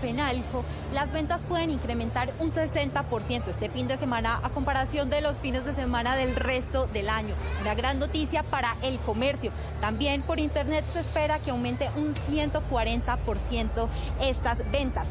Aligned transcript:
Fenalco, 0.00 0.64
las 0.92 1.12
ventas 1.12 1.42
pueden 1.42 1.70
incrementar 1.70 2.32
un 2.38 2.50
60% 2.50 3.48
este 3.48 3.68
fin 3.68 3.86
de 3.86 3.96
semana 3.96 4.40
a 4.42 4.50
comparación 4.50 5.10
de 5.10 5.20
los 5.20 5.40
fines 5.40 5.64
de 5.64 5.74
semana 5.74 6.16
del 6.16 6.34
resto 6.34 6.86
del 6.86 7.08
año. 7.08 7.34
Una 7.60 7.74
gran 7.74 7.98
noticia 7.98 8.42
para 8.42 8.76
el 8.82 8.98
comercio. 9.00 9.52
También 9.80 10.22
por 10.22 10.40
internet 10.40 10.84
se 10.92 11.00
espera 11.00 11.38
que 11.38 11.50
aumente 11.50 11.88
un 11.96 12.14
140% 12.14 13.88
estas 14.20 14.70
ventas. 14.70 15.08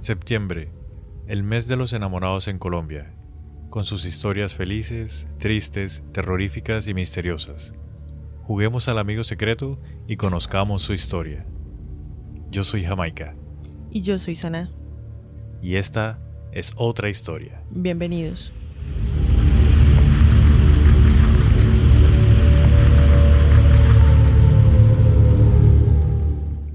Septiembre, 0.00 0.70
el 1.26 1.42
mes 1.42 1.68
de 1.68 1.76
los 1.76 1.92
enamorados 1.92 2.48
en 2.48 2.58
Colombia, 2.58 3.17
con 3.78 3.84
sus 3.84 4.06
historias 4.06 4.56
felices, 4.56 5.28
tristes, 5.38 6.02
terroríficas 6.12 6.88
y 6.88 6.94
misteriosas. 6.94 7.72
Juguemos 8.42 8.88
al 8.88 8.98
amigo 8.98 9.22
secreto 9.22 9.78
y 10.08 10.16
conozcamos 10.16 10.82
su 10.82 10.94
historia. 10.94 11.46
Yo 12.50 12.64
soy 12.64 12.82
Jamaica. 12.82 13.36
Y 13.92 14.02
yo 14.02 14.18
soy 14.18 14.34
Sana. 14.34 14.72
Y 15.62 15.76
esta 15.76 16.18
es 16.50 16.72
otra 16.74 17.08
historia. 17.08 17.62
Bienvenidos. 17.70 18.52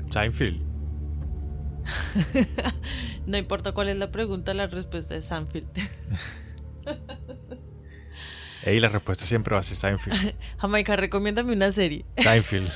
Seinfeld. 0.10 0.62
no 3.28 3.36
importa 3.36 3.74
cuál 3.74 3.90
es 3.90 3.98
la 3.98 4.10
pregunta, 4.10 4.54
la 4.54 4.68
respuesta 4.68 5.18
es 5.18 5.26
Seinfeld. 5.26 5.68
Ey, 8.66 8.80
la 8.80 8.90
respuesta 8.90 9.26
siempre 9.26 9.54
va 9.54 9.60
a 9.60 9.64
ser 9.64 9.76
Seinfeld. 9.76 10.36
Jamaica, 10.58 10.96
recomiéndame 10.96 11.54
una 11.54 11.72
serie. 11.72 12.06
Seinfeld. 12.18 12.72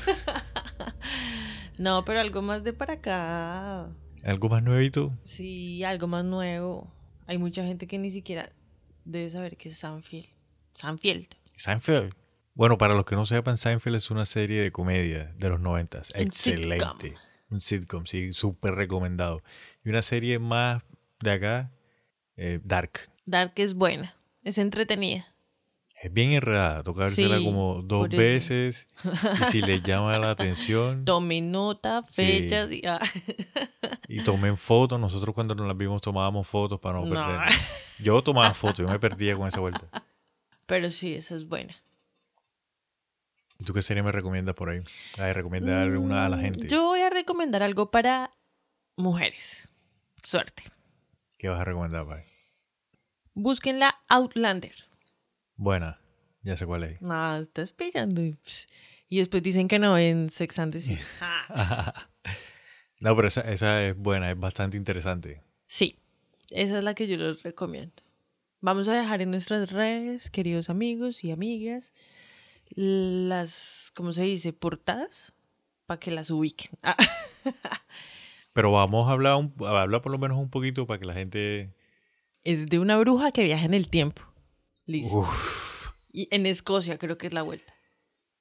no, 1.77 2.03
pero 2.03 2.19
algo 2.19 2.41
más 2.41 2.63
de 2.63 2.73
para 2.73 2.95
acá. 2.95 3.89
¿Algo 4.23 4.49
más 4.49 4.63
nuevito? 4.63 5.17
Sí, 5.23 5.83
algo 5.85 6.07
más 6.07 6.25
nuevo. 6.25 6.93
Hay 7.25 7.37
mucha 7.37 7.63
gente 7.63 7.87
que 7.87 7.97
ni 7.97 8.11
siquiera 8.11 8.49
debe 9.05 9.29
saber 9.29 9.55
qué 9.55 9.69
es 9.69 9.77
Seinfeld. 9.77 10.27
Seinfeld. 10.73 11.27
Seinfeld. 11.55 12.13
Bueno, 12.53 12.77
para 12.77 12.93
los 12.93 13.05
que 13.05 13.15
no 13.15 13.25
sepan, 13.25 13.57
Seinfeld 13.57 13.95
es 13.95 14.11
una 14.11 14.25
serie 14.25 14.61
de 14.61 14.71
comedia 14.71 15.33
de 15.37 15.49
los 15.49 15.61
noventas. 15.61 16.11
Excelente. 16.15 17.13
Un 17.49 17.61
sitcom, 17.61 18.05
sí, 18.05 18.33
súper 18.33 18.75
recomendado. 18.75 19.41
Y 19.85 19.89
una 19.89 20.01
serie 20.01 20.37
más 20.37 20.83
de 21.21 21.31
acá, 21.31 21.71
eh, 22.35 22.59
Dark. 22.63 23.09
Dark 23.27 23.51
es 23.57 23.73
buena, 23.73 24.15
es 24.43 24.57
entretenida. 24.57 25.27
Es 26.01 26.13
bien 26.13 26.31
enredada, 26.31 26.81
toca 26.81 27.09
sí, 27.09 27.27
como 27.43 27.81
dos 27.83 28.07
veces. 28.07 28.87
Y 29.41 29.51
si 29.51 29.61
le 29.61 29.81
llama 29.81 30.17
la 30.17 30.31
atención. 30.31 31.03
Tomen 31.05 31.51
nota, 31.51 32.03
fechas 32.03 32.71
y. 32.71 32.85
Ah. 32.85 33.01
y 34.07 34.23
tomen 34.23 34.55
fotos. 34.55 34.97
Nosotros 34.97 35.35
cuando 35.35 35.55
nos 35.55 35.67
las 35.67 35.75
vimos 35.75 36.01
tomábamos 36.01 36.47
fotos 36.47 36.79
para 36.79 37.01
no, 37.01 37.09
perder. 37.09 37.53
Yo 37.99 38.21
tomaba 38.21 38.53
fotos, 38.53 38.77
yo 38.77 38.87
me 38.87 38.99
perdía 38.99 39.35
con 39.35 39.47
esa 39.47 39.59
vuelta. 39.59 39.89
Pero 40.65 40.89
sí, 40.89 41.13
esa 41.15 41.35
es 41.35 41.49
buena. 41.49 41.75
¿Tú 43.65 43.73
qué 43.73 43.81
serie 43.81 44.03
me 44.03 44.13
recomiendas 44.13 44.55
por 44.55 44.69
ahí? 44.69 44.79
A 45.17 45.33
recomendar 45.33 45.97
una 45.97 46.27
a 46.27 46.29
la 46.29 46.37
gente. 46.37 46.65
Mm, 46.65 46.69
yo 46.69 46.83
voy 46.83 47.01
a 47.01 47.09
recomendar 47.09 47.61
algo 47.61 47.91
para 47.91 48.31
mujeres. 48.95 49.67
Suerte. 50.23 50.63
¿Qué 51.37 51.49
vas 51.49 51.59
a 51.59 51.65
recomendar, 51.65 52.05
Pai? 52.05 52.36
Búsquenla 53.39 53.93
Outlander. 54.07 54.73
Buena, 55.57 56.01
ya 56.41 56.57
sé 56.57 56.65
cuál 56.65 56.85
es. 56.85 57.01
No, 57.03 57.37
estás 57.37 57.71
pillando. 57.71 58.23
Y, 58.23 58.35
después 59.19 59.43
dicen 59.43 59.67
que 59.67 59.77
no 59.77 59.95
en 59.95 60.31
Sex 60.31 60.57
and 60.57 60.71
the 60.71 60.81
City. 60.81 60.99
no, 62.99 63.15
pero 63.15 63.27
esa, 63.27 63.41
esa 63.41 63.85
es 63.85 63.95
buena, 63.95 64.31
es 64.31 64.39
bastante 64.39 64.75
interesante. 64.75 65.43
Sí, 65.67 65.99
esa 66.49 66.79
es 66.79 66.83
la 66.83 66.95
que 66.95 67.05
yo 67.05 67.15
les 67.15 67.43
recomiendo. 67.43 68.01
Vamos 68.59 68.87
a 68.87 68.93
dejar 68.93 69.21
en 69.21 69.29
nuestras 69.29 69.71
redes, 69.71 70.31
queridos 70.31 70.71
amigos 70.71 71.23
y 71.23 71.29
amigas, 71.29 71.93
las, 72.71 73.91
¿cómo 73.93 74.13
se 74.13 74.23
dice? 74.23 74.51
Portadas 74.51 75.31
para 75.85 75.99
que 75.99 76.09
las 76.09 76.31
ubiquen. 76.31 76.71
Pero 78.53 78.71
vamos 78.71 79.07
a 79.07 79.11
hablar, 79.11 79.39
a 79.59 79.81
hablar 79.81 80.01
por 80.01 80.11
lo 80.11 80.17
menos 80.17 80.39
un 80.39 80.49
poquito 80.49 80.87
para 80.87 80.99
que 80.99 81.05
la 81.05 81.13
gente... 81.13 81.75
Es 82.47 82.67
de 82.67 82.79
una 82.79 82.97
bruja 82.97 83.33
que 83.33 83.43
viaja 83.43 83.65
en 83.65 83.73
el 83.73 83.89
tiempo. 83.89 84.21
Listo. 84.85 85.27
Y 86.13 86.29
en 86.31 86.45
Escocia 86.45 86.97
creo 86.97 87.17
que 87.17 87.27
es 87.27 87.33
la 87.33 87.41
vuelta. 87.41 87.73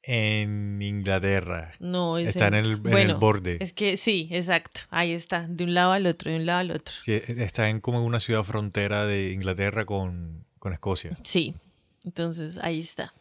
En 0.01 0.81
Inglaterra. 0.81 1.75
No, 1.81 2.17
es 2.17 2.29
está 2.29 2.47
en, 2.47 2.55
el, 2.55 2.77
borde. 2.77 3.57
Es 3.59 3.73
que 3.73 3.97
sí, 3.97 4.29
exacto. 4.31 4.83
Ahí 4.91 5.11
está, 5.11 5.49
de 5.49 5.65
un 5.65 5.75
lado 5.75 5.91
al 5.91 6.07
otro, 6.07 6.31
de 6.31 6.37
un 6.37 6.47
lado 6.47 6.61
al 6.61 6.71
otro. 6.71 6.95
Sí, 7.03 7.21
está 7.27 7.69
en 7.69 7.81
como 7.81 7.99
en 7.99 8.05
una 8.05 8.21
ciudad 8.21 8.45
frontera 8.45 9.07
de 9.07 9.33
Inglaterra 9.33 9.85
con, 9.87 10.47
con 10.61 10.73
Escocia. 10.73 11.17
Sí, 11.25 11.57
entonces 12.05 12.59
ahí 12.59 12.79
está. 12.79 13.13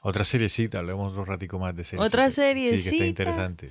Otra 0.00 0.24
seriecita, 0.24 0.78
hablemos 0.78 1.12
otro 1.12 1.26
ratico 1.26 1.58
más 1.58 1.76
de 1.76 1.84
serie. 1.84 2.02
Otra 2.02 2.30
serie, 2.30 2.74
Sí, 2.78 2.84
que 2.84 2.96
está 2.96 3.04
interesante. 3.04 3.70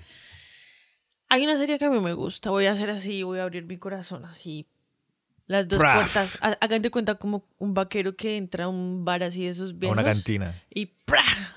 Hay 1.27 1.43
una 1.43 1.57
serie 1.57 1.79
que 1.79 1.85
a 1.85 1.89
mí 1.89 1.99
me 1.99 2.13
gusta. 2.13 2.51
Voy 2.51 2.67
a 2.67 2.73
hacer 2.73 2.91
así, 2.91 3.23
voy 3.23 3.39
a 3.39 3.43
abrir 3.45 3.65
mi 3.65 3.77
corazón 3.77 4.25
así. 4.25 4.67
Las 5.47 5.67
dos 5.67 5.79
puertas. 5.79 6.39
Hagan 6.41 6.81
de 6.81 6.89
cuenta 6.89 7.15
como 7.15 7.47
un 7.59 7.73
vaquero 7.73 8.15
que 8.15 8.37
entra 8.37 8.65
a 8.65 8.67
un 8.67 9.05
bar 9.05 9.23
así 9.23 9.43
de 9.43 9.49
esos 9.49 9.77
viejos. 9.77 9.97
A 9.97 10.01
una 10.01 10.11
cantina. 10.11 10.63
Y 10.73 10.91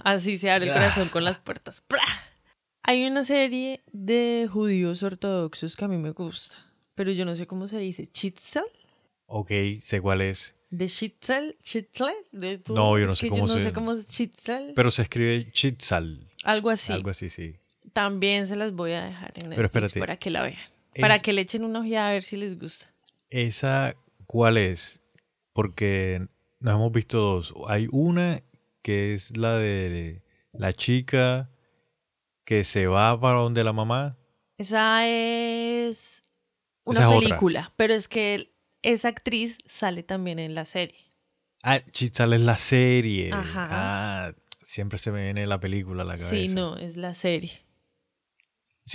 así 0.04 0.38
se 0.38 0.50
abre 0.50 0.66
el 0.66 0.72
corazón 0.72 1.09
con 1.09 1.25
las 1.25 1.38
puertas. 1.38 1.82
Hay 2.82 3.06
una 3.06 3.25
serie 3.25 3.82
de 3.93 4.48
judíos 4.50 5.03
ortodoxos 5.03 5.77
que 5.77 5.84
a 5.84 5.88
mí 5.88 5.97
me 5.97 6.10
gusta. 6.10 6.56
Pero 6.94 7.12
yo 7.12 7.25
no 7.25 7.34
sé 7.37 7.47
cómo 7.47 7.66
se 7.66 7.78
dice. 7.78 8.06
¿Chitzel? 8.06 8.65
Ok, 9.27 9.50
sé 9.81 10.00
cuál 10.00 10.22
es. 10.22 10.54
¿De 10.71 10.87
Chitzel? 10.87 11.56
¿Chitzel? 11.62 12.12
De 12.32 12.60
No, 12.69 12.98
yo 12.98 13.06
no 13.06 13.16
sé 13.16 13.28
cómo 13.28 13.47
yo 13.47 13.54
no 13.54 13.59
se... 13.59 13.65
sé 13.66 13.72
cómo 13.72 13.93
es 13.93 14.06
Chitzel. 14.06 14.72
Pero 14.75 14.91
se 14.91 15.03
escribe 15.03 15.50
Chitzal. 15.50 16.28
Algo 16.44 16.71
así. 16.71 16.93
Algo 16.93 17.10
así, 17.10 17.31
sí. 17.31 17.56
También 17.93 18.47
se 18.47 18.56
las 18.56 18.72
voy 18.72 18.93
a 18.93 19.04
dejar 19.04 19.32
en 19.37 19.50
Pero 19.50 19.66
espérate. 19.66 19.98
para 20.00 20.16
que 20.16 20.31
la 20.31 20.43
vean. 20.43 20.59
Para 21.00 21.19
que 21.21 21.32
le 21.32 21.43
echen 21.43 21.65
una 21.65 21.81
ojeada 21.81 22.09
a 22.09 22.12
ver 22.12 22.22
si 22.25 22.37
les 22.37 22.59
gusta. 22.59 22.87
¿Esa 23.31 23.94
cuál 24.27 24.56
es? 24.56 25.03
Porque 25.53 26.27
nos 26.61 26.75
hemos 26.75 26.93
visto 26.93 27.19
dos. 27.19 27.55
Hay 27.69 27.89
una 27.91 28.43
que 28.83 29.15
es 29.15 29.37
la 29.37 29.56
de 29.56 30.22
la 30.53 30.72
chica 30.72 31.50
que 32.44 32.65
se 32.65 32.87
va 32.87 33.21
para 33.21 33.39
donde 33.39 33.65
la 33.65 33.72
mamá. 33.72 34.16
Esa 34.56 35.06
es 35.06 36.25
una 36.84 37.09
película, 37.11 37.72
pero 37.77 37.94
es 37.94 38.09
que 38.09 38.53
esa 38.83 39.09
actriz 39.09 39.59
sale 39.66 40.03
también 40.03 40.39
en 40.39 40.55
la 40.55 40.65
serie. 40.65 41.12
Ah, 41.62 41.81
Chitzal 41.91 42.33
es 42.33 42.41
la 42.41 42.56
serie. 42.56 43.31
Ajá. 43.33 43.69
Ah, 43.71 44.34
siempre 44.62 44.99
se 44.99 45.10
me 45.10 45.25
viene 45.25 45.47
la 45.47 45.60
película 45.60 46.03
a 46.03 46.06
la 46.06 46.15
cabeza. 46.15 46.31
Sí, 46.31 46.49
no, 46.49 46.77
es 46.77 46.97
la 46.97 47.15
serie. 47.15 47.67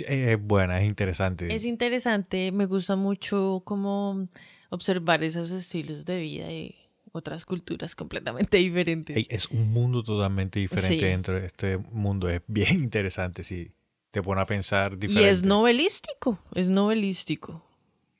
Es 0.06 0.42
buena, 0.42 0.80
es 0.80 0.86
interesante. 0.86 1.54
Es 1.54 1.64
interesante, 1.64 2.52
me 2.52 2.66
gusta 2.66 2.96
mucho 2.96 3.62
como 3.64 4.28
observar 4.70 5.22
esos 5.22 5.50
estilos 5.50 6.04
de 6.04 6.20
vida 6.20 6.50
y 6.50 6.74
otras 7.12 7.44
culturas 7.44 7.94
completamente 7.94 8.56
diferentes. 8.58 9.26
Es 9.30 9.46
un 9.46 9.72
mundo 9.72 10.02
totalmente 10.02 10.58
diferente 10.58 11.06
dentro 11.06 11.40
de 11.40 11.46
este 11.46 11.78
mundo, 11.78 12.28
es 12.28 12.42
bien 12.46 12.74
interesante, 12.84 13.44
sí. 13.44 13.70
Te 14.10 14.22
pone 14.22 14.40
a 14.40 14.46
pensar 14.46 14.96
diferente. 14.96 15.28
Y 15.28 15.32
es 15.32 15.42
novelístico, 15.42 16.38
es 16.54 16.68
novelístico. 16.68 17.64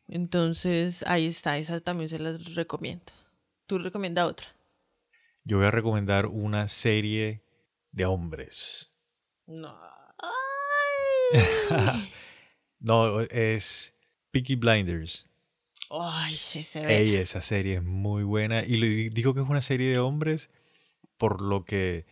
Entonces, 0.08 1.04
ahí 1.06 1.26
está, 1.26 1.56
esa 1.56 1.80
también 1.80 2.08
se 2.08 2.18
las 2.18 2.54
recomiendo. 2.54 3.12
¿Tú 3.66 3.78
recomiendas 3.78 4.28
otra? 4.28 4.46
Yo 5.44 5.58
voy 5.58 5.66
a 5.66 5.70
recomendar 5.70 6.26
una 6.26 6.68
serie 6.68 7.44
de 7.92 8.06
hombres. 8.06 8.92
No. 9.46 9.93
no, 12.80 13.20
es 13.20 13.94
Peaky 14.30 14.56
Blinders. 14.56 15.28
Ay, 15.90 16.34
se 16.34 16.80
ve. 16.80 17.20
esa 17.20 17.40
serie 17.40 17.76
es 17.76 17.82
muy 17.82 18.22
buena. 18.22 18.64
Y 18.64 19.10
digo 19.10 19.34
que 19.34 19.40
es 19.40 19.48
una 19.48 19.62
serie 19.62 19.90
de 19.90 19.98
hombres 19.98 20.50
por 21.18 21.40
lo 21.40 21.64
que 21.64 22.06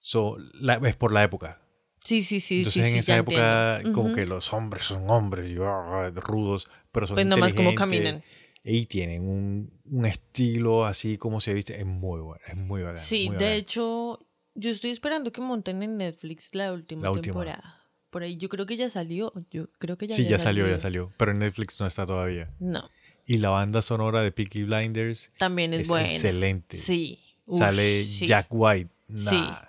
es 0.00 0.96
por 0.96 1.12
la 1.12 1.24
época. 1.24 1.60
Sí, 2.04 2.22
sí, 2.22 2.40
sí. 2.40 2.58
Entonces 2.58 2.84
sí, 2.84 2.92
en 2.92 2.98
esa 2.98 3.16
época 3.16 3.82
como 3.94 4.12
que 4.12 4.26
los 4.26 4.52
hombres 4.52 4.84
son 4.84 5.08
hombres 5.10 5.50
y 5.50 5.56
ah, 5.60 6.10
rudos, 6.14 6.68
pero 6.92 7.06
son 7.06 7.14
Pues 7.14 7.26
nada 7.26 7.40
más 7.40 7.54
como 7.54 7.74
caminan. 7.74 8.22
Y 8.62 8.86
tienen 8.86 9.28
un, 9.28 9.80
un, 9.84 10.06
estilo 10.06 10.86
así 10.86 11.18
como 11.18 11.40
se 11.40 11.52
viste. 11.52 11.78
Es 11.78 11.86
muy 11.86 12.20
bueno, 12.20 12.40
es 12.46 12.56
muy 12.56 12.82
bacán. 12.82 13.00
Sí, 13.02 13.28
de 13.38 13.56
hecho, 13.56 14.26
yo 14.54 14.70
estoy 14.70 14.90
esperando 14.90 15.32
que 15.32 15.42
monten 15.42 15.82
en 15.82 15.98
Netflix 15.98 16.54
la 16.54 16.72
última, 16.72 17.12
temporada. 17.12 17.83
Por 18.14 18.22
ahí 18.22 18.36
yo 18.36 18.48
creo 18.48 18.64
que 18.64 18.76
ya 18.76 18.88
salió. 18.90 19.32
Yo 19.50 19.66
creo 19.78 19.98
que 19.98 20.06
ya 20.06 20.14
Sí, 20.14 20.28
ya, 20.28 20.38
salió, 20.38 20.68
ya 20.68 20.78
salió. 20.78 21.12
Pero 21.16 21.32
en 21.32 21.40
Netflix 21.40 21.80
no 21.80 21.86
está 21.88 22.06
todavía. 22.06 22.48
No. 22.60 22.88
Y 23.26 23.38
la 23.38 23.48
banda 23.50 23.82
sonora 23.82 24.22
de 24.22 24.30
Peaky 24.30 24.62
Blinders 24.62 25.32
también 25.36 25.74
es, 25.74 25.88
buena. 25.88 26.06
excelente. 26.06 26.76
Sí. 26.76 27.18
Uf, 27.46 27.58
sale 27.58 28.04
sí. 28.04 28.28
Jack 28.28 28.46
White. 28.50 28.88
Sí. 29.12 29.34
Nah. 29.34 29.62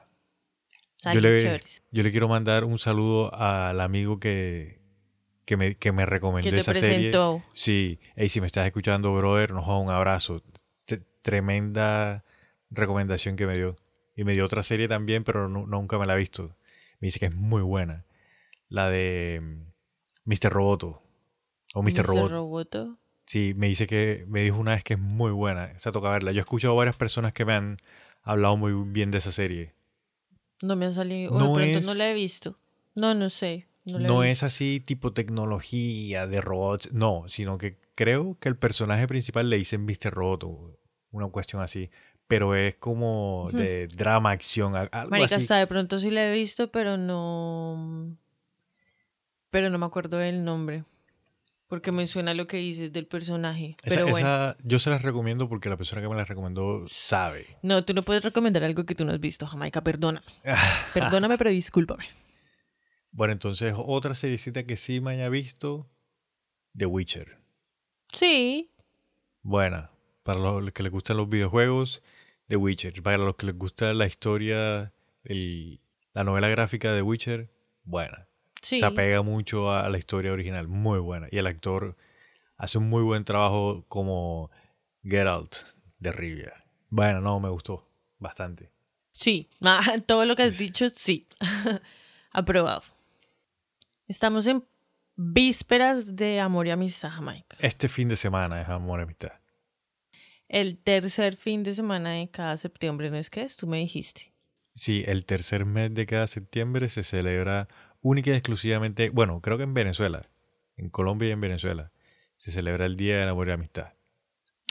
Salen 0.98 1.24
Yo 1.24 1.30
le, 1.30 1.62
yo 1.92 2.04
le 2.04 2.12
quiero 2.12 2.28
mandar 2.28 2.66
un 2.66 2.78
saludo 2.78 3.34
al 3.34 3.82
amigo 3.82 4.20
que, 4.20 4.80
que, 5.46 5.58
me, 5.58 5.76
que 5.76 5.92
me 5.92 6.06
recomendó 6.06 6.48
Que 6.48 6.56
te 6.56 6.62
esa 6.62 6.74
serie. 6.76 7.12
Sí, 7.56 7.98
hey, 8.16 8.30
si 8.30 8.42
me 8.42 8.48
estás 8.48 8.68
escuchando, 8.68 9.12
brother, 9.16 9.54
nos 9.54 9.66
da 9.66 9.76
un 9.78 9.90
abrazo. 9.90 10.44
T- 10.86 11.02
tremenda 11.24 12.24
recomendación 12.70 13.38
que 13.38 13.48
me 13.48 13.56
dio. 13.56 13.76
Y 14.16 14.24
me 14.24 14.34
dio 14.34 14.46
otra 14.46 14.62
serie 14.62 14.88
también, 14.88 15.24
pero 15.24 15.50
nu- 15.50 15.66
nunca 15.66 15.98
me 15.98 16.06
la 16.06 16.14
he 16.14 16.18
visto. 16.18 16.56
Me 17.00 17.08
dice 17.08 17.20
que 17.20 17.26
es 17.26 17.36
muy 17.36 17.62
buena. 17.64 18.06
La 18.70 18.90
de 18.90 19.40
mm, 19.42 20.30
Mr. 20.30 20.52
Roboto. 20.52 21.02
O 21.74 21.82
Mr. 21.82 22.06
Robot. 22.06 22.32
Roboto. 22.32 22.98
Sí, 23.26 23.54
me 23.56 23.68
dice 23.68 23.88
que 23.88 24.26
me 24.28 24.42
dijo 24.42 24.58
una 24.58 24.76
vez 24.76 24.84
que 24.84 24.94
es 24.94 25.00
muy 25.00 25.32
buena. 25.32 25.72
Esa 25.72 25.92
toca 25.92 26.10
verla. 26.12 26.32
Yo 26.32 26.40
he 26.40 26.42
escuchado 26.42 26.74
a 26.74 26.78
varias 26.78 26.96
personas 26.96 27.34
que 27.34 27.44
me 27.46 27.54
han 27.54 27.78
hablado 28.24 28.56
muy 28.58 28.74
bien 28.92 29.12
de 29.12 29.18
esa 29.18 29.32
serie. 29.32 29.74
No 30.62 30.76
me 30.76 30.86
ha 30.86 30.94
salido. 30.94 31.32
No 31.32 31.56
de 31.56 31.64
pronto 31.64 31.80
es- 31.80 31.86
no 31.86 31.94
la 31.96 32.10
he 32.10 32.14
visto. 32.14 32.58
No, 32.94 33.14
no 33.14 33.30
sé. 33.30 33.68
No, 33.86 34.24
es 34.24 34.42
así 34.42 34.80
tipo 34.80 35.14
tecnología 35.14 36.26
de 36.26 36.42
robots, 36.42 36.92
no, 36.92 37.26
sino 37.28 37.60
que 37.60 37.78
creo 37.94 38.36
que 38.40 38.50
el 38.50 38.58
personaje 38.58 39.08
principal 39.08 39.48
le 39.50 39.58
dicen 39.58 39.86
Mr. 39.86 40.12
Robot 40.12 40.44
o 40.46 40.80
una 41.12 41.28
cuestión 41.28 41.62
así, 41.62 41.92
pero 42.28 42.56
es 42.56 42.76
como 42.76 43.48
de 43.54 43.88
drama, 43.88 44.32
acción, 44.32 44.76
algo 44.76 44.90
Marica, 45.12 45.36
así. 45.36 45.44
hasta 45.44 45.58
de 45.60 45.68
pronto 45.68 46.00
sí 46.00 46.10
la 46.10 46.28
he 46.28 46.34
visto, 46.34 46.72
pero 46.72 46.98
no. 46.98 48.18
Pero 49.50 49.70
no 49.70 49.78
me 49.78 49.86
acuerdo 49.86 50.18
del 50.18 50.44
nombre. 50.44 50.84
Porque 51.68 51.92
me 51.92 52.06
suena 52.06 52.34
lo 52.36 52.46
que 52.46 52.58
dices 52.58 52.94
del 52.94 53.08
personaje. 53.08 53.76
Esa- 53.84 53.96
Pero 53.96 54.08
bueno. 54.12 54.28
esa 54.28 54.58
yo 54.64 54.78
se 54.78 54.92
las 54.92 55.02
recomiendo 55.02 55.50
porque 55.50 55.68
la 55.70 55.78
persona 55.78 56.02
que 56.02 56.08
me 56.08 56.16
la 56.16 56.24
recomendó 56.26 56.84
sabe. 56.88 57.58
No, 57.64 57.82
tú 57.84 57.94
no 57.96 58.04
puedes 58.04 58.24
recomendar 58.24 58.64
algo 58.64 58.86
que 58.86 58.94
tú 58.94 59.04
no 59.04 59.12
has 59.12 59.20
visto, 59.20 59.48
Jamaica. 59.48 59.82
Perdóname. 59.84 60.26
Perdóname, 60.94 61.38
pero 61.40 61.50
discúlpame. 61.50 62.06
Bueno, 63.12 63.32
entonces 63.34 63.74
otra 63.76 64.14
seriecita 64.14 64.64
que 64.66 64.78
sí 64.78 65.00
me 65.02 65.12
haya 65.12 65.30
visto, 65.30 65.90
The 66.78 66.86
Witcher. 66.86 67.40
Sí. 68.14 68.72
Buena. 69.42 69.90
Para 70.24 70.40
los 70.40 70.72
que 70.72 70.84
les 70.84 70.92
gustan 70.92 71.18
los 71.18 71.30
videojuegos, 71.30 72.04
The 72.48 72.58
Witcher. 72.58 73.02
Para 73.02 73.18
los 73.18 73.36
que 73.38 73.48
les 73.48 73.58
gusta 73.58 73.94
la 73.94 74.06
historia, 74.06 74.94
el- 75.24 75.82
la 76.14 76.24
novela 76.24 76.48
gráfica 76.50 76.92
de 76.94 77.02
Witcher, 77.02 77.50
buena. 77.84 78.28
Sí. 78.66 78.80
Se 78.80 78.86
apega 78.86 79.22
mucho 79.22 79.72
a 79.72 79.88
la 79.90 80.00
historia 80.00 80.32
original, 80.32 80.68
muy 80.68 80.98
buena. 80.98 81.28
Y 81.30 81.38
el 81.38 81.46
actor 81.46 81.96
hace 82.58 82.80
un 82.80 82.90
muy 82.90 83.04
buen 83.04 83.24
trabajo 83.24 83.86
como 83.88 84.50
Geralt 85.04 85.56
de 86.00 86.12
Rivia. 86.12 86.66
Bueno, 86.90 87.22
no, 87.22 87.40
me 87.40 87.50
gustó 87.50 87.88
bastante. 88.18 88.72
Sí. 89.12 89.48
Ah, 89.62 89.98
Todo 90.04 90.26
lo 90.26 90.36
que 90.36 90.42
has 90.42 90.58
dicho, 90.58 90.90
sí. 90.90 91.28
Aprobado. 92.32 92.82
Estamos 94.08 94.48
en 94.48 94.64
vísperas 95.16 96.16
de 96.16 96.40
Amor 96.40 96.66
y 96.66 96.72
Amistad, 96.72 97.12
Jamaica. 97.12 97.58
Este 97.60 97.88
fin 97.88 98.10
de 98.10 98.16
semana 98.16 98.64
es 98.64 98.68
Amor 98.68 99.00
y 99.00 99.04
Amistad. 99.04 99.34
El 100.50 100.80
tercer 100.80 101.38
fin 101.38 101.62
de 101.62 101.76
semana 101.76 102.14
de 102.14 102.32
cada 102.32 102.58
septiembre, 102.58 103.12
¿no 103.12 103.18
es 103.18 103.30
que 103.30 103.44
es? 103.44 103.56
Tú 103.58 103.68
me 103.68 103.78
dijiste. 103.78 104.34
Sí, 104.74 105.04
el 105.06 105.26
tercer 105.26 105.66
mes 105.66 105.94
de 105.94 106.08
cada 106.08 106.26
septiembre 106.26 106.90
se 106.90 107.04
celebra 107.04 107.68
única 108.08 108.30
y 108.32 108.34
exclusivamente, 108.34 109.10
bueno, 109.10 109.42
creo 109.42 109.58
que 109.58 109.64
en 109.64 109.74
Venezuela, 109.74 110.22
en 110.78 110.90
Colombia 110.90 111.30
y 111.30 111.32
en 111.32 111.42
Venezuela, 111.42 111.92
se 112.38 112.52
celebra 112.52 112.86
el 112.86 112.98
Día 112.98 113.18
del 113.20 113.30
Amor 113.30 113.48
y 113.48 113.52
Amistad. 113.52 113.94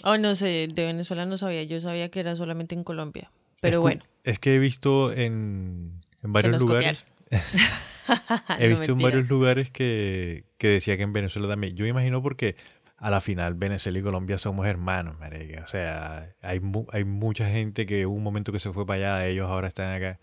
Oh, 0.04 0.16
no 0.18 0.34
sé, 0.34 0.68
de 0.72 0.84
Venezuela 0.86 1.26
no 1.26 1.36
sabía. 1.38 1.62
Yo 1.64 1.80
sabía 1.80 2.10
que 2.10 2.20
era 2.20 2.36
solamente 2.36 2.74
en 2.74 2.84
Colombia. 2.84 3.30
Pero 3.60 3.70
Es 3.70 3.76
que- 3.76 3.80
bueno. 3.80 4.04
Es 4.24 4.38
que 4.38 4.54
he 4.54 4.58
visto 4.58 5.12
en, 5.12 6.00
en 6.22 6.32
varios 6.32 6.60
lugares. 6.60 7.06
He 8.58 8.68
No, 8.68 8.76
visto 8.78 8.92
en 8.92 8.98
varios 9.00 9.28
lugares 9.28 9.70
que, 9.70 10.44
que 10.58 10.68
decía 10.68 10.96
que 10.96 11.02
en 11.02 11.12
Venezuela 11.12 11.48
también. 11.48 11.74
Yo 11.76 11.86
imagino 11.86 12.22
porque 12.22 12.56
a 12.98 13.10
la 13.10 13.20
final 13.20 13.54
Venezuela 13.54 13.98
y 13.98 14.02
Colombia 14.02 14.38
somos 14.38 14.66
hermanos, 14.66 15.18
marica. 15.18 15.62
O 15.62 15.66
sea, 15.66 16.34
hay, 16.42 16.60
mu- 16.60 16.86
hay 16.92 17.04
mucha 17.04 17.48
gente 17.50 17.86
que 17.86 18.06
hubo 18.06 18.14
un 18.14 18.22
momento 18.22 18.52
que 18.52 18.58
se 18.60 18.72
fue 18.72 18.86
para 18.86 19.16
allá, 19.18 19.26
ellos 19.26 19.48
ahora 19.50 19.68
están 19.68 19.92
acá. 19.94 20.18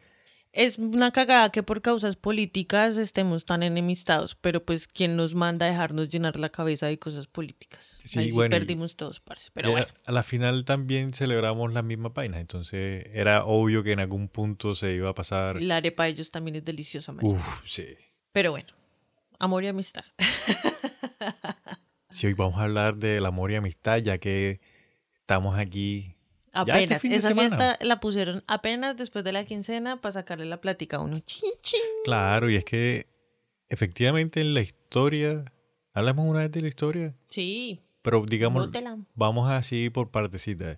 Es 0.53 0.77
una 0.77 1.11
cagada 1.11 1.49
que 1.49 1.63
por 1.63 1.81
causas 1.81 2.17
políticas 2.17 2.97
estemos 2.97 3.45
tan 3.45 3.63
enemistados, 3.63 4.35
pero 4.35 4.65
pues 4.65 4.85
¿quién 4.87 5.15
nos 5.15 5.33
manda 5.33 5.65
a 5.65 5.69
dejarnos 5.69 6.09
llenar 6.09 6.37
la 6.37 6.49
cabeza 6.49 6.87
de 6.87 6.99
cosas 6.99 7.27
políticas? 7.27 7.99
Sí, 8.03 8.19
Ahí 8.19 8.25
sí 8.27 8.31
bueno, 8.33 8.53
y- 8.55 8.59
perdimos 8.59 8.97
todos, 8.97 9.21
parce. 9.21 9.49
Pero 9.53 9.69
a- 9.69 9.71
bueno, 9.71 9.87
A 10.05 10.11
la 10.11 10.23
final 10.23 10.65
también 10.65 11.13
celebramos 11.13 11.71
la 11.71 11.81
misma 11.83 12.13
página, 12.13 12.41
entonces 12.41 13.05
era 13.13 13.45
obvio 13.45 13.81
que 13.83 13.93
en 13.93 14.01
algún 14.01 14.27
punto 14.27 14.75
se 14.75 14.91
iba 14.93 15.09
a 15.09 15.15
pasar. 15.15 15.61
la 15.61 15.77
arepa 15.77 16.03
de 16.03 16.09
ellos 16.09 16.31
también 16.31 16.57
es 16.57 16.65
deliciosa. 16.65 17.13
Uf, 17.21 17.65
sí. 17.65 17.85
Pero 18.33 18.51
bueno, 18.51 18.73
amor 19.39 19.63
y 19.63 19.67
amistad. 19.67 20.03
Sí, 22.13 22.27
hoy 22.27 22.33
vamos 22.33 22.59
a 22.59 22.63
hablar 22.63 22.97
del 22.97 23.25
amor 23.25 23.51
y 23.51 23.55
amistad, 23.55 23.99
ya 23.99 24.17
que 24.17 24.59
estamos 25.15 25.57
aquí. 25.57 26.17
Este 26.53 26.71
Apenas, 26.71 27.05
esa 27.05 27.33
fiesta 27.33 27.77
la 27.81 27.99
pusieron 28.01 28.43
apenas 28.47 28.97
después 28.97 29.23
de 29.23 29.31
la 29.31 29.45
quincena 29.45 30.01
para 30.01 30.13
sacarle 30.13 30.45
la 30.45 30.59
plática 30.59 30.97
a 30.97 30.99
uno. 30.99 31.19
Chin, 31.19 31.51
chin. 31.61 31.79
Claro, 32.03 32.49
y 32.49 32.57
es 32.57 32.65
que 32.65 33.07
efectivamente 33.69 34.41
en 34.41 34.53
la 34.53 34.61
historia. 34.61 35.45
Hablamos 35.93 36.25
una 36.25 36.39
vez 36.39 36.51
de 36.51 36.61
la 36.61 36.67
historia, 36.69 37.13
Sí, 37.27 37.81
pero 38.01 38.25
digamos, 38.25 38.65
bótela. 38.67 38.97
vamos 39.13 39.49
así 39.51 39.89
por 39.89 40.09
partecitas. 40.09 40.77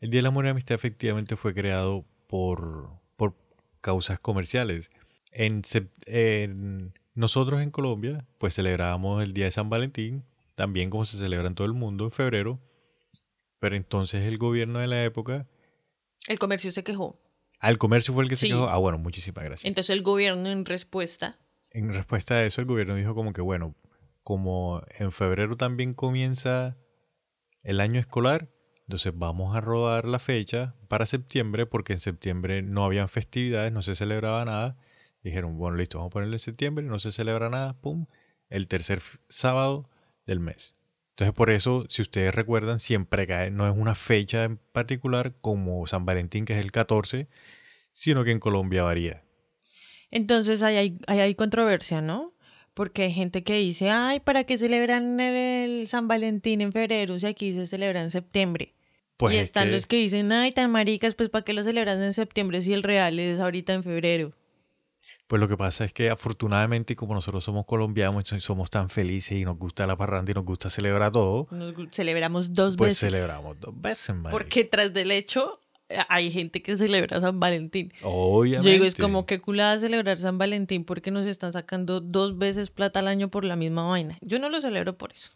El 0.00 0.10
Día 0.10 0.18
del 0.18 0.26
Amor 0.26 0.44
y 0.44 0.46
la 0.46 0.50
Amistad 0.52 0.76
efectivamente 0.76 1.36
fue 1.36 1.52
creado 1.52 2.04
por, 2.28 2.90
por 3.16 3.34
causas 3.80 4.20
comerciales. 4.20 4.90
En, 5.32 5.62
en- 6.06 6.92
nosotros 7.14 7.60
en 7.60 7.70
Colombia, 7.72 8.24
pues 8.38 8.54
celebrábamos 8.54 9.22
el 9.22 9.34
Día 9.34 9.46
de 9.46 9.50
San 9.50 9.68
Valentín, 9.68 10.22
también 10.54 10.90
como 10.90 11.04
se 11.06 11.18
celebra 11.18 11.48
en 11.48 11.54
todo 11.56 11.66
el 11.66 11.72
mundo 11.74 12.04
en 12.04 12.12
febrero. 12.12 12.60
Pero 13.62 13.76
entonces 13.76 14.24
el 14.24 14.38
gobierno 14.38 14.80
de 14.80 14.88
la 14.88 15.04
época, 15.04 15.46
El 16.26 16.40
comercio 16.40 16.72
se 16.72 16.82
quejó. 16.82 17.20
al 17.60 17.78
comercio 17.78 18.12
fue 18.12 18.24
el 18.24 18.28
que 18.28 18.34
se 18.34 18.46
Sí. 18.46 18.52
quejó. 18.52 18.68
Ah, 18.68 18.78
bueno, 18.78 18.98
muchísimas 18.98 19.44
gracias. 19.44 19.64
Entonces 19.68 19.94
el 19.96 20.02
gobierno 20.02 20.48
en 20.48 20.64
respuesta 20.64 21.38
En 21.70 21.92
respuesta 21.94 22.34
a 22.34 22.44
eso, 22.44 22.60
el 22.60 22.66
gobierno 22.66 22.96
dijo 22.96 23.14
como 23.14 23.32
que, 23.32 23.40
bueno, 23.40 23.76
como 24.24 24.82
en 24.98 25.12
febrero 25.12 25.56
también 25.56 25.94
comienza 25.94 26.76
el 27.62 27.80
año 27.80 28.00
escolar, 28.00 28.48
entonces 28.80 29.12
vamos 29.16 29.56
a 29.56 29.60
rodar 29.60 30.06
la 30.06 30.18
fecha 30.18 30.74
para 30.88 31.06
septiembre, 31.06 31.64
porque 31.66 31.92
en 31.92 32.00
septiembre 32.00 32.62
no 32.62 32.84
habían 32.84 33.08
festividades, 33.08 33.72
no 33.72 33.82
se 33.82 33.94
celebraba 33.94 34.44
nada. 34.44 34.76
Dijeron, 35.22 35.56
bueno, 35.56 35.76
listo, 35.76 35.98
vamos 35.98 36.10
a 36.10 36.14
ponerle 36.14 36.40
septiembre, 36.40 36.84
no 36.84 36.98
se 36.98 37.12
celebra 37.12 37.48
nada, 37.48 37.74
pum, 37.80 38.06
el 38.50 38.66
tercer 38.66 39.00
sábado 39.28 39.88
del 40.26 40.40
mes. 40.40 40.74
Entonces 41.22 41.36
por 41.36 41.50
eso, 41.50 41.84
si 41.88 42.02
ustedes 42.02 42.34
recuerdan, 42.34 42.80
siempre 42.80 43.28
cae, 43.28 43.52
no 43.52 43.70
es 43.70 43.76
una 43.78 43.94
fecha 43.94 44.42
en 44.42 44.56
particular 44.56 45.34
como 45.40 45.86
San 45.86 46.04
Valentín, 46.04 46.44
que 46.44 46.54
es 46.58 46.64
el 46.64 46.72
14, 46.72 47.28
sino 47.92 48.24
que 48.24 48.32
en 48.32 48.40
Colombia 48.40 48.82
varía. 48.82 49.22
Entonces 50.10 50.62
ahí 50.62 50.76
hay, 50.76 50.98
ahí 51.06 51.20
hay 51.20 51.34
controversia, 51.36 52.00
¿no? 52.00 52.34
Porque 52.74 53.02
hay 53.04 53.12
gente 53.12 53.44
que 53.44 53.54
dice, 53.54 53.88
ay, 53.90 54.18
¿para 54.18 54.42
qué 54.42 54.58
celebran 54.58 55.20
el 55.20 55.86
San 55.86 56.08
Valentín 56.08 56.60
en 56.60 56.72
febrero 56.72 57.16
si 57.20 57.26
aquí 57.26 57.54
se 57.54 57.68
celebra 57.68 58.02
en 58.02 58.10
septiembre? 58.10 58.74
Pues 59.16 59.34
y 59.34 59.38
es 59.38 59.42
están 59.44 59.66
que- 59.66 59.72
los 59.74 59.86
que 59.86 59.98
dicen, 59.98 60.32
ay, 60.32 60.50
tan 60.50 60.72
maricas, 60.72 61.14
pues 61.14 61.28
¿para 61.28 61.44
qué 61.44 61.52
lo 61.52 61.62
celebran 61.62 62.02
en 62.02 62.12
septiembre 62.12 62.62
si 62.62 62.72
el 62.72 62.82
real 62.82 63.20
es 63.20 63.38
ahorita 63.38 63.74
en 63.74 63.84
febrero? 63.84 64.32
Pues 65.26 65.40
lo 65.40 65.48
que 65.48 65.56
pasa 65.56 65.84
es 65.86 65.92
que 65.94 66.10
afortunadamente 66.10 66.94
como 66.94 67.14
nosotros 67.14 67.42
somos 67.42 67.64
colombianos 67.64 68.30
y 68.32 68.40
somos 68.40 68.68
tan 68.70 68.90
felices 68.90 69.32
y 69.38 69.44
nos 69.44 69.56
gusta 69.56 69.86
la 69.86 69.96
parranda 69.96 70.30
y 70.30 70.34
nos 70.34 70.44
gusta 70.44 70.68
celebrar 70.68 71.12
todo, 71.12 71.46
Nos 71.50 71.72
gu- 71.74 71.88
celebramos 71.90 72.52
dos 72.52 72.76
pues 72.76 72.90
veces. 72.90 73.10
celebramos 73.12 73.58
dos 73.58 73.80
veces. 73.80 74.14
Porque 74.30 74.64
tras 74.64 74.92
del 74.92 75.10
hecho 75.10 75.60
eh, 75.88 75.98
hay 76.10 76.30
gente 76.30 76.60
que 76.62 76.76
celebra 76.76 77.18
San 77.20 77.40
Valentín. 77.40 77.92
Obviamente. 78.02 78.66
Yo 78.68 78.72
digo, 78.74 78.84
es 78.84 78.94
como 78.94 79.24
que 79.24 79.40
culada 79.40 79.78
celebrar 79.80 80.18
San 80.18 80.36
Valentín 80.36 80.84
porque 80.84 81.10
nos 81.10 81.24
están 81.26 81.54
sacando 81.54 82.00
dos 82.00 82.36
veces 82.36 82.68
plata 82.70 82.98
al 83.00 83.08
año 83.08 83.30
por 83.30 83.44
la 83.46 83.56
misma 83.56 83.84
vaina. 83.84 84.18
Yo 84.20 84.38
no 84.38 84.50
lo 84.50 84.60
celebro 84.60 84.98
por 84.98 85.12
eso. 85.12 85.30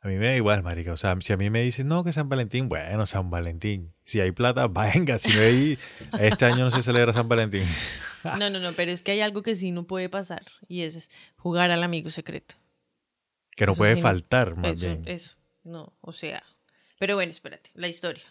A 0.00 0.08
mí 0.08 0.14
me 0.14 0.28
da 0.28 0.36
igual, 0.36 0.62
marica. 0.62 0.92
O 0.92 0.96
sea, 0.96 1.16
si 1.20 1.32
a 1.32 1.36
mí 1.36 1.50
me 1.50 1.60
dicen, 1.60 1.88
no, 1.88 2.02
que 2.04 2.12
San 2.12 2.28
Valentín, 2.28 2.68
bueno, 2.68 3.04
San 3.04 3.30
Valentín. 3.30 3.92
Si 4.04 4.20
hay 4.20 4.30
plata, 4.30 4.66
venga. 4.68 5.18
Si 5.18 5.30
no 5.32 5.40
hay, 5.40 5.76
este 6.20 6.46
año 6.46 6.64
no 6.64 6.70
se 6.70 6.82
celebra 6.82 7.12
San 7.12 7.28
Valentín. 7.28 7.64
No, 8.38 8.50
no, 8.50 8.58
no, 8.60 8.72
pero 8.72 8.90
es 8.90 9.02
que 9.02 9.12
hay 9.12 9.20
algo 9.20 9.42
que 9.42 9.56
sí 9.56 9.70
no 9.72 9.86
puede 9.86 10.08
pasar 10.08 10.42
y 10.68 10.82
es 10.82 11.10
jugar 11.36 11.70
al 11.70 11.82
amigo 11.82 12.10
secreto. 12.10 12.54
Que 13.56 13.66
no 13.66 13.72
Eso 13.72 13.78
puede 13.78 13.96
sí, 13.96 14.02
faltar, 14.02 14.56
más 14.56 14.72
Eso, 14.72 14.86
bien. 14.86 15.02
eso, 15.06 15.36
no, 15.64 15.92
o 16.00 16.12
sea. 16.12 16.42
Pero 16.98 17.14
bueno, 17.14 17.32
espérate, 17.32 17.70
la 17.74 17.88
historia. 17.88 18.24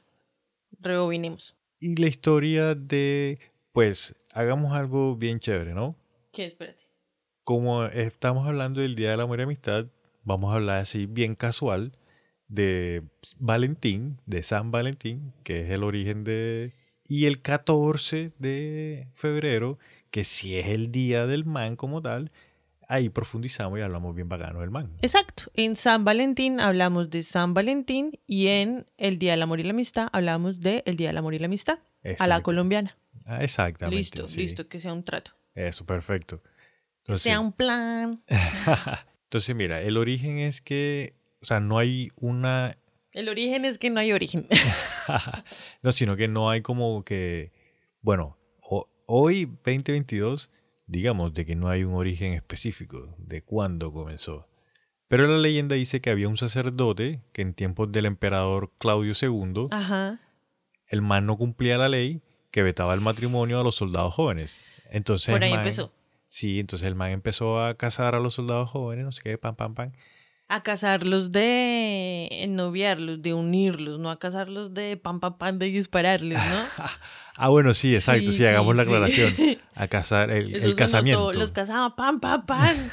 Rebobinemos. 0.80 1.56
Y 1.80 1.96
la 1.96 2.08
historia 2.08 2.76
de, 2.76 3.40
pues, 3.72 4.16
hagamos 4.34 4.74
algo 4.76 5.16
bien 5.16 5.40
chévere, 5.40 5.74
¿no? 5.74 5.96
¿Qué? 6.32 6.46
Espérate. 6.46 6.84
como 7.44 7.86
estamos 7.86 8.46
hablando 8.48 8.82
del 8.82 8.96
Día 8.96 9.12
del 9.12 9.22
Amor 9.22 9.40
y 9.40 9.44
Amistad, 9.44 9.86
vamos 10.24 10.52
a 10.52 10.56
hablar 10.56 10.82
así 10.82 11.06
bien 11.06 11.36
casual 11.36 11.94
de 12.50 13.04
Valentín, 13.38 14.20
de 14.26 14.44
San 14.44 14.72
Valentín, 14.72 15.34
que 15.44 15.62
es 15.62 15.70
el 15.72 15.84
origen 15.84 16.24
de... 16.26 16.74
Y 17.08 17.26
el 17.26 17.42
14 17.42 18.32
de 18.38 19.08
febrero, 19.14 19.80
que 20.12 20.24
sí 20.24 20.58
es 20.58 20.68
el 20.68 20.92
día 20.92 21.26
del 21.26 21.46
man 21.46 21.76
como 21.76 22.02
tal, 22.02 22.32
ahí 22.88 23.10
profundizamos 23.10 23.80
y 23.80 23.82
hablamos 23.82 24.16
bien 24.16 24.30
bacano 24.30 24.62
del 24.62 24.72
man. 24.72 24.92
Exacto. 25.02 25.44
En 25.54 25.76
San 25.76 26.06
Valentín 26.06 26.60
hablamos 26.60 27.10
de 27.10 27.24
San 27.24 27.54
Valentín 27.54 28.20
y 28.26 28.48
en 28.48 28.86
el 28.98 29.20
Día 29.20 29.32
del 29.32 29.42
Amor 29.42 29.60
y 29.60 29.64
la 29.64 29.72
Amistad 29.72 30.10
hablamos 30.12 30.60
de 30.60 30.84
el 30.86 30.96
Día 30.96 31.10
del 31.10 31.18
Amor 31.18 31.34
y 31.34 31.40
la 31.40 31.48
Amistad 31.48 31.80
a 32.20 32.28
la 32.28 32.42
colombiana. 32.42 32.98
Ah, 33.26 33.44
exactamente. 33.44 33.98
Listo, 33.98 34.28
sí. 34.28 34.42
listo, 34.42 34.68
que 34.68 34.80
sea 34.80 34.94
un 34.94 35.04
trato. 35.04 35.32
Eso, 35.54 35.86
perfecto. 35.86 36.42
Que 37.04 37.18
sea 37.18 37.40
un 37.40 37.52
plan. 37.52 38.24
entonces, 39.24 39.56
mira, 39.56 39.82
el 39.82 39.98
origen 39.98 40.40
es 40.40 40.62
que, 40.62 41.16
o 41.42 41.46
sea, 41.46 41.60
no 41.60 41.78
hay 41.78 42.10
una 42.16 42.78
El 43.18 43.30
origen 43.30 43.66
es 43.66 43.80
que 43.80 43.90
no 43.90 44.00
hay 44.00 44.14
origen. 44.14 44.48
no, 45.82 45.92
sino 45.92 46.16
que 46.16 46.28
no 46.28 46.52
hay 46.52 46.62
como 46.62 47.04
que, 47.04 47.52
bueno, 48.02 48.38
ho- 48.62 48.88
hoy 49.08 49.46
2022, 49.46 50.52
digamos 50.86 51.34
de 51.34 51.46
que 51.46 51.56
no 51.56 51.68
hay 51.70 51.84
un 51.84 51.96
origen 51.96 52.34
específico 52.34 53.16
de 53.18 53.42
cuándo 53.44 53.92
comenzó. 53.92 54.48
Pero 55.08 55.26
la 55.28 55.38
leyenda 55.40 55.76
dice 55.76 56.00
que 56.00 56.12
había 56.12 56.28
un 56.28 56.38
sacerdote 56.38 57.22
que 57.34 57.42
en 57.42 57.56
tiempos 57.56 57.92
del 57.92 58.06
emperador 58.06 58.72
Claudio 58.78 59.14
II, 59.20 59.66
Ajá. 59.72 60.20
el 60.88 61.02
man 61.02 61.26
no 61.26 61.38
cumplía 61.38 61.78
la 61.80 61.90
ley 61.90 62.22
que 62.52 62.62
vetaba 62.62 62.94
el 62.94 63.02
matrimonio 63.02 63.60
a 63.60 63.64
los 63.64 63.74
soldados 63.76 64.14
jóvenes. 64.14 64.62
Entonces 64.92 65.34
Por 65.34 65.44
ahí 65.44 65.52
man- 65.52 65.62
empezó. 65.62 65.92
Sí, 66.28 66.60
entonces 66.60 66.88
el 66.88 66.94
man 66.94 67.10
empezó 67.12 67.64
a 67.64 67.76
casar 67.78 68.14
a 68.14 68.20
los 68.20 68.36
soldados 68.36 68.70
jóvenes, 68.70 69.06
no 69.06 69.12
sé 69.12 69.22
qué, 69.24 69.38
pam, 69.40 69.56
pam, 69.56 69.74
pam. 69.74 69.94
A 70.50 70.64
casarlos 70.64 71.32
de 71.34 72.30
ennoviarlos, 72.32 73.22
de 73.22 73.34
unirlos, 73.34 74.00
no 74.00 74.10
a 74.10 74.18
casarlos 74.18 74.74
de 74.74 74.96
pam 74.96 75.20
pam 75.20 75.38
pam 75.38 75.58
de 75.60 75.66
dispararles, 75.68 76.38
¿no? 76.40 76.86
Ah, 77.40 77.50
bueno, 77.50 77.76
sí, 77.76 77.94
exacto, 77.96 78.32
sí, 78.32 78.38
Sí, 78.40 78.46
hagamos 78.46 78.76
la 78.76 78.84
sí. 78.84 78.90
aclaración. 78.90 79.36
A 79.76 79.88
casar, 79.90 80.32
el, 80.32 80.56
Eso 80.56 80.66
el 80.66 80.76
casamiento. 80.76 81.20
todo, 81.22 81.34
Los 81.34 81.52
casaban 81.52 81.96
pam 81.96 82.20
pam 82.20 82.46
pam. 82.48 82.90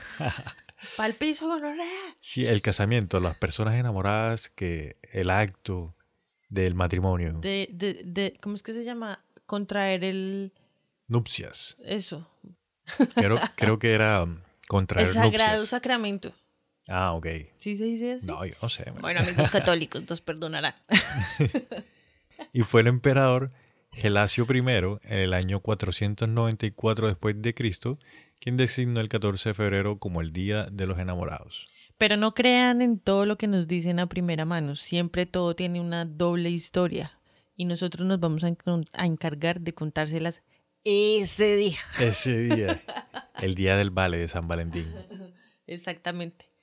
Pa'l 0.99 1.15
piso 1.15 1.47
gonorrea. 1.47 1.87
Sí, 2.21 2.45
el 2.47 2.61
casamiento, 2.61 3.21
las 3.21 3.37
personas 3.39 3.75
enamoradas, 3.77 4.51
que 4.51 4.97
el 5.13 5.31
acto 5.31 5.95
del 6.51 6.75
matrimonio, 6.75 7.39
De, 7.41 7.69
de, 7.73 8.03
de, 8.05 8.37
¿cómo 8.43 8.55
es 8.55 8.63
que 8.63 8.75
se 8.75 8.85
llama? 8.85 9.25
Contraer 9.47 10.05
el 10.05 10.53
nupcias. 11.09 11.79
eso. 11.85 12.29
Creo, 13.15 13.41
creo 13.57 13.79
que 13.79 13.93
era 13.95 14.25
um, 14.25 14.41
contraer 14.69 15.07
El 15.09 15.15
sagrado 15.15 15.53
nupcias. 15.53 15.69
sacramento. 15.71 16.33
Ah, 16.89 17.13
ok. 17.13 17.27
¿Sí 17.57 17.77
se 17.77 17.85
dice 17.85 18.13
así? 18.15 18.27
No, 18.27 18.45
yo 18.45 18.55
no 18.61 18.69
sé. 18.69 18.91
man. 18.91 19.01
Bueno, 19.01 19.21
amigos 19.21 19.51
católicos, 19.51 20.05
nos 20.09 20.21
perdonarán. 20.21 20.75
Y 22.53 22.63
fue 22.63 22.81
el 22.83 22.89
emperador 22.89 23.53
Gelasio 23.93 24.47
I 24.49 24.59
en 24.59 25.19
el 25.19 25.35
año 25.35 25.61
494 25.61 27.09
después 27.09 27.41
de 27.41 27.55
Cristo 27.55 27.99
quien 28.41 28.57
designó 28.57 29.01
el 29.01 29.09
14 29.09 29.51
de 29.51 29.55
febrero 29.55 29.99
como 29.99 30.21
el 30.21 30.33
Día 30.33 30.67
de 30.71 30.87
los 30.87 30.99
Enamorados. 30.99 31.67
Pero 31.97 32.17
no 32.17 32.35
crean 32.35 32.83
en 32.83 32.99
todo 32.99 33.25
lo 33.25 33.39
que 33.39 33.47
nos 33.47 33.67
dicen 33.67 33.99
a 33.99 34.07
primera 34.07 34.45
mano. 34.45 34.77
Siempre 34.77 35.25
todo 35.27 35.57
tiene 35.57 35.81
una 35.81 36.05
doble 36.05 36.51
historia. 36.51 37.19
Y 37.57 37.65
nosotros 37.65 38.07
nos 38.07 38.21
vamos 38.21 38.45
a, 38.45 38.53
a 38.93 39.07
encargar 39.07 39.61
de 39.61 39.73
contárselas 39.73 40.43
ese 40.83 41.57
día. 41.57 41.79
Ese 41.99 42.37
día, 42.37 42.83
el 43.41 43.55
Día 43.55 43.77
del 43.77 43.91
Vale 43.91 44.19
de 44.19 44.29
San 44.29 44.47
Valentín. 44.47 44.93
Exactamente. 45.67 46.54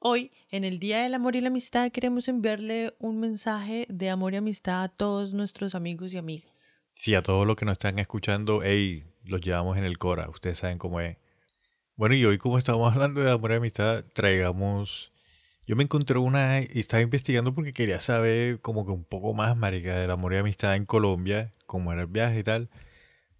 Hoy, 0.00 0.30
en 0.52 0.64
el 0.64 0.78
Día 0.78 1.02
del 1.02 1.14
Amor 1.14 1.34
y 1.34 1.40
la 1.40 1.48
Amistad, 1.48 1.90
queremos 1.90 2.28
enviarle 2.28 2.94
un 3.00 3.18
mensaje 3.18 3.84
de 3.88 4.10
amor 4.10 4.32
y 4.32 4.36
amistad 4.36 4.84
a 4.84 4.88
todos 4.88 5.32
nuestros 5.32 5.74
amigos 5.74 6.14
y 6.14 6.18
amigas. 6.18 6.84
Sí, 6.94 7.16
a 7.16 7.22
todos 7.22 7.44
los 7.44 7.56
que 7.56 7.64
nos 7.64 7.72
están 7.72 7.98
escuchando, 7.98 8.60
hey, 8.62 9.02
los 9.24 9.40
llevamos 9.40 9.76
en 9.76 9.82
el 9.82 9.98
Cora, 9.98 10.30
ustedes 10.30 10.58
saben 10.58 10.78
cómo 10.78 11.00
es. 11.00 11.16
Bueno, 11.96 12.14
y 12.14 12.24
hoy 12.24 12.38
como 12.38 12.58
estamos 12.58 12.92
hablando 12.92 13.22
de 13.22 13.32
amor 13.32 13.50
y 13.50 13.54
amistad, 13.54 14.04
traigamos... 14.14 15.10
Yo 15.66 15.74
me 15.74 15.82
encontré 15.82 16.16
una 16.16 16.60
y 16.60 16.78
estaba 16.78 17.02
investigando 17.02 17.52
porque 17.52 17.72
quería 17.72 18.00
saber 18.00 18.60
como 18.60 18.86
que 18.86 18.92
un 18.92 19.04
poco 19.04 19.34
más, 19.34 19.56
marica, 19.56 19.96
del 19.96 20.12
amor 20.12 20.32
y 20.32 20.36
amistad 20.36 20.76
en 20.76 20.86
Colombia, 20.86 21.52
cómo 21.66 21.92
era 21.92 22.02
el 22.02 22.06
viaje 22.06 22.38
y 22.38 22.44
tal. 22.44 22.70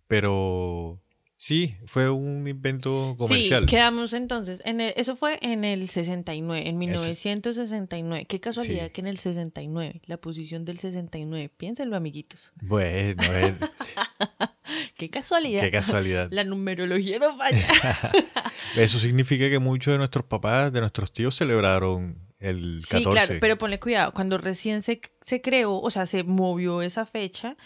Pero 0.09 1.01
sí, 1.39 1.77
fue 1.87 2.11
un 2.11 2.47
invento 2.47 3.15
comercial. 3.17 3.63
Sí, 3.63 3.67
quedamos 3.71 4.13
entonces. 4.13 4.61
En 4.67 4.81
el- 4.83 4.93
eso 4.97 5.17
fue 5.17 5.39
en 5.41 5.65
el 5.65 5.89
69, 5.89 6.69
en 6.69 6.77
1969. 6.77 8.27
Qué 8.27 8.41
casualidad 8.41 8.87
Sí. 8.87 8.91
que 8.93 9.01
en 9.01 9.07
el 9.07 9.19
69, 9.19 10.03
la 10.07 10.17
posición 10.19 10.65
del 10.67 10.79
69. 10.79 11.49
Piénsenlo, 11.57 11.97
amiguitos. 11.97 12.53
Bueno, 12.61 13.23
Qué 14.99 15.09
casualidad. 15.11 15.63
qué 15.63 15.71
casualidad. 15.71 16.29
La 16.33 16.45
numerología 16.45 17.19
no 17.19 17.37
falla. 17.37 17.67
Eso 18.77 18.99
significa 18.99 19.49
que 19.49 19.59
muchos 19.59 19.93
de 19.93 19.99
nuestros 19.99 20.25
papás, 20.27 20.73
de 20.73 20.81
nuestros 20.81 21.13
tíos, 21.13 21.35
celebraron 21.37 22.19
el 22.41 22.81
14. 22.83 22.99
Sí, 22.99 23.05
claro, 23.05 23.35
pero 23.41 23.57
ponle 23.59 23.81
cuidado. 23.81 24.13
Cuando 24.13 24.37
recién 24.39 24.83
se, 24.83 25.01
se 25.23 25.41
creó, 25.41 25.81
o 25.81 25.91
sea, 25.91 26.07
se 26.07 26.23
movió 26.25 26.83
esa 26.83 27.07
fecha, 27.07 27.57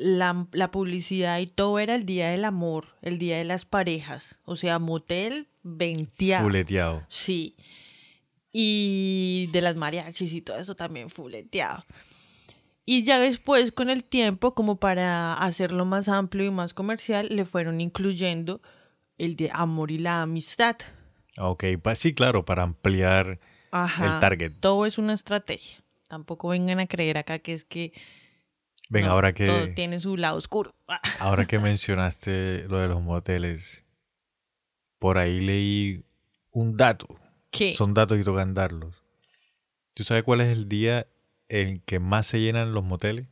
la, 0.00 0.46
la 0.52 0.70
publicidad 0.70 1.38
y 1.38 1.46
todo 1.46 1.78
era 1.78 1.94
el 1.94 2.06
día 2.06 2.30
del 2.30 2.44
amor, 2.44 2.96
el 3.02 3.18
día 3.18 3.36
de 3.38 3.44
las 3.44 3.64
parejas. 3.64 4.38
O 4.44 4.56
sea, 4.56 4.78
motel 4.78 5.48
venteado. 5.62 6.44
Fuleteado. 6.44 7.06
Sí. 7.08 7.56
Y 8.52 9.48
de 9.52 9.60
las 9.60 9.76
mariachis 9.76 10.32
y 10.32 10.40
todo 10.40 10.58
eso 10.58 10.74
también 10.74 11.10
fuleteado. 11.10 11.84
Y 12.84 13.04
ya 13.04 13.20
después, 13.20 13.70
con 13.70 13.90
el 13.90 14.02
tiempo, 14.02 14.54
como 14.54 14.80
para 14.80 15.34
hacerlo 15.34 15.84
más 15.84 16.08
amplio 16.08 16.46
y 16.46 16.50
más 16.50 16.74
comercial, 16.74 17.28
le 17.30 17.44
fueron 17.44 17.80
incluyendo 17.80 18.60
el 19.18 19.36
de 19.36 19.50
amor 19.52 19.90
y 19.90 19.98
la 19.98 20.22
amistad. 20.22 20.76
Ok, 21.38 21.64
sí, 21.94 22.14
claro, 22.14 22.44
para 22.44 22.62
ampliar 22.64 23.38
Ajá. 23.70 24.06
el 24.06 24.18
target. 24.18 24.52
Todo 24.58 24.86
es 24.86 24.98
una 24.98 25.12
estrategia. 25.12 25.84
Tampoco 26.08 26.48
vengan 26.48 26.80
a 26.80 26.86
creer 26.86 27.18
acá 27.18 27.38
que 27.38 27.52
es 27.52 27.64
que 27.64 27.92
Ven, 28.90 29.06
no, 29.06 29.12
ahora 29.12 29.32
todo 29.32 29.66
que 29.66 29.72
tiene 29.74 30.00
su 30.00 30.16
lado 30.16 30.36
oscuro. 30.36 30.74
Ah, 30.88 31.00
ahora 31.20 31.46
que 31.46 31.58
mencionaste 31.58 32.64
lo 32.68 32.78
de 32.78 32.88
los 32.88 33.00
moteles, 33.00 33.86
por 34.98 35.16
ahí 35.16 35.40
leí 35.40 36.04
un 36.50 36.76
dato. 36.76 37.06
¿Qué? 37.50 37.72
Son 37.72 37.94
datos 37.94 38.18
y 38.20 38.24
tocan 38.24 38.52
darlos. 38.52 39.02
¿Tú 39.94 40.04
sabes 40.04 40.24
cuál 40.24 40.40
es 40.42 40.48
el 40.48 40.68
día 40.68 41.06
en 41.48 41.80
que 41.80 41.98
más 42.00 42.26
se 42.26 42.40
llenan 42.40 42.74
los 42.74 42.84
moteles? 42.84 43.26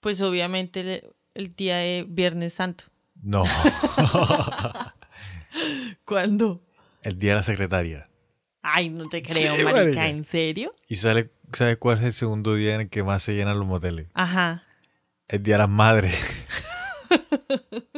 Pues 0.00 0.20
obviamente 0.22 0.80
el, 0.80 1.04
el 1.34 1.54
día 1.54 1.76
de 1.78 2.04
Viernes 2.08 2.54
Santo. 2.54 2.84
No. 3.20 3.44
¿Cuándo? 6.04 6.62
el 7.02 7.18
día 7.18 7.30
de 7.32 7.36
la 7.36 7.42
secretaria. 7.42 8.08
Ay, 8.60 8.90
no 8.90 9.08
te 9.08 9.22
creo, 9.22 9.56
Sí, 9.56 9.62
marica. 9.64 10.08
¿En 10.08 10.24
serio? 10.24 10.72
¿Y 10.88 10.96
sale- 10.96 11.30
sabes 11.52 11.76
cuál 11.78 11.98
es 11.98 12.04
el 12.04 12.12
segundo 12.12 12.54
día 12.54 12.74
en 12.74 12.82
el 12.82 12.88
que 12.88 13.02
más 13.02 13.22
se 13.22 13.34
llenan 13.34 13.58
los 13.58 13.66
moteles? 13.66 14.08
Ajá. 14.14 14.64
El 15.28 15.42
día 15.42 15.54
de 15.54 15.58
las 15.58 15.68
madres. 15.68 16.14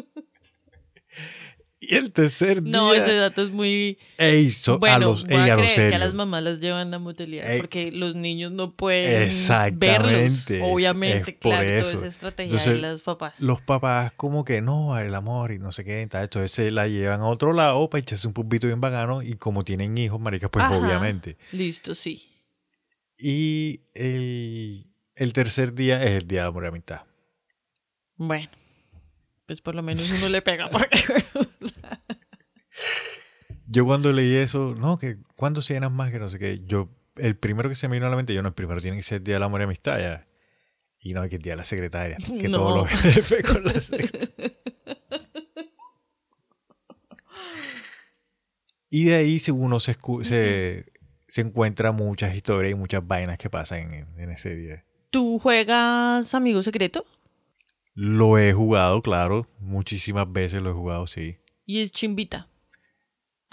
y 1.82 1.94
el 1.94 2.12
tercer 2.12 2.62
día. 2.62 2.72
No, 2.72 2.92
ese 2.92 3.14
dato 3.14 3.42
es 3.42 3.50
muy... 3.50 3.98
Ey, 4.18 4.50
so- 4.50 4.78
bueno, 4.78 4.96
a 4.96 4.98
los, 4.98 5.24
voy 5.24 5.32
ey, 5.34 5.50
a 5.50 5.54
a 5.54 5.56
lo 5.56 5.62
creer 5.62 5.90
que 5.90 5.96
a 5.96 5.98
las 5.98 6.14
mamás 6.14 6.42
las 6.42 6.60
llevan 6.60 6.92
a 6.92 6.98
motelear 6.98 7.56
porque 7.56 7.90
los 7.90 8.14
niños 8.14 8.52
no 8.52 8.72
pueden 8.72 9.30
verlos. 9.78 10.46
Obviamente, 10.60 11.30
es 11.32 11.36
por 11.38 11.52
claro, 11.52 11.66
toda 11.66 11.76
eso. 11.80 11.94
esa 11.94 12.06
estrategia 12.06 12.52
Entonces, 12.58 12.74
de 12.74 12.80
los 12.92 13.02
papás. 13.02 13.40
Los 13.40 13.62
papás 13.62 14.12
como 14.16 14.44
que 14.44 14.60
no, 14.60 14.98
el 14.98 15.14
amor 15.14 15.52
y 15.52 15.58
no 15.58 15.72
sé 15.72 15.84
qué, 15.84 16.06
tal, 16.06 16.24
entonces 16.24 16.52
se 16.52 16.70
la 16.70 16.86
llevan 16.86 17.22
a 17.22 17.28
otro 17.28 17.52
lado 17.52 17.88
para 17.88 18.00
echarse 18.00 18.26
un 18.28 18.34
pupito 18.34 18.66
bien 18.66 18.80
bacano 18.80 19.22
y 19.22 19.34
como 19.36 19.64
tienen 19.64 19.96
hijos, 19.96 20.20
marica, 20.20 20.50
pues 20.50 20.64
Ajá. 20.66 20.76
obviamente. 20.76 21.38
Listo, 21.52 21.94
sí. 21.94 22.28
Y 23.22 23.82
el, 23.94 24.86
el 25.14 25.32
tercer 25.34 25.74
día 25.74 26.02
es 26.02 26.10
el 26.12 26.26
día 26.26 26.42
de 26.42 26.48
amor 26.48 26.64
y 26.64 26.68
amistad. 26.68 27.02
Bueno, 28.16 28.48
pues 29.46 29.60
por 29.60 29.74
lo 29.74 29.82
menos 29.82 30.10
uno 30.10 30.28
le 30.28 30.40
pega 30.42 30.68
porque... 30.70 30.98
Yo 33.66 33.84
cuando 33.84 34.12
leí 34.12 34.34
eso, 34.34 34.74
no, 34.76 34.98
que 34.98 35.18
cuando 35.36 35.62
se 35.62 35.74
llenan 35.74 35.92
más 35.94 36.10
que 36.10 36.18
no 36.18 36.28
sé 36.28 36.40
qué, 36.40 36.60
yo, 36.64 36.88
el 37.14 37.36
primero 37.36 37.68
que 37.68 37.76
se 37.76 37.86
me 37.86 37.94
vino 37.96 38.06
a 38.08 38.10
la 38.10 38.16
mente, 38.16 38.34
yo 38.34 38.42
no, 38.42 38.48
el 38.48 38.54
primero 38.54 38.80
tiene 38.80 38.96
que 38.96 39.04
ser 39.04 39.18
el 39.18 39.24
día 39.24 39.34
del 39.36 39.44
amor 39.44 39.60
y 39.60 39.64
amistad 39.64 40.00
ya. 40.00 40.26
Y 40.98 41.14
no, 41.14 41.28
que 41.28 41.36
el 41.36 41.42
día 41.42 41.52
de 41.52 41.58
la 41.58 41.64
secretaria, 41.64 42.16
que 42.16 42.48
No. 42.48 42.58
todos 42.58 42.76
los 42.78 42.90
jefes 43.00 43.46
con 43.46 43.62
la 43.64 43.80
secretaria. 43.80 44.54
Y 48.92 49.04
de 49.04 49.14
ahí 49.14 49.40
uno 49.52 49.78
se, 49.78 49.96
se, 50.24 50.89
se 51.30 51.40
encuentra 51.40 51.92
muchas 51.92 52.34
historias 52.34 52.72
y 52.72 52.74
muchas 52.74 53.06
vainas 53.06 53.38
que 53.38 53.48
pasan 53.48 53.94
en, 53.94 54.08
en 54.18 54.30
ese 54.30 54.54
día. 54.54 54.84
¿Tú 55.10 55.38
juegas 55.38 56.34
Amigo 56.34 56.60
Secreto? 56.62 57.06
Lo 57.94 58.38
he 58.38 58.52
jugado, 58.52 59.00
claro, 59.02 59.46
muchísimas 59.58 60.30
veces 60.30 60.60
lo 60.62 60.70
he 60.70 60.74
jugado, 60.74 61.06
sí. 61.06 61.38
Y 61.66 61.80
es 61.80 61.90
chimbita. 61.92 62.48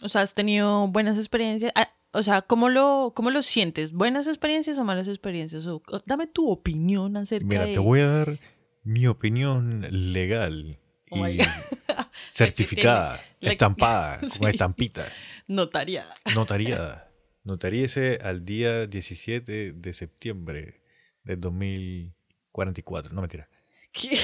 O 0.03 0.09
sea, 0.09 0.21
has 0.21 0.33
tenido 0.33 0.87
buenas 0.87 1.17
experiencias. 1.17 1.71
Ah, 1.75 1.89
o 2.13 2.21
sea, 2.23 2.41
¿cómo 2.43 2.69
lo, 2.69 3.13
cómo 3.15 3.31
lo 3.31 3.41
sientes? 3.41 3.91
¿Buenas 3.91 4.27
experiencias 4.27 4.77
o 4.77 4.83
malas 4.83 5.07
experiencias? 5.07 5.65
O- 5.67 5.81
dame 6.05 6.27
tu 6.27 6.49
opinión 6.49 7.17
acerca 7.17 7.47
Mira, 7.47 7.65
de... 7.65 7.73
te 7.73 7.79
voy 7.79 7.99
a 8.01 8.07
dar 8.07 8.39
mi 8.83 9.07
opinión 9.07 9.85
legal 10.13 10.79
Oh 11.09 11.27
y 11.27 11.39
certificada, 12.31 13.19
estampada, 13.41 14.19
Sí. 14.29 14.39
con 14.39 14.49
estampita, 14.49 15.05
Notariada. 15.47 16.13
notariada. 16.35 17.06
Notaríese 17.47 18.19
al 18.21 18.43
día 18.43 18.87
17 18.87 19.71
de 19.71 19.93
septiembre 19.93 20.81
del 21.23 21.39
2044. 21.39 23.13
No, 23.13 23.21
mentira. 23.21 23.47
¿Qué? 23.93 24.19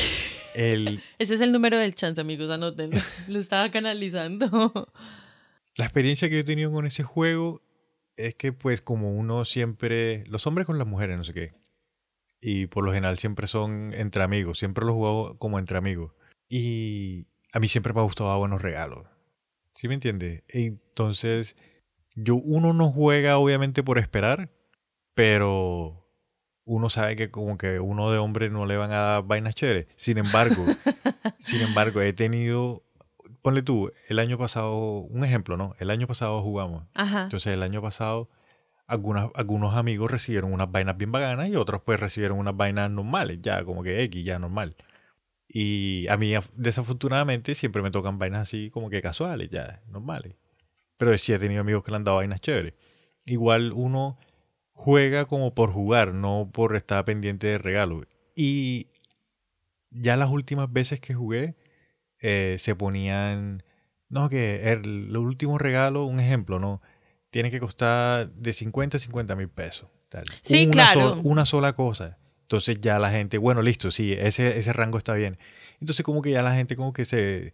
El, 0.54 1.02
Ese 1.20 1.36
es 1.36 1.40
el 1.40 1.54
número 1.54 1.78
del 1.78 1.96
chance, 1.96 2.20
amigos, 2.20 2.52
anótenlo. 2.52 3.00
Lo 3.30 3.40
estaba 3.40 3.72
canalizando. 3.72 4.92
la 5.78 5.86
experiencia 5.86 6.28
que 6.28 6.36
yo 6.36 6.42
he 6.42 6.44
tenido 6.44 6.70
con 6.74 6.86
ese 6.86 7.04
juego 7.04 7.62
es 8.18 8.36
que 8.36 8.52
pues 8.52 8.82
como 8.82 9.14
uno 9.14 9.46
siempre, 9.46 10.26
los 10.28 10.46
hombres 10.46 10.68
con 10.68 10.78
las 10.78 10.86
mujeres, 10.86 11.16
no 11.16 11.24
sé 11.24 11.34
qué, 11.34 11.54
y 12.42 12.68
por 12.68 12.84
lo 12.84 12.92
general 12.92 13.20
siempre 13.20 13.48
son 13.48 13.94
entre 13.94 14.22
amigos, 14.22 14.60
siempre 14.60 14.84
lo 14.84 14.92
he 14.92 14.96
jugado 14.96 15.38
como 15.38 15.60
entre 15.60 15.78
amigos. 15.78 16.12
Y 16.50 17.28
a 17.54 17.62
mí 17.62 17.70
siempre 17.70 17.94
me 17.94 18.02
ha 18.02 18.04
gustado 18.04 18.38
buenos 18.38 18.62
regalos. 18.62 19.08
¿Sí 19.76 19.88
me 19.88 19.94
entiendes? 19.94 20.44
Entonces, 20.50 21.56
yo, 22.16 22.36
uno 22.36 22.74
no 22.74 22.92
juega 22.92 23.38
obviamente 23.38 23.84
por 23.84 23.98
esperar, 23.98 24.50
pero 25.14 26.06
uno 26.66 26.90
sabe 26.90 27.16
que 27.16 27.30
como 27.32 27.58
que 27.58 27.80
uno 27.80 28.12
de 28.12 28.18
hombre 28.20 28.50
no 28.50 28.66
le 28.66 28.78
van 28.78 28.92
a 28.92 28.98
dar 29.02 29.24
vainas 29.24 29.56
chéveres. 29.56 29.88
Sin 29.96 30.18
embargo, 30.18 30.66
sin 31.40 31.62
embargo, 31.62 32.02
he 32.02 32.14
tenido, 32.14 32.84
ponle 33.42 33.62
tú, 33.62 33.92
el 34.08 34.20
año 34.20 34.38
pasado, 34.38 34.76
un 35.00 35.24
ejemplo, 35.26 35.58
¿no? 35.58 35.76
El 35.80 35.90
año 35.90 36.08
pasado 36.08 36.42
jugamos. 36.42 36.86
Ajá. 36.94 37.24
Entonces, 37.24 37.54
el 37.54 37.64
año 37.64 37.82
pasado, 37.82 38.30
algunas, 38.88 39.30
algunos 39.36 39.76
amigos 39.76 40.10
recibieron 40.10 40.54
unas 40.54 40.72
vainas 40.72 40.98
bien 40.98 41.12
bacanas 41.12 41.50
y 41.50 41.56
otros 41.56 41.82
pues 41.84 42.00
recibieron 42.00 42.38
unas 42.38 42.56
vainas 42.56 42.90
normales, 42.92 43.40
ya 43.42 43.64
como 43.64 43.84
que 43.84 44.02
X, 44.04 44.24
ya 44.26 44.40
normal. 44.40 44.76
Y 45.48 46.08
a 46.08 46.18
mí, 46.18 46.32
af- 46.32 46.50
desafortunadamente, 46.56 47.54
siempre 47.56 47.82
me 47.82 47.92
tocan 47.92 48.18
vainas 48.18 48.42
así 48.44 48.70
como 48.72 48.90
que 48.90 49.02
casuales, 49.02 49.50
ya, 49.52 49.82
normales. 49.90 50.36
Pero 51.04 51.18
sí 51.18 51.34
he 51.34 51.40
tenido 51.40 51.60
amigos 51.60 51.84
que 51.84 51.92
le 51.92 51.98
han 51.98 52.06
dado 52.06 52.18
vainas 52.18 52.40
chéveres. 52.40 52.74
Igual 53.26 53.74
uno 53.74 54.18
juega 54.72 55.26
como 55.26 55.54
por 55.54 55.72
jugar, 55.74 56.14
no 56.14 56.50
por 56.54 56.78
estar 56.78 57.04
pendiente 57.04 57.48
de 57.48 57.58
regalo. 57.58 58.06
Y 58.36 58.88
ya 59.90 60.16
las 60.16 60.30
últimas 60.30 60.72
veces 60.72 61.02
que 61.02 61.14
jugué, 61.14 61.56
eh, 62.20 62.56
se 62.58 62.74
ponían, 62.74 63.64
no, 64.08 64.30
que 64.30 64.72
el, 64.72 65.10
el 65.10 65.18
último 65.18 65.58
regalo, 65.58 66.06
un 66.06 66.22
ejemplo, 66.22 66.58
¿no? 66.58 66.82
Tiene 67.32 67.52
que 67.52 67.60
costar 67.60 68.32
de 68.32 68.54
50 68.54 68.96
a 68.96 69.00
50 69.00 69.36
mil 69.36 69.50
pesos. 69.50 69.90
tal. 70.08 70.24
Sí, 70.42 70.68
una 70.68 70.72
claro. 70.72 71.20
una 71.24 71.46
sola 71.46 71.74
cosa. 71.74 72.18
Entonces 72.44 72.80
ya 72.80 72.98
la 72.98 73.12
gente, 73.12 73.38
bueno, 73.38 73.62
listo, 73.62 73.92
sí, 73.92 74.14
ese, 74.14 74.58
ese 74.58 74.72
rango 74.72 74.98
está 74.98 75.16
bien. 75.16 75.38
Entonces 75.82 76.06
como 76.06 76.22
que 76.22 76.32
ya 76.32 76.42
la 76.42 76.56
gente 76.56 76.78
como 76.78 76.94
que 76.94 77.04
se 77.04 77.54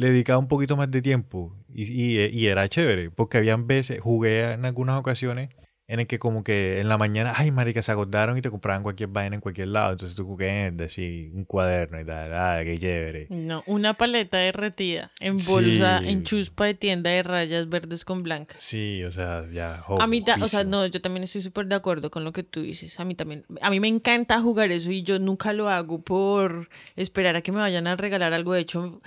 le 0.00 0.08
dedicaba 0.10 0.38
un 0.38 0.48
poquito 0.48 0.76
más 0.76 0.90
de 0.90 1.02
tiempo 1.02 1.54
y, 1.74 1.84
y- 1.92 2.26
y 2.26 2.46
era 2.46 2.68
chévere, 2.68 3.10
porque 3.10 3.38
habían 3.38 3.66
veces, 3.66 4.00
jugué 4.00 4.52
en 4.52 4.64
algunas 4.64 4.98
ocasiones 4.98 5.50
en 5.86 5.98
el 5.98 6.06
que 6.06 6.20
como 6.20 6.44
que 6.44 6.78
en 6.80 6.88
la 6.88 6.96
mañana, 6.98 7.32
ay 7.34 7.50
marica, 7.50 7.82
se 7.82 7.90
acordaron 7.90 8.38
y 8.38 8.40
te 8.42 8.48
compraban 8.48 8.84
cualquier 8.84 9.08
vaina 9.08 9.34
en 9.34 9.40
cualquier 9.40 9.66
lado. 9.68 9.90
Entonces 9.90 10.16
tú 10.16 10.36
que, 10.36 10.68
eh, 10.68 10.88
sí, 10.88 11.32
un 11.34 11.44
cuaderno 11.44 12.00
y 12.00 12.04
tal, 12.06 12.32
ah, 12.32 12.60
qué 12.62 12.78
chévere. 12.78 13.26
No, 13.28 13.64
una 13.66 13.94
paleta 13.94 14.38
derretida 14.38 15.10
en 15.20 15.32
bolsa, 15.34 15.98
Sí. 15.98 16.08
en 16.08 16.22
chuspa 16.22 16.66
de 16.66 16.74
tienda 16.74 17.10
de 17.10 17.24
rayas 17.24 17.68
verdes 17.68 18.04
con 18.04 18.22
blancas. 18.22 18.62
Sí, 18.62 19.02
o 19.02 19.10
sea, 19.10 19.44
ya. 19.52 19.82
A 19.98 20.06
mí, 20.06 20.22
ta- 20.22 20.38
o 20.40 20.46
sea, 20.46 20.62
no, 20.62 20.86
yo 20.86 21.00
también 21.00 21.24
estoy 21.24 21.42
súper 21.42 21.66
de 21.66 21.74
acuerdo 21.74 22.08
con 22.12 22.22
lo 22.22 22.32
que 22.32 22.44
tú 22.44 22.62
dices. 22.62 23.00
A 23.00 23.04
mí 23.04 23.16
también, 23.16 23.44
a 23.60 23.68
mí 23.68 23.80
me 23.80 23.88
encanta 23.88 24.40
jugar 24.40 24.70
eso 24.70 24.92
y 24.92 25.02
yo 25.02 25.18
nunca 25.18 25.52
lo 25.52 25.68
hago 25.68 26.00
por 26.02 26.68
esperar 26.94 27.34
a 27.34 27.42
que 27.42 27.50
me 27.50 27.58
vayan 27.58 27.88
a 27.88 27.96
regalar 27.96 28.32
algo. 28.32 28.54
De 28.54 28.60
hecho, 28.60 29.00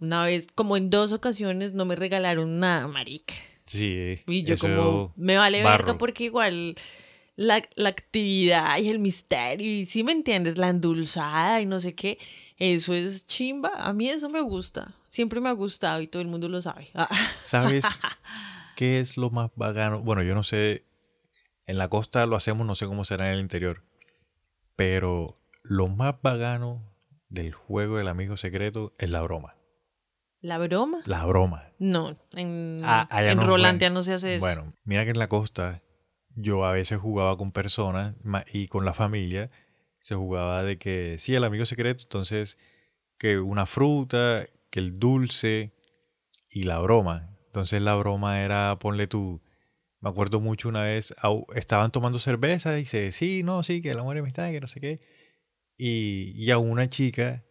una 0.00 0.24
vez, 0.24 0.46
como 0.54 0.76
en 0.76 0.90
dos 0.90 1.12
ocasiones, 1.12 1.72
no 1.74 1.84
me 1.84 1.96
regalaron 1.96 2.60
nada, 2.60 2.86
marica. 2.86 3.34
Sí, 3.66 4.20
Y 4.26 4.44
yo 4.44 4.54
eso 4.54 4.66
como, 4.66 5.12
me 5.16 5.36
vale 5.36 5.62
barro. 5.62 5.84
verga 5.84 5.98
porque 5.98 6.24
igual 6.24 6.76
la, 7.36 7.62
la 7.76 7.88
actividad 7.90 8.78
y 8.78 8.88
el 8.88 8.98
misterio, 8.98 9.70
y 9.70 9.84
si 9.86 10.02
me 10.04 10.12
entiendes, 10.12 10.56
la 10.56 10.68
endulzada 10.68 11.60
y 11.60 11.66
no 11.66 11.78
sé 11.80 11.94
qué, 11.94 12.18
eso 12.56 12.94
es 12.94 13.26
chimba. 13.26 13.70
A 13.76 13.92
mí 13.92 14.08
eso 14.08 14.28
me 14.30 14.40
gusta. 14.40 14.94
Siempre 15.08 15.40
me 15.40 15.48
ha 15.48 15.52
gustado 15.52 16.00
y 16.00 16.06
todo 16.08 16.22
el 16.22 16.28
mundo 16.28 16.48
lo 16.48 16.62
sabe. 16.62 16.88
¿Sabes 17.42 17.84
qué 18.76 19.00
es 19.00 19.16
lo 19.16 19.30
más 19.30 19.50
bacano? 19.54 20.00
Bueno, 20.00 20.22
yo 20.22 20.34
no 20.34 20.42
sé. 20.42 20.84
En 21.66 21.76
la 21.76 21.88
costa 21.88 22.24
lo 22.24 22.34
hacemos, 22.36 22.66
no 22.66 22.74
sé 22.74 22.86
cómo 22.86 23.04
será 23.04 23.26
en 23.28 23.34
el 23.34 23.40
interior. 23.40 23.82
Pero 24.74 25.38
lo 25.62 25.88
más 25.88 26.14
bacano 26.22 26.82
del 27.28 27.52
juego 27.52 27.98
del 27.98 28.08
amigo 28.08 28.38
secreto 28.38 28.94
es 28.98 29.10
la 29.10 29.20
broma. 29.20 29.54
¿La 30.40 30.58
broma? 30.58 31.00
La 31.06 31.24
broma. 31.24 31.72
No, 31.78 32.16
en, 32.34 32.82
Ah, 32.84 33.08
en 33.12 33.38
no 33.38 33.46
Rolandia 33.46 33.90
no 33.90 34.02
se 34.02 34.12
hace 34.14 34.34
eso. 34.36 34.40
Bueno, 34.40 34.72
mira 34.84 35.04
que 35.04 35.10
en 35.10 35.18
la 35.18 35.28
costa 35.28 35.82
yo 36.34 36.64
a 36.64 36.72
veces 36.72 36.98
jugaba 37.00 37.36
con 37.36 37.50
personas 37.52 38.14
y 38.52 38.68
con 38.68 38.84
la 38.84 38.92
familia. 38.92 39.50
Se 39.98 40.14
jugaba 40.14 40.62
de 40.62 40.78
que, 40.78 41.16
sí, 41.18 41.34
el 41.34 41.44
amigo 41.44 41.64
secreto, 41.66 42.02
entonces 42.04 42.56
que 43.18 43.40
una 43.40 43.66
fruta, 43.66 44.46
que 44.70 44.78
el 44.78 44.98
dulce 45.00 45.72
y 46.48 46.62
la 46.62 46.78
broma. 46.78 47.36
Entonces 47.46 47.82
la 47.82 47.96
broma 47.96 48.42
era, 48.42 48.78
ponle 48.78 49.08
tú, 49.08 49.42
me 50.00 50.10
acuerdo 50.10 50.38
mucho 50.38 50.68
una 50.68 50.84
vez, 50.84 51.12
estaban 51.56 51.90
tomando 51.90 52.20
cerveza 52.20 52.74
y 52.76 52.80
dice, 52.80 53.10
sí, 53.10 53.42
no, 53.42 53.64
sí, 53.64 53.82
que 53.82 53.90
el 53.90 53.98
amor 53.98 54.16
y 54.16 54.20
amistad, 54.20 54.50
que 54.52 54.60
no 54.60 54.68
sé 54.68 54.80
qué. 54.80 55.00
Y, 55.76 56.32
y 56.36 56.50
a 56.52 56.58
una 56.58 56.88
chica 56.88 57.44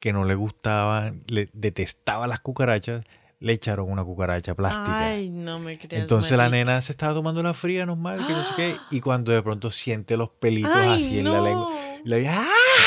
que 0.00 0.12
no 0.12 0.24
le 0.24 0.34
gustaban, 0.34 1.22
le 1.28 1.48
detestaba 1.52 2.26
las 2.26 2.40
cucarachas, 2.40 3.04
le 3.40 3.54
echaron 3.54 3.90
una 3.90 4.04
cucaracha 4.04 4.54
plástica. 4.54 5.06
Ay, 5.08 5.30
no 5.30 5.58
me 5.58 5.78
creas. 5.78 6.02
Entonces 6.02 6.36
la 6.36 6.50
nena 6.50 6.80
se 6.82 6.92
estaba 6.92 7.14
tomando 7.14 7.42
la 7.42 7.54
fría 7.54 7.86
normal, 7.86 8.26
que 8.26 8.32
no 8.32 8.44
sé 8.44 8.52
qué, 8.56 8.76
y 8.90 9.00
cuando 9.00 9.32
de 9.32 9.42
pronto 9.42 9.70
siente 9.70 10.16
los 10.16 10.28
pelitos 10.28 10.72
Ay, 10.74 11.04
así 11.06 11.18
en 11.18 11.32
la 11.32 11.40
lengua, 11.40 11.70
y 12.04 12.08
le 12.08 12.18
dice, 12.18 12.32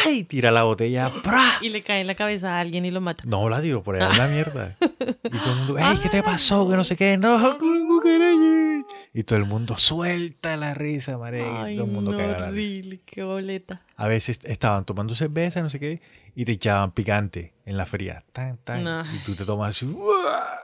¡ay! 0.06 0.24
Tira 0.26 0.52
la 0.52 0.64
botella, 0.64 1.10
¡pra! 1.24 1.54
Y 1.62 1.70
le 1.70 1.82
cae 1.82 2.02
en 2.02 2.08
la 2.08 2.16
cabeza 2.16 2.58
a 2.58 2.60
alguien 2.60 2.86
y 2.86 2.92
lo 2.92 3.02
mata. 3.02 3.24
No, 3.26 3.50
la 3.50 3.62
tiro 3.62 3.82
por 3.82 3.96
allá 3.96 4.10
en 4.12 4.18
la 4.18 4.28
mierda. 4.28 4.76
Y 4.80 5.38
todo 5.38 5.54
el 5.54 5.58
mundo, 5.58 5.76
¡ay, 5.80 5.98
qué 6.02 6.10
te 6.10 6.22
pasó! 6.22 6.70
Que 6.70 6.76
no 6.76 6.84
sé 6.84 6.96
qué, 6.96 7.18
¡no, 7.18 7.58
con 7.58 7.88
cucaracha! 7.88 8.88
Y 9.16 9.24
todo 9.24 9.38
el 9.38 9.46
mundo 9.46 9.78
suelta 9.78 10.56
la 10.58 10.74
risa, 10.74 11.20
y 11.20 11.36
Ay, 11.36 11.76
todo 11.76 11.86
el 11.86 11.92
mundo 11.92 12.12
no, 12.12 12.18
caga 12.18 12.40
la 12.40 12.52
risa. 12.52 12.98
qué 13.06 13.24
boleta. 13.24 13.82
A 13.96 14.08
veces 14.08 14.40
estaban 14.44 14.86
tomando 14.86 15.16
cerveza, 15.16 15.62
no 15.62 15.70
sé 15.70 15.80
qué, 15.80 16.02
y 16.36 16.46
te 16.46 16.54
echaban 16.54 16.92
picante 16.92 17.54
en 17.66 17.78
la 17.78 17.86
fría. 17.86 18.24
Tan, 18.32 18.58
tan. 18.58 18.84
No. 18.84 19.02
Y 19.14 19.20
tú 19.20 19.36
te 19.36 19.46
tomas 19.46 19.76
así. 19.76 19.86
¡uah! 19.86 20.60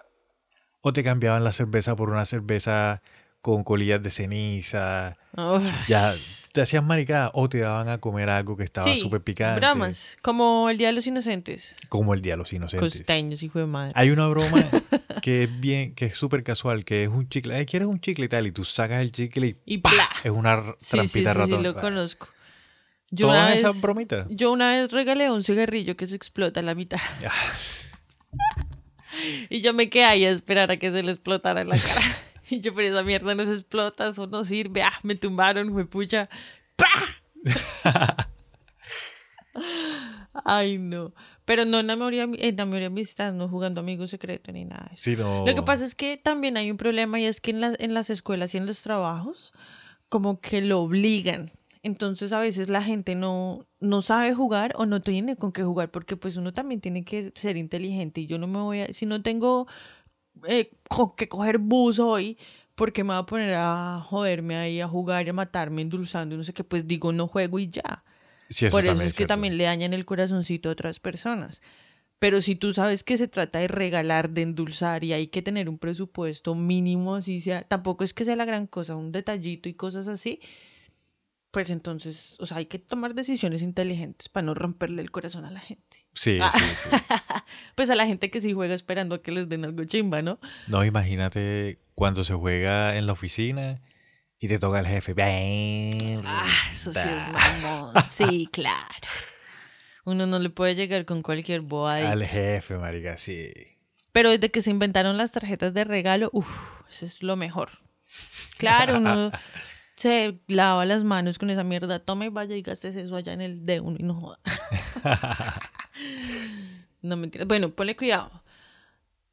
O 0.82 0.94
te 0.94 1.04
cambiaban 1.04 1.44
la 1.44 1.52
cerveza 1.52 1.96
por 1.96 2.10
una 2.10 2.26
cerveza 2.26 3.02
con 3.42 3.64
colillas 3.64 4.02
de 4.02 4.10
ceniza. 4.12 5.18
Uf. 5.36 5.64
Ya 5.88 6.14
te 6.54 6.62
hacían 6.62 6.88
maricada. 6.88 7.32
O 7.34 7.48
te 7.50 7.60
daban 7.60 7.90
a 7.90 7.98
comer 8.00 8.30
algo 8.30 8.56
que 8.58 8.64
estaba 8.64 8.88
Sí, 8.92 9.00
súper 9.02 9.22
picante. 9.22 9.60
Bromas, 9.60 10.18
como 10.22 10.70
el 10.70 10.78
Día 10.78 10.88
de 10.88 10.94
los 10.94 11.06
Inocentes. 11.06 11.76
Como 11.90 12.14
el 12.14 12.22
día 12.22 12.34
de 12.34 12.38
los 12.38 12.52
inocentes. 12.54 12.94
Costeños, 12.94 13.44
hijo 13.44 13.60
de 13.60 13.66
madre. 13.66 13.92
Hay 13.96 14.10
una 14.10 14.28
broma 14.28 14.66
que 15.22 15.44
es 15.44 15.60
bien, 15.60 15.94
que 15.96 16.06
es 16.06 16.18
súper 16.18 16.44
casual, 16.44 16.86
que 16.86 17.04
es 17.04 17.10
un 17.10 17.28
chicle. 17.30 17.56
Ay, 17.56 17.66
¿quieres 17.66 17.88
un 17.88 18.00
chicle 18.00 18.26
y 18.26 18.30
tal? 18.30 18.48
Y 18.48 18.52
tú 18.52 18.64
sacas 18.66 19.02
el 19.02 19.12
chicle 19.12 19.58
y, 19.66 19.76
Y 19.76 19.84
es 20.24 20.32
una 20.32 20.64
Sí, 20.64 20.74
sí, 20.80 20.90
trampita 20.92 21.12
sí, 21.34 21.36
sí, 21.36 21.52
ratón. 21.52 21.64
lo 21.64 21.76
conozco. 21.76 22.28
Yo 23.12 23.30
una, 23.30 23.48
vez, 23.48 23.58
esas 23.58 23.82
bromitas. 23.82 24.28
yo 24.30 24.52
una 24.52 24.72
vez 24.72 24.92
regalé 24.92 25.32
un 25.32 25.44
cigarrillo 25.44 25.98
que 25.98 26.06
se 26.06 26.16
explota 26.16 26.60
a 26.60 26.64
la 26.64 26.76
mitad. 26.76 27.00
Y 29.50 29.62
yo 29.62 29.74
me 29.74 29.90
quedé 29.90 30.06
ahí 30.06 30.24
a 30.24 30.30
esperar 30.30 30.72
a 30.72 30.78
que 30.78 30.92
se 30.92 31.04
le 31.04 31.12
explotara 31.12 31.62
en 31.62 31.70
la 31.70 31.78
cara. 31.78 32.02
Y 32.52 32.62
yo, 32.62 32.74
pero 32.74 32.88
esa 32.88 33.04
mierda 33.04 33.36
no 33.36 33.46
se 33.46 33.54
explota, 33.54 34.10
eso 34.10 34.26
no 34.26 34.44
sirve. 34.44 34.82
Ah, 34.82 34.98
me 35.04 35.14
tumbaron, 35.14 35.72
fue 35.72 35.86
pucha. 35.86 36.28
¡Pah! 36.76 36.88
Ay, 40.46 40.80
no. 40.80 41.14
Pero 41.46 41.66
no 41.66 41.80
en 41.80 41.86
la 41.86 41.96
memoria, 41.96 42.24
en 42.24 42.56
la 42.56 42.66
memoria 42.66 42.88
amistad, 42.88 43.34
no 43.34 43.50
jugando 43.50 43.82
amigo 43.82 44.08
secreto 44.08 44.52
ni 44.52 44.66
nada. 44.66 44.90
Sí, 44.98 45.16
no. 45.16 45.46
Lo 45.46 45.54
que 45.54 45.62
pasa 45.62 45.86
es 45.86 45.94
que 45.94 46.18
también 46.18 46.58
hay 46.58 46.72
un 46.72 46.78
problema 46.78 47.20
y 47.20 47.26
es 47.26 47.40
que 47.40 47.52
en, 47.52 47.62
las 47.62 47.80
en 47.80 47.94
las 47.94 48.10
escuelas 48.10 48.56
y 48.56 48.58
en 48.58 48.66
los 48.66 48.82
trabajos 48.82 49.54
como 50.10 50.42
que 50.42 50.62
lo 50.62 50.82
obligan. 50.82 51.52
Entonces 51.82 52.32
a 52.34 52.40
veces 52.42 52.70
la 52.70 52.84
gente 52.84 53.16
no, 53.16 53.66
no 53.80 54.02
sabe 54.02 54.34
jugar 54.34 54.74
o 54.76 54.86
no 54.86 55.02
tiene 55.02 55.38
con 55.38 55.52
qué 55.54 55.64
jugar 55.64 55.92
porque 55.92 56.18
pues 56.18 56.36
uno 56.36 56.52
también 56.52 56.82
tiene 56.82 57.06
que 57.06 57.32
ser 57.36 57.56
inteligente 57.58 58.22
y 58.22 58.28
yo 58.28 58.38
no 58.38 58.48
me 58.48 58.60
voy 58.60 58.82
a... 58.82 58.94
Si 58.94 59.06
no 59.06 59.22
tengo 59.22 59.66
eh, 60.48 60.72
co- 60.90 61.16
que 61.16 61.30
coger 61.30 61.58
bus 61.58 62.00
hoy, 62.00 62.38
porque 62.76 63.04
me 63.04 63.14
voy 63.14 63.20
a 63.22 63.26
poner 63.26 63.54
a 63.56 64.02
joderme 64.08 64.58
ahí 64.58 64.82
a 64.82 64.88
jugar 64.88 65.26
y 65.28 65.30
a 65.30 65.34
matarme 65.34 65.82
endulzando 65.82 66.38
no 66.38 66.44
sé 66.44 66.54
qué? 66.54 66.64
Pues 66.64 66.88
digo 66.88 67.12
no 67.12 67.28
juego 67.28 67.60
y 67.60 67.70
ya. 67.70 68.04
Sí, 68.50 68.66
eso 68.66 68.76
Por 68.78 68.86
eso 68.86 69.04
es 69.04 69.14
que 69.14 69.18
cierto. 69.18 69.34
también 69.36 69.58
le 69.58 69.66
dañan 69.66 69.94
el 69.94 70.06
corazoncito 70.06 70.70
a 70.70 70.74
otras 70.74 71.00
personas. 71.00 71.62
Pero 72.20 72.42
si 72.42 72.56
tú 72.56 72.74
sabes 72.74 73.04
que 73.04 73.18
se 73.18 73.28
trata 73.30 73.60
de 73.60 73.70
regalar, 73.70 74.30
de 74.32 74.42
endulzar 74.44 75.04
y 75.06 75.14
hay 75.14 75.28
que 75.28 75.42
tener 75.42 75.70
un 75.70 75.78
presupuesto 75.80 76.56
mínimo, 76.56 77.16
así 77.16 77.40
sea, 77.42 77.64
tampoco 77.64 78.04
es 78.04 78.14
que 78.14 78.26
sea 78.26 78.36
la 78.36 78.46
gran 78.46 78.68
cosa, 78.68 78.96
un 78.98 79.12
detallito 79.14 79.70
y 79.70 79.74
cosas 79.74 80.08
así, 80.10 80.42
pues 81.52 81.70
entonces, 81.70 82.36
o 82.40 82.46
sea, 82.46 82.58
hay 82.58 82.66
que 82.68 82.80
tomar 82.80 83.16
decisiones 83.16 83.62
inteligentes 83.62 84.30
para 84.30 84.46
no 84.46 84.54
romperle 84.54 85.02
el 85.02 85.12
corazón 85.12 85.46
a 85.46 85.52
la 85.52 85.60
gente. 85.60 86.06
Sí, 86.14 86.38
Ah. 86.42 86.52
sí, 86.54 86.60
sí. 86.84 86.90
Pues 87.76 87.90
a 87.90 87.96
la 87.96 88.06
gente 88.06 88.30
que 88.30 88.42
sí 88.42 88.54
juega 88.54 88.76
esperando 88.76 89.16
a 89.16 89.22
que 89.22 89.32
les 89.32 89.48
den 89.50 89.66
algo 89.66 89.84
chimba, 89.86 90.22
¿no? 90.22 90.40
No, 90.68 90.84
imagínate 90.86 91.80
cuando 91.96 92.24
se 92.24 92.34
juega 92.34 92.96
en 92.98 93.08
la 93.08 93.14
oficina 93.14 93.82
y 94.40 94.48
te 94.48 94.60
toca 94.60 94.80
el 94.80 94.88
jefe. 94.88 95.14
Ah, 96.26 96.46
eso 96.72 96.94
sí 96.94 97.00
es 97.00 97.64
mamón. 97.64 97.94
Sí, 98.06 98.48
claro. 98.52 99.08
Uno 100.06 100.26
no 100.28 100.40
le 100.40 100.50
puede 100.50 100.76
llegar 100.76 101.06
con 101.06 101.22
cualquier 101.22 101.62
boa. 101.62 101.96
Al 101.98 102.26
jefe, 102.26 102.78
marica, 102.78 103.18
sí. 103.18 103.52
Pero 104.12 104.30
desde 104.32 104.50
que 104.52 104.62
se 104.62 104.72
inventaron 104.72 105.18
las 105.18 105.32
tarjetas 105.32 105.74
de 105.74 105.84
regalo, 105.84 106.30
uff, 106.34 106.82
eso 106.90 107.06
es 107.06 107.22
lo 107.24 107.36
mejor. 107.36 107.80
Claro, 108.58 108.98
uno 108.98 109.32
se 110.00 110.40
lava 110.48 110.86
las 110.86 111.04
manos 111.04 111.38
con 111.38 111.50
esa 111.50 111.66
mierda. 111.66 112.00
Tome 112.00 112.28
y 112.28 112.30
vaya 112.30 112.56
y 112.56 112.62
gastes 112.62 112.96
eso 112.96 113.18
allá 113.18 113.34
en 113.34 113.42
el 113.42 113.66
de 113.66 113.82
uno 113.82 113.98
y 114.00 114.04
no 114.04 114.14
joda. 114.14 114.40
no 117.02 117.18
mentiras. 117.18 117.46
Bueno, 117.46 117.72
ponle 117.72 117.98
cuidado. 117.98 118.32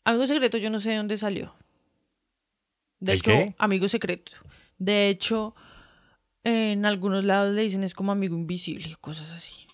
Amigo 0.02 0.26
secreto, 0.26 0.58
yo 0.58 0.68
no 0.68 0.80
sé 0.80 0.90
de 0.90 0.96
dónde 0.96 1.18
salió. 1.18 1.54
De 2.98 3.12
¿El 3.12 3.18
hecho, 3.18 3.30
qué? 3.30 3.54
amigo 3.58 3.86
secreto. 3.86 4.32
De 4.76 5.08
hecho, 5.08 5.54
en 6.42 6.84
algunos 6.84 7.22
lados 7.22 7.54
le 7.54 7.62
dicen 7.62 7.84
es 7.84 7.94
como 7.94 8.10
amigo 8.10 8.34
invisible 8.34 8.88
y 8.88 8.94
cosas 8.96 9.30
así. 9.30 9.68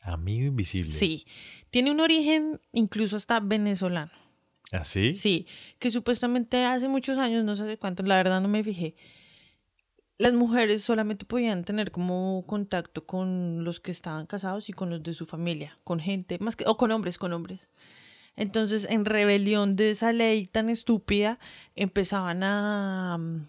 Amigo 0.00 0.46
invisible. 0.46 0.88
Sí. 0.88 1.26
Tiene 1.70 1.90
un 1.90 2.00
origen 2.00 2.62
incluso 2.72 3.16
hasta 3.16 3.40
venezolano. 3.40 4.12
¿Así? 4.72 5.12
Sí, 5.12 5.46
que 5.78 5.90
supuestamente 5.90 6.64
hace 6.64 6.88
muchos 6.88 7.18
años, 7.18 7.44
no 7.44 7.56
sé 7.56 7.64
hace 7.64 7.76
cuánto, 7.76 8.02
la 8.04 8.16
verdad 8.16 8.40
no 8.40 8.48
me 8.48 8.64
fijé. 8.64 8.94
Las 10.20 10.34
mujeres 10.34 10.82
solamente 10.82 11.24
podían 11.24 11.64
tener 11.64 11.90
como 11.90 12.44
contacto 12.46 13.06
con 13.06 13.64
los 13.64 13.80
que 13.80 13.90
estaban 13.90 14.26
casados 14.26 14.68
y 14.68 14.74
con 14.74 14.90
los 14.90 15.02
de 15.02 15.14
su 15.14 15.24
familia, 15.24 15.78
con 15.82 15.98
gente, 15.98 16.36
más 16.40 16.56
que, 16.56 16.64
o 16.66 16.76
con 16.76 16.90
hombres, 16.92 17.16
con 17.16 17.32
hombres. 17.32 17.70
Entonces, 18.36 18.86
en 18.90 19.06
rebelión 19.06 19.76
de 19.76 19.92
esa 19.92 20.12
ley 20.12 20.44
tan 20.44 20.68
estúpida, 20.68 21.38
empezaban 21.74 22.42
a 22.42 23.16
mm, 23.18 23.48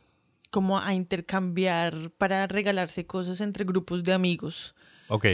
como 0.50 0.80
a 0.80 0.94
intercambiar 0.94 2.10
para 2.12 2.48
regalarse 2.48 3.06
cosas 3.06 3.42
entre 3.42 3.66
grupos 3.66 4.06
de 4.06 4.14
amigos. 4.14 4.74
Ok. 5.10 5.26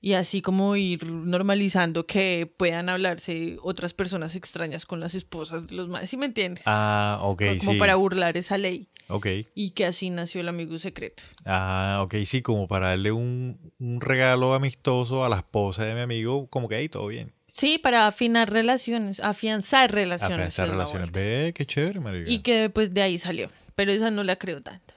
Y 0.00 0.14
así 0.14 0.42
como 0.42 0.74
ir 0.74 1.06
normalizando 1.06 2.08
que 2.08 2.52
puedan 2.56 2.88
hablarse 2.88 3.56
otras 3.62 3.94
personas 3.94 4.34
extrañas 4.34 4.84
con 4.84 4.98
las 4.98 5.14
esposas 5.14 5.68
de 5.68 5.76
los 5.76 5.88
más. 5.88 6.10
¿Sí 6.10 6.16
me 6.16 6.26
entiendes? 6.26 6.64
Ah, 6.66 7.20
ok, 7.22 7.42
como 7.60 7.70
sí. 7.70 7.78
para 7.78 7.94
burlar 7.94 8.36
esa 8.36 8.58
ley. 8.58 8.88
Ok. 9.08 9.26
Y 9.54 9.70
que 9.70 9.86
así 9.86 10.10
nació 10.10 10.40
el 10.40 10.48
amigo 10.48 10.78
secreto. 10.78 11.22
Ah, 11.44 12.00
ok, 12.04 12.14
sí, 12.24 12.42
como 12.42 12.68
para 12.68 12.88
darle 12.88 13.12
un, 13.12 13.72
un 13.78 14.00
regalo 14.00 14.54
amistoso 14.54 15.24
a 15.24 15.28
la 15.28 15.36
esposa 15.36 15.84
de 15.84 15.94
mi 15.94 16.00
amigo, 16.00 16.46
como 16.48 16.68
que 16.68 16.76
ahí 16.76 16.88
todo 16.88 17.06
bien. 17.06 17.32
Sí, 17.48 17.78
para 17.78 18.06
afinar 18.06 18.50
relaciones, 18.50 19.20
afianzar 19.20 19.92
relaciones. 19.92 20.36
Afianzar 20.36 20.64
es 20.64 20.70
la 20.70 20.74
relaciones. 20.74 21.12
Ve, 21.12 21.52
qué 21.54 21.66
chévere, 21.66 22.00
marica. 22.00 22.30
Y 22.30 22.38
que 22.38 22.62
después 22.62 22.94
de 22.94 23.02
ahí 23.02 23.18
salió. 23.18 23.50
Pero 23.74 23.92
esa 23.92 24.10
no 24.10 24.24
la 24.24 24.36
creo 24.36 24.62
tanto. 24.62 24.94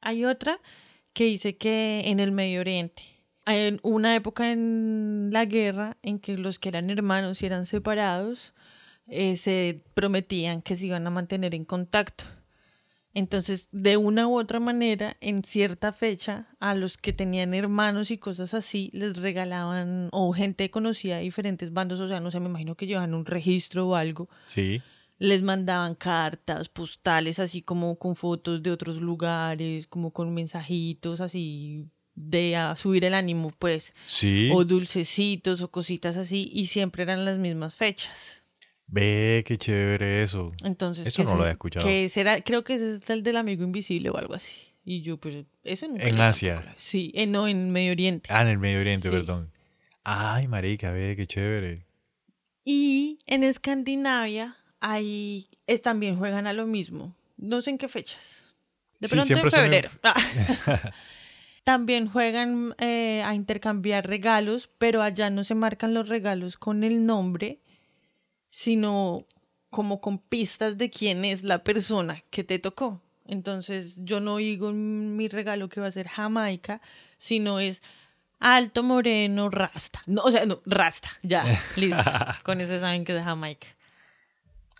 Hay 0.00 0.24
otra 0.24 0.60
que 1.12 1.24
dice 1.24 1.56
que 1.56 2.02
en 2.06 2.20
el 2.20 2.32
Medio 2.32 2.60
Oriente. 2.60 3.02
Hay 3.46 3.78
una 3.82 4.16
época 4.16 4.50
en 4.50 5.28
la 5.30 5.44
guerra 5.44 5.96
en 6.02 6.18
que 6.18 6.36
los 6.36 6.58
que 6.58 6.70
eran 6.70 6.90
hermanos 6.90 7.42
y 7.42 7.46
eran 7.46 7.66
separados 7.66 8.54
eh, 9.06 9.36
se 9.36 9.82
prometían 9.94 10.62
que 10.62 10.76
se 10.76 10.86
iban 10.86 11.06
a 11.06 11.10
mantener 11.10 11.54
en 11.54 11.64
contacto. 11.64 12.24
Entonces, 13.14 13.68
de 13.70 13.96
una 13.96 14.26
u 14.26 14.38
otra 14.38 14.58
manera, 14.58 15.16
en 15.20 15.44
cierta 15.44 15.92
fecha, 15.92 16.48
a 16.58 16.74
los 16.74 16.96
que 16.96 17.12
tenían 17.12 17.54
hermanos 17.54 18.10
y 18.10 18.18
cosas 18.18 18.54
así, 18.54 18.90
les 18.92 19.16
regalaban, 19.16 20.08
o 20.10 20.32
gente 20.32 20.68
conocida 20.70 21.16
de 21.18 21.22
diferentes 21.22 21.72
bandos, 21.72 22.00
o 22.00 22.08
sea, 22.08 22.18
no 22.20 22.30
sé, 22.32 22.40
me 22.40 22.48
imagino 22.48 22.74
que 22.74 22.86
llevan 22.88 23.14
un 23.14 23.24
registro 23.24 23.86
o 23.88 23.94
algo, 23.94 24.28
Sí. 24.46 24.82
les 25.18 25.42
mandaban 25.42 25.94
cartas, 25.94 26.68
postales, 26.68 27.38
así 27.38 27.62
como 27.62 27.96
con 28.00 28.16
fotos 28.16 28.62
de 28.64 28.72
otros 28.72 28.96
lugares, 29.00 29.86
como 29.86 30.10
con 30.12 30.34
mensajitos 30.34 31.20
así 31.20 31.88
de 32.16 32.56
a 32.56 32.74
subir 32.76 33.04
el 33.04 33.14
ánimo, 33.14 33.52
pues, 33.58 33.92
Sí. 34.06 34.50
o 34.52 34.64
dulcecitos 34.64 35.62
o 35.62 35.70
cositas 35.70 36.16
así, 36.16 36.50
y 36.52 36.66
siempre 36.66 37.04
eran 37.04 37.24
las 37.24 37.38
mismas 37.38 37.74
fechas. 37.76 38.40
Ve, 38.86 39.42
qué 39.46 39.56
chévere 39.58 40.22
eso. 40.22 40.52
Entonces, 40.62 41.06
Eso 41.06 41.22
que 41.22 41.24
no 41.28 41.34
lo 41.36 41.40
había 41.42 41.52
escuchado. 41.52 41.86
Que 41.86 42.08
será, 42.08 42.40
creo 42.42 42.64
que 42.64 42.74
ese 42.74 42.96
es 42.96 43.10
el 43.10 43.22
del 43.22 43.36
amigo 43.36 43.64
invisible 43.64 44.10
o 44.10 44.16
algo 44.16 44.34
así. 44.34 44.54
Y 44.84 45.00
yo, 45.00 45.16
pues, 45.16 45.46
eso 45.64 45.88
nunca 45.88 46.04
En 46.04 46.20
Asia. 46.20 46.56
tampoco- 46.56 46.74
Sí, 46.78 47.10
eh, 47.14 47.26
no, 47.26 47.48
en 47.48 47.70
Medio 47.70 47.92
Oriente. 47.92 48.28
Ah, 48.32 48.42
en 48.42 48.48
el 48.48 48.58
Medio 48.58 48.80
Oriente, 48.80 49.08
Sí. 49.08 49.14
perdón. 49.14 49.50
Ay, 50.04 50.46
marica, 50.48 50.90
ve, 50.92 51.14
qué 51.16 51.26
chévere. 51.26 51.86
Y 52.64 53.18
en 53.26 53.42
Escandinavia, 53.44 54.56
ahí 54.80 55.48
es- 55.66 55.80
también 55.82 56.16
juegan 56.18 56.46
a 56.46 56.52
lo 56.52 56.66
mismo. 56.66 57.16
No 57.38 57.62
sé 57.62 57.70
en 57.70 57.78
qué 57.78 57.88
fechas. 57.88 58.54
De 59.00 59.08
pronto 59.08 59.32
en- 59.34 59.50
febrero. 59.50 59.90
Ah. 60.02 60.14
también 61.64 62.08
juegan 62.08 62.74
eh, 62.78 63.22
a 63.24 63.34
intercambiar 63.34 64.06
regalos, 64.06 64.68
pero 64.78 65.02
allá 65.02 65.30
no 65.30 65.44
se 65.44 65.54
marcan 65.54 65.94
los 65.94 66.08
regalos 66.08 66.58
con 66.58 66.84
el 66.84 67.06
nombre, 67.06 67.60
sino 68.54 69.24
como 69.68 70.00
con 70.00 70.18
pistas 70.18 70.78
de 70.78 70.88
quién 70.88 71.24
es 71.24 71.42
la 71.42 71.64
persona 71.64 72.22
que 72.30 72.44
te 72.44 72.60
tocó. 72.60 73.00
Entonces 73.26 73.96
yo 73.96 74.20
no 74.20 74.36
digo 74.36 74.70
mi 74.72 75.26
regalo 75.26 75.68
que 75.68 75.80
va 75.80 75.88
a 75.88 75.90
ser 75.90 76.06
Jamaica, 76.06 76.80
sino 77.18 77.58
es 77.58 77.82
alto, 78.38 78.84
moreno, 78.84 79.50
rasta. 79.50 80.04
No, 80.06 80.22
o 80.22 80.30
sea, 80.30 80.46
no, 80.46 80.62
rasta, 80.66 81.08
ya, 81.24 81.44
listo. 81.76 82.04
Con 82.44 82.60
ese 82.60 82.78
saben 82.78 83.04
que 83.04 83.10
es 83.10 83.18
de 83.18 83.24
Jamaica. 83.24 83.66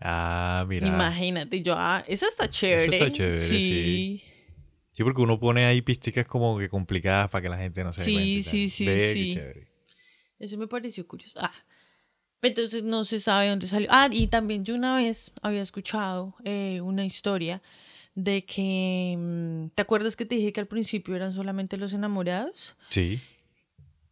Ah, 0.00 0.64
mira. 0.68 0.86
Imagínate, 0.86 1.60
yo, 1.60 1.74
ah, 1.76 2.04
eso 2.06 2.28
está 2.28 2.48
chévere. 2.48 2.94
está 2.94 3.10
chévere, 3.10 3.34
sí. 3.34 4.22
Sí, 4.92 5.02
porque 5.02 5.20
uno 5.20 5.40
pone 5.40 5.64
ahí 5.64 5.82
pisticas 5.82 6.28
como 6.28 6.56
que 6.60 6.68
complicadas 6.68 7.28
para 7.28 7.42
que 7.42 7.48
la 7.48 7.58
gente 7.58 7.82
no 7.82 7.92
se 7.92 8.02
dé 8.02 8.04
Sí, 8.04 8.12
cuenta 8.12 8.30
y 8.30 8.42
tal. 8.44 8.52
sí, 8.52 8.68
sí, 8.68 9.32
sí. 9.32 9.40
Eso 10.38 10.58
me 10.58 10.68
pareció 10.68 11.04
curioso. 11.08 11.40
Ah, 11.42 11.50
entonces 12.48 12.82
no 12.84 13.04
se 13.04 13.20
sabe 13.20 13.48
dónde 13.48 13.66
salió. 13.66 13.88
Ah, 13.90 14.08
y 14.10 14.26
también 14.28 14.64
yo 14.64 14.74
una 14.74 14.96
vez 14.96 15.30
había 15.42 15.62
escuchado 15.62 16.34
eh, 16.44 16.80
una 16.82 17.04
historia 17.04 17.62
de 18.14 18.44
que, 18.44 19.16
mm, 19.18 19.68
¿te 19.74 19.82
acuerdas 19.82 20.14
que 20.16 20.24
te 20.24 20.36
dije 20.36 20.52
que 20.52 20.60
al 20.60 20.66
principio 20.68 21.16
eran 21.16 21.34
solamente 21.34 21.76
los 21.76 21.92
enamorados? 21.92 22.76
Sí. 22.90 23.20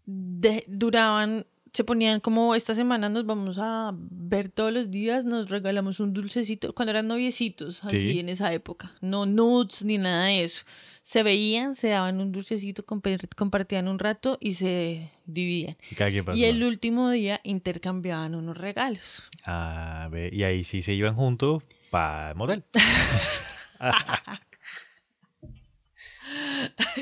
De- 0.07 0.65
duraban, 0.67 1.47
se 1.73 1.85
ponían 1.85 2.21
como 2.21 2.55
esta 2.55 2.75
semana 2.75 3.09
nos 3.09 3.25
vamos 3.25 3.57
a 3.61 3.93
ver 3.95 4.49
todos 4.51 4.73
los 4.73 4.91
días, 4.91 5.25
nos 5.25 5.49
regalamos 5.51 6.01
un 6.01 6.13
dulcecito, 6.13 6.75
cuando 6.75 6.91
eran 6.91 7.09
noviecitos, 7.09 7.83
así 7.85 7.99
Sí. 7.99 8.21
en 8.21 8.29
esa 8.29 8.53
época, 8.53 8.93
no 9.01 9.25
nudes 9.27 9.85
ni 9.85 9.97
nada 9.99 10.27
de 10.27 10.45
eso. 10.45 10.65
Se 11.05 11.23
veían, 11.25 11.75
se 11.75 11.89
daban 11.89 12.21
un 12.21 12.31
dulcecito, 12.31 12.85
compa- 12.87 13.19
compartían 13.35 13.89
un 13.89 13.99
rato 13.99 14.39
y 14.41 14.55
se 14.55 15.11
dividían. 15.27 15.77
Y. 15.91 16.37
Y 16.41 16.45
el 16.45 16.63
último 16.63 17.11
día 17.11 17.41
intercambiaban 17.43 18.35
unos 18.37 18.57
regalos. 18.57 19.23
Ah, 19.45 20.09
ve. 20.13 20.31
Y 20.33 20.45
ahí 20.45 20.63
sí 20.65 20.81
se 20.83 20.93
iban 20.95 21.17
juntos 21.17 21.63
para 21.91 22.31
el 22.31 22.37
motel. 22.37 22.63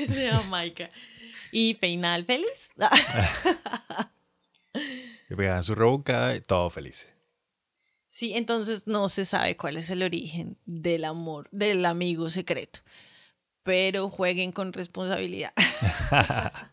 de 0.07 0.29
Jamaica. 0.31 0.89
Y 1.53 1.73
peinal 1.73 2.23
feliz. 2.23 2.71
Se 4.73 5.35
pegaban 5.35 5.63
su 5.63 5.75
rebocada 5.75 6.35
y 6.35 6.41
todos 6.41 6.73
felices. 6.73 7.13
Sí, 8.07 8.33
entonces 8.33 8.87
no 8.87 9.07
se 9.07 9.25
sabe 9.25 9.55
cuál 9.55 9.77
es 9.77 9.89
el 9.89 10.03
origen 10.03 10.57
del 10.65 11.05
amor, 11.05 11.47
del 11.51 11.85
amigo 11.85 12.29
secreto. 12.29 12.81
Pero 13.63 14.09
jueguen 14.09 14.51
con 14.51 14.73
responsabilidad. 14.73 15.53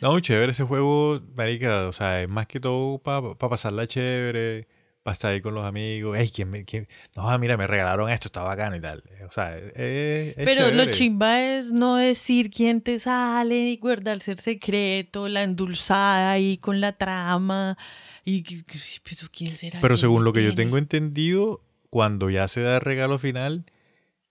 No, 0.00 0.20
chévere 0.20 0.52
ese 0.52 0.64
juego, 0.64 1.20
marica. 1.34 1.88
O 1.88 1.92
sea, 1.92 2.22
es 2.22 2.28
más 2.28 2.46
que 2.46 2.60
todo 2.60 2.98
para 2.98 3.34
pasarla 3.36 3.86
chévere, 3.86 4.68
para 5.08 5.14
estar 5.14 5.32
ahí 5.32 5.40
con 5.40 5.54
los 5.54 5.64
amigos. 5.64 6.18
Ey, 6.18 6.28
¿quién 6.28 6.50
me, 6.50 6.66
quién? 6.66 6.86
No, 7.16 7.38
mira, 7.38 7.56
me 7.56 7.66
regalaron 7.66 8.10
esto, 8.10 8.28
está 8.28 8.42
bacano 8.42 8.76
y 8.76 8.80
tal. 8.82 9.02
O 9.26 9.32
sea, 9.32 9.56
es, 9.56 9.74
es 9.74 10.34
Pero 10.44 10.70
lo 10.70 10.84
chimba 10.90 11.40
es 11.42 11.72
no 11.72 11.96
decir 11.96 12.50
quién 12.50 12.82
te 12.82 12.98
sale 12.98 13.56
y 13.70 13.78
guardarse 13.78 14.32
el 14.32 14.38
secreto, 14.38 15.26
la 15.28 15.44
endulzada 15.44 16.30
ahí 16.32 16.58
con 16.58 16.82
la 16.82 16.92
trama. 16.92 17.78
Y, 18.26 18.42
pero 18.42 19.30
¿quién 19.32 19.56
será? 19.56 19.80
Pero 19.80 19.94
¿Quién 19.94 20.00
según 20.02 20.24
lo 20.24 20.34
que 20.34 20.44
yo 20.44 20.54
tengo 20.54 20.76
entendido, 20.76 21.62
cuando 21.88 22.28
ya 22.28 22.46
se 22.48 22.60
da 22.60 22.74
el 22.74 22.80
regalo 22.82 23.18
final, 23.18 23.64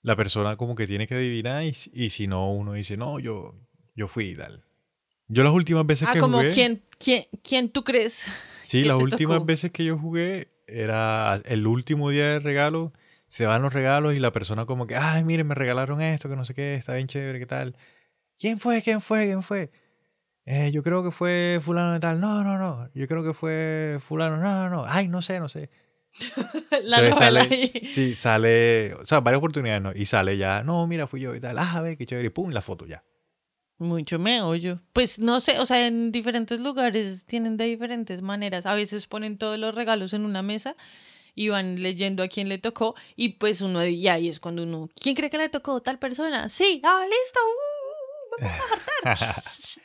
la 0.03 0.15
persona 0.15 0.57
como 0.57 0.75
que 0.75 0.85
tiene 0.85 1.07
que 1.07 1.15
adivinar 1.15 1.63
y, 1.63 1.73
si- 1.73 1.89
y 1.91 2.11
si 2.11 2.27
no, 2.27 2.51
uno 2.53 2.73
dice, 2.73 2.97
no, 2.97 3.17
yo, 3.19 3.55
yo 3.95 4.07
fui 4.07 4.25
y 4.29 4.35
tal. 4.35 4.63
Yo 5.27 5.43
las 5.43 5.53
últimas 5.53 5.87
veces 5.87 6.07
Ah, 6.07 6.13
que 6.13 6.19
como 6.19 6.37
jugué... 6.37 6.51
quién, 6.51 6.83
quién, 6.99 7.25
quién 7.43 7.69
tú 7.69 7.83
crees 7.83 8.23
Sí, 8.63 8.81
¿Qué 8.81 8.87
las 8.89 8.97
últimas 9.01 9.37
tocó? 9.37 9.45
veces 9.45 9.71
que 9.71 9.85
yo 9.85 9.97
jugué 9.97 10.49
era 10.67 11.41
el 11.45 11.65
último 11.67 12.09
día 12.09 12.27
de 12.27 12.39
regalo, 12.39 12.93
se 13.27 13.45
van 13.45 13.61
los 13.61 13.73
regalos 13.73 14.13
y 14.15 14.19
la 14.19 14.31
persona 14.31 14.65
como 14.65 14.87
que, 14.87 14.95
ay, 14.95 15.23
miren, 15.23 15.47
me 15.47 15.55
regalaron 15.55 16.01
esto, 16.01 16.29
que 16.29 16.35
no 16.35 16.45
sé 16.45 16.53
qué, 16.53 16.75
está 16.75 16.93
bien 16.95 17.07
chévere, 17.07 17.39
qué 17.39 17.45
tal. 17.45 17.75
¿Quién 18.39 18.59
fue? 18.59 18.81
¿Quién 18.81 19.01
fue? 19.01 19.25
¿Quién 19.25 19.43
fue? 19.43 19.71
"Eh, 20.45 20.71
yo 20.71 20.83
creo 20.83 21.03
que 21.03 21.11
fue 21.11 21.59
fulano 21.61 21.93
de 21.93 21.99
tal. 21.99 22.21
No, 22.21 22.43
no, 22.43 22.57
no. 22.57 22.89
Yo 22.93 23.07
creo 23.07 23.23
que 23.23 23.33
fue 23.33 23.97
fulano. 23.99 24.37
No, 24.37 24.69
no, 24.69 24.69
no. 24.69 24.85
Ay, 24.87 25.07
no 25.09 25.21
sé, 25.21 25.39
no 25.39 25.49
sé. 25.49 25.69
La 26.83 26.99
Entonces 26.99 27.09
novela 27.11 27.15
sale, 27.15 27.39
ahí. 27.41 27.87
sí, 27.89 28.15
sale, 28.15 28.93
o 28.95 29.05
sea, 29.05 29.19
varias 29.19 29.39
oportunidades, 29.39 29.81
¿no? 29.81 29.91
Y 29.93 30.05
sale 30.05 30.37
ya, 30.37 30.63
no, 30.63 30.87
mira, 30.87 31.05
fui 31.07 31.19
yo 31.21 31.35
y 31.35 31.39
tal. 31.41 31.57
Ah, 31.59 31.73
a 31.77 31.81
ver, 31.81 31.97
qué 31.97 32.05
chévere. 32.05 32.27
Y 32.27 32.31
pum, 32.31 32.51
la 32.51 32.61
foto 32.61 32.85
ya. 32.85 33.03
Mucho 33.79 34.17
meollo. 34.17 34.79
Pues 34.93 35.19
no 35.19 35.39
sé, 35.39 35.59
o 35.59 35.65
sea, 35.67 35.85
en 35.85 36.11
diferentes 36.11 36.59
lugares 36.59 37.25
tienen 37.25 37.57
de 37.57 37.65
diferentes 37.65 38.21
maneras. 38.23 38.65
A 38.65 38.73
veces 38.73 39.05
ponen 39.07 39.37
todos 39.37 39.59
los 39.59 39.75
regalos 39.75 40.13
en 40.13 40.25
una 40.25 40.41
mesa 40.41 40.75
y 41.35 41.49
van 41.49 41.83
leyendo 41.83 42.23
a 42.23 42.27
quién 42.27 42.49
le 42.49 42.57
tocó 42.57 42.95
y 43.15 43.29
pues 43.29 43.61
uno, 43.61 43.85
y 43.85 44.07
ahí 44.07 44.29
es 44.29 44.39
cuando 44.39 44.63
uno, 44.63 44.89
¿quién 44.99 45.13
cree 45.15 45.29
que 45.29 45.37
le 45.37 45.49
tocó 45.49 45.79
tal 45.81 45.99
persona? 45.99 46.49
Sí, 46.49 46.81
ah, 46.83 47.03
listo. 47.05 47.39
uh, 47.39 48.45
vamos 49.05 49.21
a. 49.21 49.41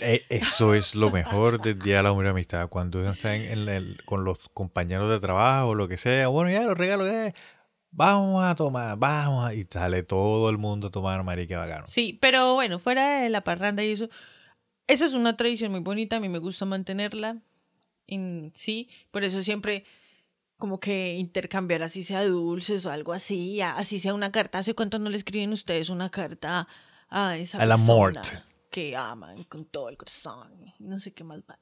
Eh, 0.00 0.24
Eso 0.28 0.74
es 0.74 0.94
lo 0.94 1.10
mejor 1.10 1.60
del 1.60 1.78
Día 1.78 1.98
de 1.98 2.02
la 2.04 2.12
y 2.12 2.26
Amistad. 2.28 2.68
Cuando 2.68 3.00
uno 3.00 3.12
está 3.12 3.34
en 3.34 3.68
el- 3.68 4.00
con 4.04 4.24
los 4.24 4.38
compañeros 4.52 5.10
de 5.10 5.20
trabajo 5.20 5.68
o 5.70 5.74
lo 5.74 5.88
que 5.88 5.96
sea, 5.96 6.28
bueno, 6.28 6.50
ya 6.50 6.62
los 6.62 6.76
regalos, 6.76 7.08
eh, 7.12 7.34
vamos 7.92 8.44
a 8.44 8.54
tomar, 8.56 8.96
vamos 8.98 9.46
a... 9.46 9.54
Y 9.54 9.64
sale 9.70 10.02
todo 10.02 10.50
el 10.50 10.58
mundo 10.58 10.88
a 10.88 10.90
tomar, 10.90 11.22
marica, 11.22 11.58
bacano. 11.60 11.86
Sí, 11.86 12.18
pero 12.20 12.54
bueno, 12.54 12.78
fuera 12.80 13.20
de 13.22 13.28
la 13.30 13.42
parranda 13.42 13.84
y 13.84 13.92
eso, 13.92 14.08
eso 14.88 15.04
es 15.04 15.14
una 15.14 15.36
tradición 15.36 15.70
muy 15.70 15.80
bonita, 15.80 16.16
a 16.16 16.20
mí 16.20 16.28
me 16.28 16.38
gusta 16.38 16.64
mantenerla 16.64 17.38
en 18.08 18.52
sí, 18.56 18.88
por 19.10 19.22
eso 19.24 19.42
siempre 19.42 19.84
como 20.58 20.78
que 20.80 21.14
intercambiar 21.14 21.82
así 21.82 22.04
sea 22.04 22.24
dulces 22.24 22.84
o 22.86 22.90
algo 22.90 23.12
así, 23.12 23.60
a- 23.60 23.72
así 23.76 23.98
sea 24.00 24.14
una 24.14 24.30
carta. 24.32 24.58
¿Hace 24.58 24.74
cuánto 24.74 24.98
no 24.98 25.08
le 25.10 25.16
escriben 25.16 25.52
ustedes 25.52 25.88
una 25.88 26.08
carta 26.10 26.68
a 27.08 27.36
esa 27.36 27.58
Al 27.58 27.72
amor. 27.72 28.12
persona 28.14 28.44
que 28.70 28.96
aman 28.96 29.42
con 29.44 29.64
todo 29.64 29.88
el 29.88 29.96
corazón? 29.96 30.72
No 30.78 30.98
sé 30.98 31.12
qué 31.12 31.24
más 31.24 31.40
va. 31.48 31.58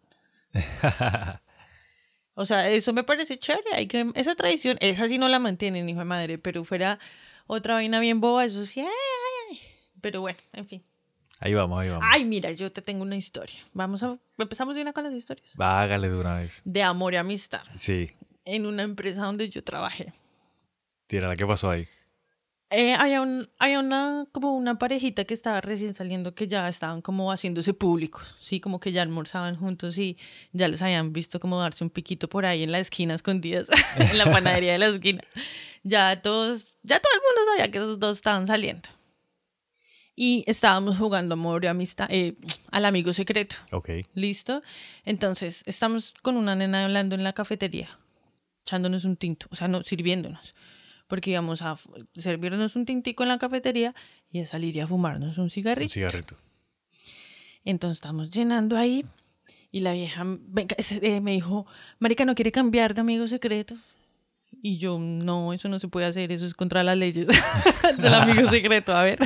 O 2.35 2.45
sea, 2.45 2.69
eso 2.69 2.93
me 2.93 3.05
parece 3.05 3.39
chévere. 3.39 3.75
Hay 3.75 3.87
que, 3.87 4.11
esa 4.15 4.35
tradición, 4.35 4.77
esa 4.81 5.09
sí 5.09 5.19
no 5.19 5.29
la 5.29 5.39
mantienen, 5.39 5.89
hijo 5.89 5.99
de 5.99 6.05
madre, 6.05 6.39
pero 6.39 6.65
fuera 6.65 6.99
otra 7.47 7.75
vaina 7.75 8.01
bien 8.01 8.21
boba, 8.21 8.45
eso 8.45 8.65
sí. 8.65 8.81
ay, 8.81 8.87
ay, 8.87 8.93
ay. 9.57 9.61
Pero 10.01 10.21
bueno, 10.23 10.39
en 10.53 10.67
fin. 10.67 10.83
Ahí 11.39 11.55
vamos, 11.55 11.79
ahí 11.81 11.89
vamos. 11.89 12.07
Ay, 12.11 12.25
mira, 12.25 12.53
yo 12.53 12.71
te 12.71 12.83
tengo 12.83 13.03
una 13.03 13.17
historia. 13.17 13.59
Vamos 13.73 14.03
a 14.03 14.19
empezamos 14.39 14.75
de 14.77 14.83
una 14.83 14.93
con 14.93 15.05
las 15.05 15.15
historias. 15.15 15.57
Vágale 15.57 16.09
de 16.11 16.17
una 16.17 16.37
vez. 16.37 16.61
De 16.65 16.83
amor 16.83 17.15
y 17.15 17.17
amistad 17.17 17.63
Sí, 17.75 18.11
en 18.45 18.67
una 18.67 18.83
empresa 18.83 19.23
donde 19.25 19.49
yo 19.49 19.65
trabajé. 19.65 20.13
tírala, 21.07 21.35
¿qué 21.37 21.47
pasó 21.47 21.71
ahí? 21.71 21.89
Eh, 22.73 22.95
había, 22.95 23.21
un, 23.21 23.51
había 23.59 23.81
una, 23.81 24.27
como 24.31 24.55
una 24.55 24.79
parejita 24.79 25.25
que 25.25 25.35
estaba 25.35 25.61
recién 25.61 25.97
saliendo 25.97 26.37
que 26.37 26.47
ya 26.47 26.69
estaban 26.69 27.03
como 27.03 27.33
haciéndose 27.33 27.75
públicos, 27.75 28.37
sí, 28.39 28.61
como 28.61 28.79
que 28.79 28.93
ya 28.93 29.03
almorzaban 29.03 29.57
juntos 29.57 29.99
y 29.99 30.17
ya 30.53 30.69
los 30.69 30.81
habían 30.81 31.13
visto 31.13 31.41
como 31.41 31.61
darse 31.61 31.83
un 31.83 31.91
piquito 31.91 32.29
por 32.29 32.47
ahí 32.47 32.63
en 32.63 32.71
la 32.71 32.79
esquina 32.79 33.15
escondidas, 33.15 33.67
en 33.99 34.17
la 34.17 34.31
panadería 34.31 34.73
de 34.73 34.79
la 34.79 34.87
esquina. 34.87 35.25
Ya 35.83 36.23
todos, 36.23 36.77
ya 36.85 37.01
todo 37.01 37.13
el 37.13 37.21
mundo 37.21 37.51
sabía 37.51 37.73
que 37.73 37.79
esos 37.79 37.99
dos 37.99 38.19
estaban 38.19 38.47
saliendo. 38.47 38.89
Y 40.15 40.45
estábamos 40.47 40.97
jugando 40.97 41.33
amor 41.35 41.65
y 41.65 41.67
amistad, 41.67 42.07
eh, 42.11 42.37
al 42.71 42.85
amigo 42.85 43.13
secreto. 43.13 43.57
Ok. 43.73 43.89
¿Listo? 44.15 44.63
Entonces, 45.05 45.65
estamos 45.67 46.15
con 46.23 46.37
una 46.37 46.55
nena 46.55 46.85
hablando 46.85 47.17
en 47.17 47.25
la 47.25 47.33
cafetería, 47.33 47.89
echándonos 48.65 49.05
un 49.05 49.17
tinto, 49.17 49.47
o 49.51 49.57
sea, 49.57 49.67
no 49.67 49.83
sirviéndonos, 49.83 50.55
porque 51.11 51.33
íbamos 51.33 51.61
a 51.61 51.77
servirnos 52.15 52.75
un 52.77 52.87
tintico 52.87 53.23
en 53.25 53.29
la 53.29 53.39
cafetería 53.39 53.95
y 54.33 54.41
a 54.41 54.47
salir 54.47 54.75
y 54.77 54.81
a 54.81 54.87
fumarnos 54.87 55.37
un 55.37 55.45
Un 55.45 55.51
cigarrito. 55.51 55.93
cigarrito. 55.93 56.37
Entonces, 57.65 57.99
estamos 57.99 58.31
llenando 58.31 58.79
ahí 58.79 59.05
y 59.71 59.81
la 59.81 59.93
vieja 59.93 60.25
ese, 60.79 61.01
eh, 61.03 61.21
me 61.21 61.33
dijo, 61.33 61.67
Marica, 61.99 62.25
¿no 62.25 62.35
quiere 62.35 62.53
cambiar 62.53 62.95
de 62.95 63.03
amigo 63.03 63.27
secreto? 63.27 63.77
Y 64.63 64.79
yo, 64.79 64.99
no, 64.99 65.53
eso 65.53 65.69
no 65.69 65.79
se 65.79 65.89
puede 65.89 66.07
hacer, 66.07 66.33
eso 66.33 66.47
es 66.47 66.55
contra 66.55 66.83
las 66.83 66.97
leyes 66.97 67.27
del 67.99 68.15
amigo 68.15 68.49
secreto, 68.49 68.95
a 68.95 69.03
ver. 69.03 69.19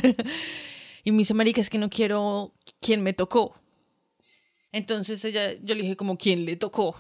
Y 1.05 1.12
me 1.12 1.18
dice, 1.18 1.35
Marica, 1.35 1.61
es 1.61 1.70
que 1.70 1.79
no 1.79 1.90
quiero 1.90 2.53
quién 2.81 3.03
me 3.03 3.12
tocó. 3.12 3.55
Entonces 4.73 5.25
ella, 5.25 5.53
yo 5.62 5.75
le 5.75 5.83
dije 5.83 5.97
como, 5.97 6.16
¿quién 6.18 6.44
le 6.44 6.57
tocó? 6.57 6.97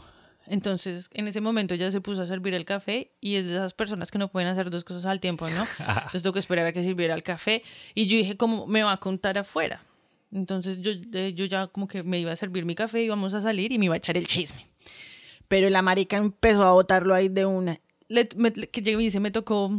Entonces, 0.46 1.08
en 1.14 1.26
ese 1.26 1.40
momento 1.40 1.72
ella 1.74 1.90
se 1.90 2.00
puso 2.00 2.20
a 2.22 2.26
servir 2.26 2.52
el 2.54 2.64
café 2.64 3.12
y 3.20 3.36
es 3.36 3.46
de 3.46 3.52
esas 3.52 3.72
personas 3.72 4.10
que 4.10 4.18
no 4.18 4.28
pueden 4.28 4.48
hacer 4.48 4.70
dos 4.70 4.84
cosas 4.84 5.06
al 5.06 5.18
tiempo, 5.20 5.48
¿no? 5.48 5.64
Entonces 5.78 6.22
tengo 6.22 6.34
que 6.34 6.40
esperar 6.40 6.66
a 6.66 6.72
que 6.72 6.82
sirviera 6.82 7.14
el 7.14 7.22
café 7.22 7.62
y 7.94 8.06
yo 8.06 8.16
dije, 8.18 8.36
¿cómo 8.36 8.66
me 8.66 8.82
va 8.82 8.92
a 8.92 8.96
contar 8.98 9.38
afuera? 9.38 9.82
Entonces 10.32 10.80
yo, 10.82 10.90
eh, 11.12 11.32
yo 11.34 11.44
ya 11.46 11.68
como 11.68 11.88
que 11.88 12.02
me 12.02 12.18
iba 12.18 12.32
a 12.32 12.36
servir 12.36 12.64
mi 12.64 12.74
café, 12.74 13.02
íbamos 13.02 13.32
a 13.34 13.40
salir 13.40 13.72
y 13.72 13.78
me 13.78 13.86
iba 13.86 13.94
a 13.94 13.98
echar 13.98 14.16
el 14.18 14.26
chisme. 14.26 14.66
Pero 15.48 15.70
la 15.70 15.80
marica 15.82 16.16
empezó 16.16 16.64
a 16.64 16.72
botarlo 16.72 17.14
ahí 17.14 17.28
de 17.28 17.46
una. 17.46 17.78
Le, 18.08 18.28
me- 18.36 18.52
que 18.52 18.82
llega 18.82 18.94
y 18.94 18.96
me 18.98 19.02
dice, 19.04 19.20
me 19.20 19.30
tocó 19.30 19.70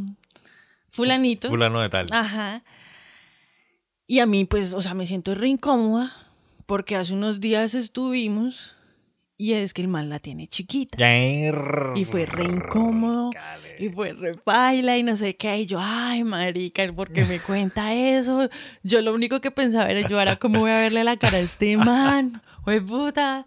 fulanito. 0.89 1.49
Fulano 1.49 1.81
de 1.81 1.89
tal. 1.89 2.07
Ajá. 2.11 2.63
Y 4.07 4.19
a 4.19 4.25
mí, 4.25 4.45
pues, 4.45 4.73
o 4.73 4.81
sea, 4.81 4.93
me 4.93 5.07
siento 5.07 5.35
re 5.35 5.47
incómoda 5.47 6.13
porque 6.65 6.95
hace 6.95 7.13
unos 7.13 7.39
días 7.39 7.73
estuvimos 7.73 8.74
y 9.37 9.53
es 9.53 9.73
que 9.73 9.81
el 9.81 9.87
man 9.89 10.09
la 10.09 10.19
tiene 10.19 10.47
chiquita. 10.47 10.97
Y 11.95 12.05
fue 12.05 12.25
re 12.25 12.45
incómodo. 12.45 13.31
Y 13.77 13.89
fue 13.89 14.13
re 14.13 14.39
baila 14.45 14.97
y 14.97 15.03
no 15.03 15.17
sé 15.17 15.35
qué. 15.35 15.57
Y 15.57 15.65
yo, 15.65 15.79
ay, 15.81 16.23
marica, 16.23 16.91
¿por 16.93 17.11
qué 17.11 17.25
me 17.25 17.39
cuenta 17.39 17.93
eso? 17.93 18.49
Yo 18.83 19.01
lo 19.01 19.13
único 19.13 19.41
que 19.41 19.51
pensaba 19.51 19.89
era 19.89 20.07
yo, 20.07 20.19
ahora 20.19 20.37
cómo 20.37 20.61
voy 20.61 20.71
a 20.71 20.77
verle 20.77 21.03
la 21.03 21.17
cara 21.17 21.37
a 21.37 21.41
este 21.41 21.75
man. 21.75 22.41
Fue 22.63 22.81
puta. 22.81 23.45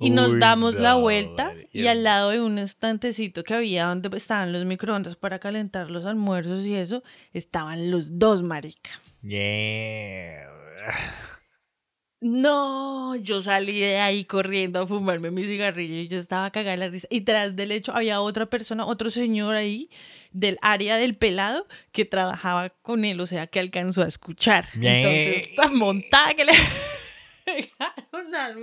Y 0.00 0.10
nos 0.10 0.32
Uy, 0.32 0.40
damos 0.40 0.74
la 0.74 0.94
vuelta 0.94 1.54
y 1.72 1.86
al 1.86 2.02
lado 2.02 2.30
de 2.30 2.40
un 2.40 2.58
estantecito 2.58 3.44
que 3.44 3.54
había 3.54 3.86
donde 3.86 4.14
estaban 4.16 4.52
los 4.52 4.64
microondas 4.64 5.14
para 5.14 5.38
calentar 5.38 5.88
los 5.88 6.04
almuerzos 6.04 6.66
y 6.66 6.74
eso, 6.74 7.04
estaban 7.32 7.92
los 7.92 8.18
dos, 8.18 8.42
marica. 8.42 8.90
Yeah. 9.22 10.50
No, 12.26 13.16
yo 13.16 13.42
salí 13.42 13.80
de 13.80 13.98
ahí 13.98 14.24
corriendo 14.24 14.80
a 14.80 14.86
fumarme 14.86 15.30
mi 15.30 15.44
cigarrillo 15.44 15.96
y 15.96 16.08
yo 16.08 16.16
estaba 16.16 16.50
cagada 16.50 16.70
de 16.70 16.76
la 16.78 16.88
risa. 16.88 17.06
Y 17.10 17.20
tras 17.20 17.54
del 17.54 17.70
hecho 17.70 17.94
había 17.94 18.22
otra 18.22 18.46
persona, 18.46 18.86
otro 18.86 19.10
señor 19.10 19.56
ahí 19.56 19.90
del 20.32 20.56
área 20.62 20.96
del 20.96 21.16
pelado 21.16 21.66
que 21.92 22.06
trabajaba 22.06 22.70
con 22.80 23.04
él, 23.04 23.20
o 23.20 23.26
sea, 23.26 23.46
que 23.46 23.60
alcanzó 23.60 24.02
a 24.02 24.08
escuchar. 24.08 24.64
Bien. 24.72 24.94
Entonces, 24.94 25.54
tan 25.54 25.76
montada 25.76 26.32
que 26.32 26.46
le 26.46 26.52
pegaron 27.44 28.34
al. 28.34 28.56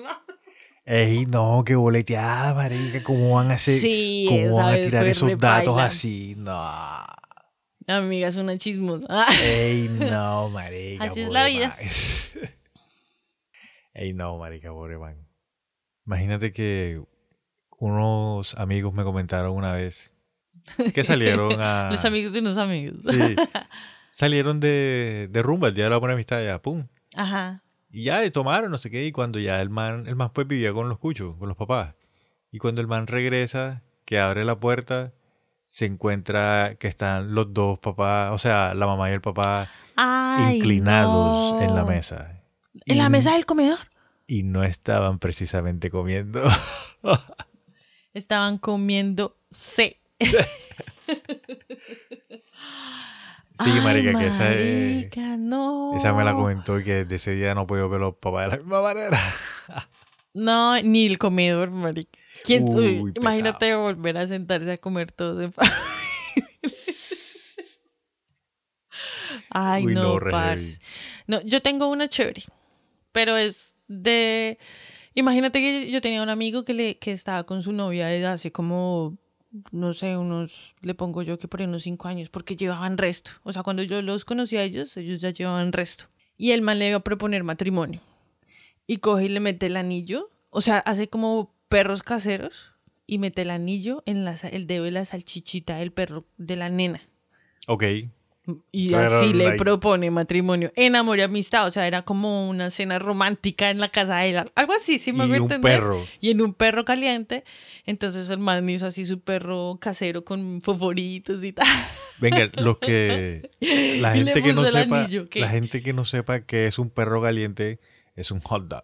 Ey, 0.83 1.27
no, 1.27 1.61
qué 1.63 1.75
boleteada, 1.75 2.55
marica. 2.55 3.03
¿Cómo 3.03 3.35
van 3.35 3.51
a 3.51 3.53
hacer? 3.53 3.79
Sí, 3.79 4.25
¿Cómo 4.27 4.55
van 4.55 4.73
a 4.73 4.77
tirar 4.77 5.05
esos 5.05 5.37
datos 5.37 5.79
así? 5.79 6.33
No. 6.35 6.59
Amiga, 7.85 8.27
es 8.27 8.37
una 8.37 8.57
chismosa. 8.57 9.27
Ey, 9.43 9.87
no, 9.99 10.49
marica. 10.49 11.03
Así 11.03 11.21
es 11.21 11.29
la 11.29 11.45
vida. 11.45 11.77
Ey, 13.93 14.13
no, 14.13 14.37
marica, 14.37 14.69
pobre 14.69 14.97
man. 14.97 15.27
Imagínate 16.05 16.53
que 16.53 17.01
unos 17.77 18.55
amigos 18.55 18.93
me 18.93 19.03
comentaron 19.03 19.51
una 19.55 19.73
vez 19.73 20.13
que 20.93 21.03
salieron 21.03 21.59
a... 21.59 21.89
Los 21.91 22.05
amigos 22.05 22.33
de 22.33 22.39
unos 22.39 22.57
amigos. 22.57 22.97
Sí. 23.03 23.35
Salieron 24.11 24.59
de, 24.59 25.29
de 25.31 25.41
rumba 25.41 25.69
el 25.69 25.73
día 25.73 25.85
de 25.85 25.89
la 25.89 25.97
buena 25.97 26.13
amistad, 26.13 26.43
ya, 26.43 26.61
pum. 26.61 26.87
Ajá. 27.15 27.63
Y 27.89 28.03
ya 28.03 28.29
tomaron, 28.31 28.69
no 28.69 28.77
sé 28.77 28.89
qué, 28.89 29.05
y 29.05 29.11
cuando 29.11 29.39
ya 29.39 29.61
el 29.61 29.69
man, 29.69 30.05
el 30.07 30.15
man 30.15 30.31
pues 30.33 30.47
vivía 30.47 30.73
con 30.73 30.89
los 30.89 30.99
cuchos, 30.99 31.37
con 31.37 31.47
los 31.47 31.57
papás. 31.57 31.95
Y 32.51 32.59
cuando 32.59 32.81
el 32.81 32.87
man 32.87 33.07
regresa, 33.07 33.83
que 34.05 34.19
abre 34.19 34.43
la 34.43 34.59
puerta, 34.59 35.13
se 35.65 35.85
encuentra 35.85 36.75
que 36.77 36.89
están 36.89 37.33
los 37.33 37.53
dos 37.53 37.79
papás, 37.79 38.31
o 38.33 38.37
sea, 38.37 38.73
la 38.73 38.85
mamá 38.85 39.09
y 39.09 39.13
el 39.13 39.21
papá 39.21 39.69
Ay, 39.95 40.57
inclinados 40.57 41.53
no. 41.53 41.61
en 41.61 41.75
la 41.75 41.85
mesa. 41.85 42.40
¿En 42.85 42.97
la 42.97 43.09
mesa 43.09 43.33
del 43.33 43.45
comedor? 43.45 43.79
Y 44.27 44.43
no 44.43 44.63
estaban 44.63 45.19
precisamente 45.19 45.89
comiendo. 45.89 46.41
Estaban 48.13 48.57
comiendo 48.57 49.37
C. 49.51 49.99
Sí, 53.63 53.69
Ay, 53.69 53.81
marica, 53.81 54.17
que 54.17 54.27
esa 54.27 54.51
es- 54.53 54.95
marica, 54.95 55.37
no. 55.37 55.95
Esa 55.95 56.13
me 56.13 56.23
la 56.23 56.33
comentó 56.33 56.79
y 56.79 56.83
que 56.83 57.03
desde 57.03 57.15
ese 57.17 57.31
día 57.35 57.53
no 57.53 57.67
puedo 57.67 57.89
ver 57.89 57.99
los 58.01 58.15
papás 58.15 58.45
de 58.45 58.47
la 58.51 58.57
misma 58.57 58.81
manera. 58.81 59.19
No, 60.33 60.81
ni 60.81 61.05
el 61.07 61.17
comedor, 61.17 61.69
marica. 61.71 62.17
¿Quién, 62.45 62.63
Uy, 62.63 63.11
pesado. 63.11 63.13
imagínate 63.17 63.75
volver 63.75 64.17
a 64.17 64.25
sentarse 64.27 64.71
a 64.71 64.77
comer 64.77 65.11
todos 65.11 65.43
en. 65.43 65.53
Ay, 69.49 69.85
Uy, 69.85 69.93
no, 69.93 70.17
no, 70.19 70.31
parce. 70.31 70.79
No, 71.27 71.41
yo 71.41 71.61
tengo 71.61 71.87
una 71.89 72.07
chévere, 72.07 72.43
pero 73.11 73.37
es 73.37 73.75
de 73.87 74.57
Imagínate 75.13 75.59
que 75.59 75.91
yo 75.91 76.01
tenía 76.01 76.23
un 76.23 76.29
amigo 76.29 76.63
que, 76.63 76.73
le, 76.73 76.97
que 76.97 77.11
estaba 77.11 77.43
con 77.43 77.63
su 77.63 77.73
novia 77.73 78.07
desde 78.07 78.27
hace 78.27 78.51
como, 78.51 79.17
no 79.71 79.93
sé, 79.93 80.15
unos, 80.15 80.75
le 80.81 80.95
pongo 80.95 81.21
yo 81.21 81.37
que 81.37 81.47
por 81.47 81.59
ahí 81.59 81.67
unos 81.67 81.83
cinco 81.83 82.07
años, 82.07 82.29
porque 82.29 82.55
llevaban 82.55 82.97
resto. 82.97 83.31
O 83.43 83.51
sea, 83.51 83.63
cuando 83.63 83.83
yo 83.83 84.01
los 84.01 84.23
conocí 84.23 84.55
a 84.57 84.63
ellos, 84.63 84.95
ellos 84.95 85.19
ya 85.19 85.31
llevaban 85.31 85.73
resto. 85.73 86.05
Y 86.37 86.51
el 86.51 86.61
man 86.61 86.79
le 86.79 86.87
iba 86.87 86.97
a 86.97 87.03
proponer 87.03 87.43
matrimonio. 87.43 87.99
Y 88.87 88.97
coge 88.97 89.25
y 89.25 89.29
le 89.29 89.41
mete 89.41 89.65
el 89.65 89.75
anillo. 89.75 90.31
O 90.49 90.61
sea, 90.61 90.77
hace 90.77 91.09
como 91.09 91.53
perros 91.67 92.03
caseros 92.03 92.73
y 93.05 93.17
mete 93.17 93.41
el 93.41 93.49
anillo 93.49 94.03
en 94.05 94.23
la, 94.23 94.35
el 94.51 94.65
dedo 94.65 94.85
de 94.85 94.91
la 94.91 95.05
salchichita 95.05 95.75
del 95.77 95.91
perro 95.91 96.25
de 96.37 96.55
la 96.55 96.69
nena. 96.69 97.01
Ok. 97.67 97.83
Y 98.71 98.91
Pero, 98.91 99.17
así 99.19 99.33
le 99.33 99.45
like- 99.45 99.57
propone 99.57 100.09
matrimonio 100.11 100.71
en 100.75 100.95
amor 100.95 101.19
y 101.19 101.21
amistad. 101.21 101.67
O 101.67 101.71
sea, 101.71 101.87
era 101.87 102.01
como 102.03 102.49
una 102.49 102.69
cena 102.69 102.99
romántica 102.99 103.69
en 103.69 103.79
la 103.79 103.89
casa 103.89 104.17
de 104.17 104.29
él. 104.31 104.51
Algo 104.55 104.73
así, 104.73 104.99
¿sí 104.99 105.13
me 105.13 105.25
Y 105.25 105.27
voy 105.27 105.37
a 105.37 105.41
un 105.41 105.51
entender? 105.51 105.79
perro. 105.79 106.05
Y 106.19 106.29
en 106.31 106.41
un 106.41 106.53
perro 106.53 106.85
caliente. 106.85 107.43
Entonces 107.85 108.29
el 108.29 108.39
man 108.39 108.69
hizo 108.69 108.85
así 108.87 109.05
su 109.05 109.19
perro 109.21 109.77
casero 109.81 110.23
con 110.23 110.61
fosforitos 110.61 111.43
y 111.43 111.53
tal. 111.53 111.67
Venga, 112.19 112.49
los 112.61 112.77
que 112.77 113.49
la 114.01 114.13
gente 114.13 114.41
que 114.43 114.53
no 114.53 114.65
sepa, 114.65 115.03
anillo, 115.05 115.27
la 115.33 115.49
gente 115.49 115.81
que 115.81 115.93
no 115.93 116.05
sepa 116.05 116.41
que 116.41 116.67
es 116.67 116.77
un 116.79 116.89
perro 116.89 117.21
caliente 117.21 117.79
es 118.15 118.31
un 118.31 118.41
hot 118.41 118.67
dog. 118.67 118.83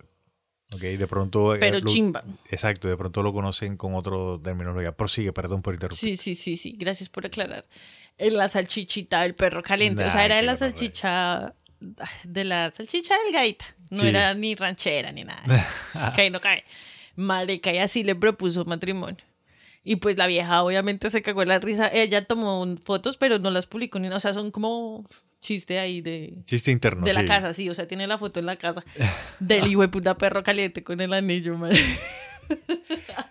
Ok, 0.74 0.82
de 0.82 1.08
pronto 1.08 1.56
eh, 1.56 1.60
Pero 1.60 1.80
lo- 1.80 1.86
chimba. 1.86 2.26
Exacto, 2.50 2.90
de 2.90 2.98
pronto 2.98 3.24
lo 3.24 3.32
conocen 3.32 3.78
con 3.78 3.96
otro 3.96 4.38
terminología. 4.44 4.92
Prosigue, 4.92 5.32
perdón 5.32 5.62
por 5.62 5.74
interrumpir. 5.76 5.98
Sí, 5.98 6.18
sí, 6.18 6.36
sí, 6.36 6.58
sí. 6.58 6.76
Gracias 6.78 7.08
por 7.08 7.26
aclarar. 7.26 7.64
En 8.18 8.36
la 8.38 8.50
salchichita 8.50 9.22
del 9.22 9.36
perro 9.36 9.62
caliente. 9.64 10.04
o 10.04 10.12
sea, 10.12 10.26
era 10.26 10.38
de 10.38 10.42
la 10.44 10.58
salchicha. 10.58 11.54
De 12.24 12.44
la 12.44 12.72
salchicha 12.72 13.14
delgadita. 13.26 13.66
No 13.90 14.02
Sí. 14.02 14.08
era 14.08 14.34
ni 14.34 14.56
ranchera 14.56 15.12
ni 15.12 15.24
nada. 15.24 15.44
ahí 16.16 16.30
no 16.30 16.42
cae. 16.42 16.64
Marica, 17.16 17.72
y 17.72 17.78
así 17.78 18.04
le 18.04 18.16
propuso 18.16 18.66
matrimonio. 18.66 19.24
Y 19.84 19.96
pues 19.98 20.18
la 20.18 20.28
vieja 20.28 20.64
obviamente 20.64 21.10
se 21.10 21.22
cagó 21.22 21.44
en 21.44 21.48
la 21.50 21.60
risa. 21.60 21.88
Ella 21.94 22.26
tomó 22.26 22.66
fotos, 22.84 23.18
pero 23.18 23.40
no 23.40 23.52
las 23.52 23.68
publicó 23.68 24.00
ni 24.00 24.08
nada. 24.08 24.18
O 24.18 24.20
sea, 24.20 24.34
son 24.34 24.52
como 24.52 25.08
chiste 25.40 25.80
ahí 25.80 26.02
de, 26.02 26.34
Chiste 26.46 26.72
interno. 26.72 27.06
de 27.06 27.14
la 27.14 27.22
sí. 27.22 27.28
casa, 27.28 27.54
sí. 27.54 27.70
O 27.70 27.74
sea, 27.76 27.88
tiene 27.88 28.06
la 28.08 28.18
foto 28.18 28.40
en 28.40 28.48
la 28.48 28.56
casa 28.58 28.84
del 29.40 29.68
hijo 29.68 29.82
de 29.82 29.88
puta 29.88 30.18
perro 30.18 30.44
caliente 30.44 30.84
con 30.84 31.00
el 31.00 31.14
anillo. 31.14 31.58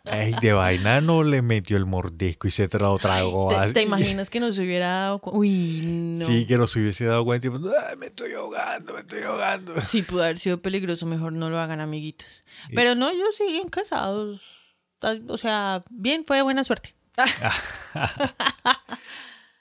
Ey, 0.05 0.35
de 0.41 0.53
vaina 0.53 1.01
no 1.01 1.23
le 1.25 1.43
metió 1.43 1.77
el 1.77 1.85
mordisco 1.87 2.47
y 2.47 2.51
se 2.51 2.69
lo 2.79 2.97
tragó. 2.99 3.49
¿Te, 3.49 3.57
así. 3.57 3.73
te 3.75 3.83
imaginas 3.83 4.31
que 4.31 4.41
no 4.41 4.53
se 4.53 4.63
hubiera 4.63 4.87
dado 4.89 5.19
cu- 5.19 5.31
Uy, 5.37 5.81
no. 5.85 6.27
Sí, 6.27 6.47
que 6.47 6.57
no 6.57 6.67
se 6.67 6.81
hubiese 6.81 7.05
dado 7.07 7.25
cuenta. 7.25 7.49
y, 7.49 7.51
pues, 7.51 7.63
"Ay, 7.91 7.97
me 7.97 8.07
estoy 8.07 8.33
ahogando, 8.33 8.95
me 8.95 9.01
estoy 9.01 9.23
ahogando. 9.23 9.75
Sí, 9.83 10.03
pudo 10.03 10.23
haber 10.23 10.39
sido 10.39 10.63
peligroso, 10.63 11.07
mejor 11.07 11.33
no 11.33 11.51
lo 11.51 11.59
hagan, 11.59 11.81
amiguitos. 11.81 12.45
Pero 12.75 12.95
no, 12.95 13.11
ellos 13.11 13.35
siguen 13.37 13.69
casados. 13.69 14.41
O 15.29 15.39
sea, 15.39 15.85
bien, 15.91 16.25
fue 16.25 16.37
de 16.39 16.43
buena 16.43 16.65
suerte. 16.65 16.95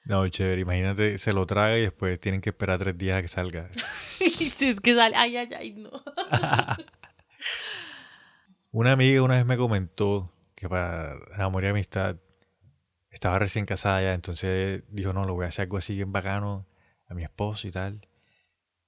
No, 0.07 0.27
chévere. 0.27 0.61
Imagínate, 0.61 1.17
se 1.17 1.33
lo 1.33 1.47
traga 1.47 1.79
y 1.79 1.81
después 1.81 2.19
tienen 2.19 2.39
que 2.39 2.51
esperar 2.51 2.77
tres 2.77 2.95
días 2.95 3.17
a 3.17 3.21
que 3.23 3.27
salga. 3.27 3.69
si 4.19 4.69
es 4.69 4.79
que 4.79 4.93
sale, 4.93 5.15
ay, 5.15 5.35
ay, 5.35 5.49
ay, 5.57 5.71
no. 5.73 5.89
Una 8.75 8.91
amiga 8.91 9.21
una 9.21 9.35
vez 9.35 9.45
me 9.45 9.55
comentó 9.55 10.33
que 10.53 10.67
para 10.67 11.17
amor 11.37 11.63
y 11.63 11.67
amistad 11.67 12.17
estaba 13.09 13.39
recién 13.39 13.65
casada 13.65 14.01
ya, 14.01 14.13
entonces 14.13 14.83
dijo, 14.89 15.13
no, 15.13 15.23
lo 15.23 15.33
voy 15.33 15.45
a 15.45 15.47
hacer 15.47 15.63
algo 15.63 15.77
así 15.77 15.95
bien 15.95 16.11
bacano 16.11 16.67
a 17.07 17.13
mi 17.13 17.23
esposo 17.23 17.69
y 17.69 17.71
tal. 17.71 18.05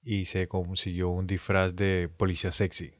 Y 0.02 0.26
se 0.26 0.46
consiguió 0.46 1.08
un 1.08 1.26
disfraz 1.26 1.74
de 1.74 2.10
policía 2.14 2.52
sexy. 2.52 2.92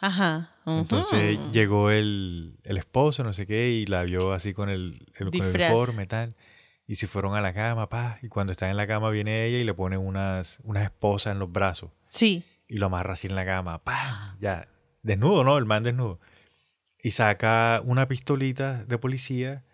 Ajá. 0.00 0.56
Entonces 0.66 1.38
llegó 1.52 1.92
el, 1.92 2.58
el 2.64 2.78
esposo, 2.78 3.22
no 3.22 3.32
sé 3.32 3.46
qué, 3.46 3.70
y 3.70 3.86
la 3.86 4.02
vio 4.02 4.32
así 4.32 4.52
con 4.52 4.70
el, 4.70 5.06
el, 5.14 5.30
con 5.30 5.40
el 5.40 5.54
uniforme 5.54 6.02
y 6.02 6.06
tal. 6.08 6.34
Y 6.88 6.96
se 6.96 7.06
fueron 7.06 7.36
a 7.36 7.40
la 7.40 7.54
cama, 7.54 7.88
pa. 7.88 8.18
Y 8.22 8.28
cuando 8.28 8.50
está 8.50 8.68
en 8.68 8.76
la 8.76 8.88
cama 8.88 9.10
viene 9.10 9.46
ella 9.46 9.58
y 9.58 9.64
le 9.64 9.72
pone 9.72 9.96
unas, 9.96 10.58
unas 10.64 10.82
esposas 10.82 11.30
en 11.30 11.38
los 11.38 11.52
brazos. 11.52 11.92
Sí. 12.08 12.42
Y 12.66 12.78
lo 12.78 12.86
amarra 12.86 13.12
así 13.12 13.28
en 13.28 13.36
la 13.36 13.46
cama, 13.46 13.84
pa. 13.84 14.36
Ya. 14.40 14.66
Desnudo, 15.02 15.44
¿no? 15.44 15.58
El 15.58 15.64
man 15.64 15.82
desnudo. 15.84 16.20
Y 17.02 17.12
saca 17.12 17.80
una 17.84 18.08
pistolita 18.08 18.84
de 18.84 18.98
policía. 18.98 19.64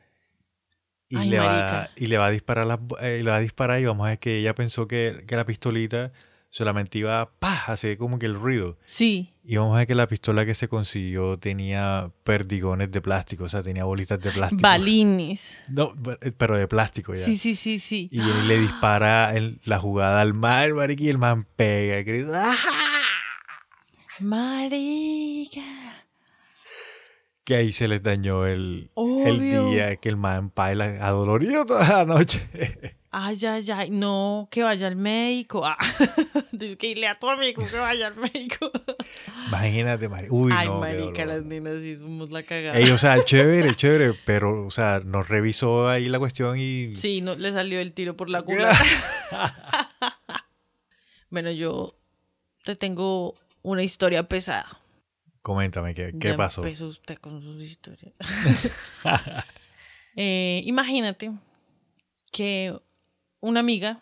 Y, 1.08 1.16
Ay, 1.16 1.28
le, 1.30 1.38
va, 1.38 1.90
y 1.96 2.06
le 2.06 2.18
va 2.18 2.26
a 2.26 2.30
disparar 2.30 2.78
bo- 2.80 2.98
eh, 2.98 3.22
le 3.22 3.30
va 3.30 3.36
a 3.36 3.40
disparar 3.40 3.80
y 3.80 3.84
vamos 3.84 4.06
a 4.06 4.10
ver 4.10 4.18
que 4.18 4.38
ella 4.38 4.54
pensó 4.54 4.88
que, 4.88 5.24
que 5.26 5.36
la 5.36 5.44
pistolita 5.46 6.12
solamente 6.50 6.98
iba 6.98 7.30
pa, 7.38 7.64
hacer 7.66 7.98
como 7.98 8.18
que 8.18 8.26
el 8.26 8.34
ruido. 8.34 8.78
Sí. 8.84 9.32
Y 9.44 9.56
vamos 9.56 9.74
a 9.74 9.78
ver 9.78 9.86
que 9.86 9.94
la 9.94 10.08
pistola 10.08 10.46
que 10.46 10.54
se 10.54 10.68
consiguió 10.68 11.36
tenía 11.38 12.10
perdigones 12.24 12.90
de 12.90 13.00
plástico, 13.02 13.44
o 13.44 13.48
sea, 13.48 13.62
tenía 13.62 13.84
bolitas 13.84 14.18
de 14.20 14.30
plástico. 14.30 14.62
Balines. 14.62 15.62
No, 15.68 15.94
pero 16.38 16.56
de 16.56 16.66
plástico 16.68 17.12
ya. 17.12 17.20
Sí, 17.20 17.36
sí, 17.36 17.54
sí, 17.54 17.78
sí. 17.78 18.08
Y 18.10 18.20
y 18.20 18.42
le 18.46 18.58
dispara 18.60 19.36
en 19.36 19.60
la 19.64 19.78
jugada 19.78 20.20
al 20.22 20.32
man, 20.32 20.72
marica, 20.74 21.02
y 21.04 21.08
el 21.08 21.18
man 21.18 21.46
pega. 21.56 21.98
y 22.00 22.04
grita, 22.04 22.42
¡Ah! 22.44 22.93
Marica. 24.20 25.62
Que 27.44 27.56
ahí 27.56 27.72
se 27.72 27.88
les 27.88 28.02
dañó 28.02 28.46
el, 28.46 28.90
Obvio. 28.94 29.66
el 29.66 29.70
día 29.70 29.96
que 29.96 30.08
el 30.08 30.16
man 30.16 30.50
baila 30.54 30.96
adolorido 31.06 31.66
toda 31.66 32.04
la 32.04 32.04
noche. 32.04 32.48
Ay, 33.16 33.38
ay, 33.46 33.70
ay. 33.70 33.90
No, 33.90 34.48
que 34.50 34.64
vaya 34.64 34.88
al 34.88 34.96
médico. 34.96 35.64
Ah. 35.64 35.76
Tienes 36.50 36.76
que 36.76 36.88
irle 36.88 37.06
a 37.06 37.14
tu 37.14 37.30
amigo 37.30 37.64
que 37.64 37.76
vaya 37.76 38.08
al 38.08 38.16
médico. 38.16 38.72
Imagínate, 39.46 40.08
marica. 40.08 40.34
Uy, 40.34 40.50
ay, 40.52 40.66
no, 40.66 40.80
marica, 40.80 41.24
las 41.24 41.44
nenas 41.44 41.80
sí 41.80 41.94
somos 41.94 42.32
la 42.32 42.42
cagada. 42.42 42.76
Ey, 42.76 42.90
o 42.90 42.98
sea, 42.98 43.24
chévere, 43.24 43.76
chévere, 43.76 44.18
pero, 44.24 44.66
o 44.66 44.70
sea, 44.72 44.98
nos 45.04 45.28
revisó 45.28 45.88
ahí 45.88 46.08
la 46.08 46.18
cuestión 46.18 46.58
y... 46.58 46.96
Sí, 46.96 47.20
no, 47.20 47.36
le 47.36 47.52
salió 47.52 47.78
el 47.78 47.92
tiro 47.92 48.16
por 48.16 48.28
la 48.30 48.42
culata. 48.42 48.82
bueno, 51.30 51.52
yo 51.52 51.94
te 52.64 52.74
tengo 52.74 53.36
una 53.64 53.82
historia 53.82 54.28
pesada. 54.28 54.80
Coméntame, 55.42 55.94
¿qué, 55.94 56.14
qué 56.18 56.28
Ya 56.28 56.36
pasó? 56.36 56.62
empezó 56.62 56.86
usted 56.86 57.16
con 57.18 57.42
sus 57.42 57.60
historias. 57.60 58.14
Eh, 60.16 60.62
imagínate 60.64 61.32
que 62.30 62.72
una 63.40 63.58
amiga 63.58 64.00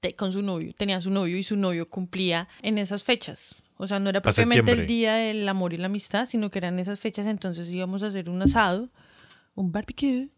te- 0.00 0.16
con 0.16 0.32
su 0.32 0.42
novio, 0.42 0.72
tenía 0.76 1.00
su 1.00 1.10
novio 1.10 1.36
y 1.38 1.44
su 1.44 1.56
novio 1.56 1.88
cumplía 1.88 2.48
en 2.62 2.78
esas 2.78 3.04
fechas. 3.04 3.54
O 3.76 3.86
sea, 3.86 4.00
no 4.00 4.10
era 4.10 4.20
propiamente 4.22 4.72
el 4.72 4.86
día 4.88 5.14
del 5.14 5.48
amor 5.48 5.72
y 5.72 5.76
la 5.76 5.86
amistad, 5.86 6.26
sino 6.26 6.50
que 6.50 6.58
eran 6.58 6.80
esas 6.80 6.98
fechas, 6.98 7.26
entonces 7.26 7.68
íbamos 7.68 8.02
a 8.02 8.08
hacer 8.08 8.28
un 8.28 8.42
asado, 8.42 8.90
un 9.54 9.70
barbecue. 9.70 10.30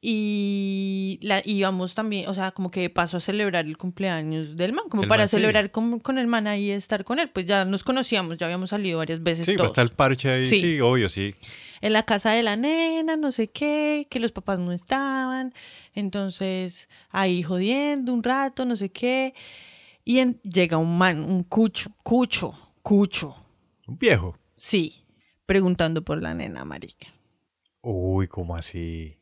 Y 0.00 1.18
la, 1.22 1.42
íbamos 1.44 1.94
también, 1.94 2.28
o 2.28 2.34
sea, 2.34 2.52
como 2.52 2.70
que 2.70 2.90
pasó 2.90 3.16
a 3.16 3.20
celebrar 3.20 3.64
el 3.64 3.76
cumpleaños 3.76 4.56
del 4.56 4.72
man, 4.72 4.84
como 4.88 5.02
El 5.02 5.08
para 5.08 5.22
man, 5.22 5.28
sí. 5.28 5.36
celebrar 5.36 5.70
con, 5.70 5.98
con 6.00 6.18
el 6.18 6.26
man 6.26 6.46
ahí 6.46 6.70
estar 6.70 7.04
con 7.04 7.18
él. 7.18 7.28
Pues 7.30 7.46
ya 7.46 7.64
nos 7.64 7.82
conocíamos, 7.82 8.36
ya 8.38 8.46
habíamos 8.46 8.70
salido 8.70 8.98
varias 8.98 9.22
veces 9.22 9.46
Sí, 9.46 9.52
pues 9.52 9.56
todos 9.58 9.70
está 9.70 9.82
el 9.82 9.90
parche 9.90 10.30
ahí, 10.30 10.44
Sí. 10.44 10.60
sí, 10.60 10.80
obvio, 10.80 11.08
sí. 11.08 11.34
en 11.80 11.92
la 11.92 12.04
casa 12.04 12.30
de 12.30 12.42
la 12.42 12.56
nena, 12.56 13.16
no 13.16 13.32
sé 13.32 13.48
qué, 13.48 14.06
que 14.10 14.20
los 14.20 14.32
papás 14.32 14.58
no 14.58 14.72
estaban, 14.72 15.52
entonces 15.94 16.88
ahí 17.10 17.42
jodiendo 17.42 18.12
un 18.12 18.22
rato, 18.22 18.64
no 18.64 18.76
sé 18.76 18.90
qué, 18.90 19.34
y 20.04 20.18
en- 20.20 20.40
llega 20.42 20.76
un 20.78 20.96
man, 20.96 21.22
un 21.22 21.42
cucho, 21.42 21.90
cucho, 22.02 22.54
cucho, 22.82 23.34
Un 23.86 23.98
viejo. 23.98 24.38
sí, 24.56 25.04
preguntando 25.46 26.02
por 26.04 26.22
la 26.22 26.32
nena 26.34 26.64
marica. 26.64 27.08
Uy, 27.82 28.26
¿cómo 28.28 28.54
así? 28.56 29.16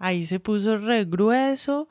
Ahí 0.00 0.26
se 0.26 0.40
puso 0.40 0.78
re 0.78 1.04
grueso, 1.04 1.88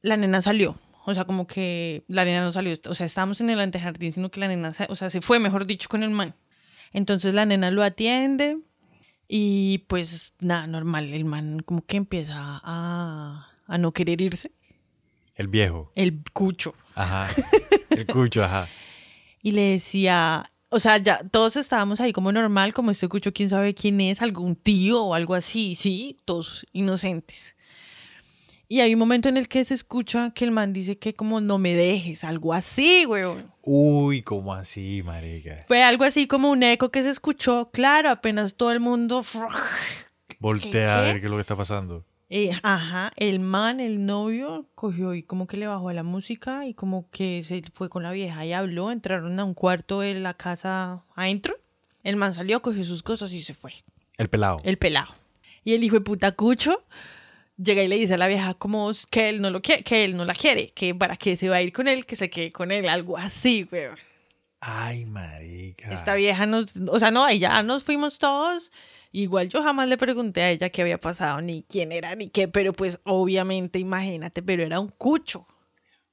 la 0.00 0.16
nena 0.16 0.42
salió. 0.42 0.80
O 1.04 1.14
sea, 1.14 1.24
como 1.26 1.46
que 1.46 2.04
la 2.08 2.24
nena 2.24 2.42
no 2.42 2.52
salió. 2.52 2.74
O 2.86 2.94
sea, 2.94 3.06
estábamos 3.06 3.40
en 3.40 3.50
el 3.50 3.60
antejardín, 3.60 4.12
sino 4.12 4.30
que 4.30 4.40
la 4.40 4.48
nena, 4.48 4.72
o 4.88 4.96
sea, 4.96 5.10
se 5.10 5.20
fue, 5.20 5.38
mejor 5.38 5.66
dicho, 5.66 5.88
con 5.88 6.02
el 6.02 6.10
man. 6.10 6.34
Entonces 6.92 7.34
la 7.34 7.44
nena 7.44 7.70
lo 7.70 7.82
atiende 7.82 8.58
y 9.28 9.84
pues 9.88 10.34
nada, 10.40 10.66
normal. 10.66 11.12
El 11.12 11.26
man 11.26 11.60
como 11.60 11.84
que 11.84 11.98
empieza 11.98 12.34
a, 12.36 13.46
a 13.66 13.78
no 13.78 13.92
querer 13.92 14.20
irse. 14.22 14.52
El 15.34 15.48
viejo. 15.48 15.92
El 15.94 16.22
cucho. 16.32 16.74
Ajá. 16.94 17.28
El 17.90 18.06
cucho, 18.06 18.42
ajá. 18.42 18.68
Y 19.42 19.52
le 19.52 19.72
decía, 19.72 20.50
o 20.70 20.78
sea, 20.78 20.98
ya 20.98 21.20
todos 21.30 21.56
estábamos 21.56 22.00
ahí 22.00 22.12
como 22.12 22.32
normal, 22.32 22.72
como 22.72 22.92
este 22.92 23.08
cucho, 23.08 23.32
quién 23.32 23.48
sabe 23.48 23.74
quién 23.74 24.00
es, 24.00 24.22
algún 24.22 24.56
tío 24.56 25.02
o 25.02 25.14
algo 25.14 25.34
así, 25.34 25.74
sí, 25.74 26.18
todos 26.24 26.66
inocentes. 26.72 27.56
Y 28.68 28.80
hay 28.80 28.94
un 28.94 29.00
momento 29.00 29.28
en 29.28 29.36
el 29.36 29.48
que 29.48 29.64
se 29.64 29.74
escucha 29.74 30.30
que 30.30 30.44
el 30.44 30.52
man 30.52 30.72
dice 30.72 30.96
que 30.96 31.12
como 31.12 31.40
no 31.40 31.58
me 31.58 31.74
dejes, 31.74 32.22
algo 32.22 32.54
así, 32.54 33.04
weón. 33.04 33.52
Uy, 33.62 34.22
¿cómo 34.22 34.54
así, 34.54 35.02
marica? 35.04 35.64
Fue 35.66 35.82
algo 35.82 36.04
así 36.04 36.28
como 36.28 36.52
un 36.52 36.62
eco 36.62 36.90
que 36.90 37.02
se 37.02 37.10
escuchó, 37.10 37.70
claro, 37.72 38.10
apenas 38.10 38.54
todo 38.54 38.70
el 38.70 38.78
mundo... 38.78 39.24
Voltea 40.38 40.98
a 40.98 41.00
ver 41.00 41.20
qué 41.20 41.26
es 41.26 41.30
lo 41.30 41.36
que 41.36 41.42
está 41.42 41.56
pasando. 41.56 42.06
Eh, 42.32 42.52
ajá, 42.62 43.12
el 43.16 43.40
man, 43.40 43.80
el 43.80 44.06
novio, 44.06 44.66
cogió 44.76 45.14
y 45.14 45.24
como 45.24 45.48
que 45.48 45.56
le 45.56 45.66
bajó 45.66 45.88
a 45.88 45.94
la 45.94 46.04
música 46.04 46.64
y 46.64 46.74
como 46.74 47.10
que 47.10 47.42
se 47.42 47.60
fue 47.74 47.88
con 47.88 48.04
la 48.04 48.12
vieja 48.12 48.46
y 48.46 48.52
habló, 48.52 48.92
entraron 48.92 49.40
a 49.40 49.44
un 49.44 49.52
cuarto 49.52 49.98
de 49.98 50.14
la 50.14 50.34
casa 50.34 51.04
adentro 51.16 51.56
El 52.04 52.14
man 52.14 52.32
salió, 52.32 52.62
cogió 52.62 52.84
sus 52.84 53.02
cosas 53.02 53.32
y 53.32 53.42
se 53.42 53.52
fue. 53.52 53.72
El 54.16 54.28
pelado. 54.28 54.58
El 54.62 54.78
pelado. 54.78 55.12
Y 55.64 55.74
el 55.74 55.82
hijo 55.82 55.96
de 55.96 56.02
puta 56.02 56.30
cucho 56.30 56.84
llega 57.56 57.82
y 57.82 57.88
le 57.88 57.96
dice 57.96 58.14
a 58.14 58.18
la 58.18 58.28
vieja 58.28 58.54
como 58.54 58.92
que 59.10 59.28
él 59.28 59.42
no 59.42 59.50
lo 59.50 59.60
quiere, 59.60 59.82
que 59.82 60.04
él 60.04 60.16
no 60.16 60.24
la 60.24 60.34
quiere, 60.34 60.70
que 60.70 60.94
para 60.94 61.16
qué 61.16 61.36
se 61.36 61.48
va 61.48 61.56
a 61.56 61.62
ir 61.62 61.72
con 61.72 61.88
él, 61.88 62.06
que 62.06 62.14
se 62.14 62.30
quede 62.30 62.52
con 62.52 62.70
él, 62.70 62.88
algo 62.88 63.18
así, 63.18 63.68
weón. 63.72 63.98
Ay, 64.60 65.04
marica. 65.04 65.90
Esta 65.90 66.14
vieja 66.14 66.46
nos, 66.46 66.76
o 66.76 66.98
sea, 67.00 67.10
no, 67.10 67.24
ahí 67.24 67.40
ya 67.40 67.62
nos 67.64 67.82
fuimos 67.82 68.18
todos. 68.18 68.70
Igual 69.12 69.48
yo 69.48 69.62
jamás 69.62 69.88
le 69.88 69.98
pregunté 69.98 70.42
a 70.42 70.50
ella 70.50 70.70
qué 70.70 70.82
había 70.82 71.00
pasado, 71.00 71.40
ni 71.40 71.64
quién 71.64 71.90
era, 71.90 72.14
ni 72.14 72.28
qué, 72.28 72.46
pero 72.46 72.72
pues 72.72 73.00
obviamente, 73.04 73.78
imagínate, 73.78 74.42
pero 74.42 74.62
era 74.62 74.78
un 74.78 74.88
cucho. 74.88 75.46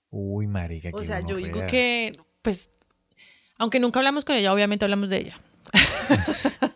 Uy, 0.09 0.47
marica. 0.47 0.89
O 0.93 1.03
sea, 1.03 1.19
yo 1.19 1.35
digo 1.35 1.65
que, 1.67 2.17
pues, 2.41 2.69
aunque 3.57 3.79
nunca 3.79 3.99
hablamos 3.99 4.25
con 4.25 4.35
ella, 4.35 4.53
obviamente 4.53 4.85
hablamos 4.85 5.09
de 5.09 5.17
ella. 5.17 5.39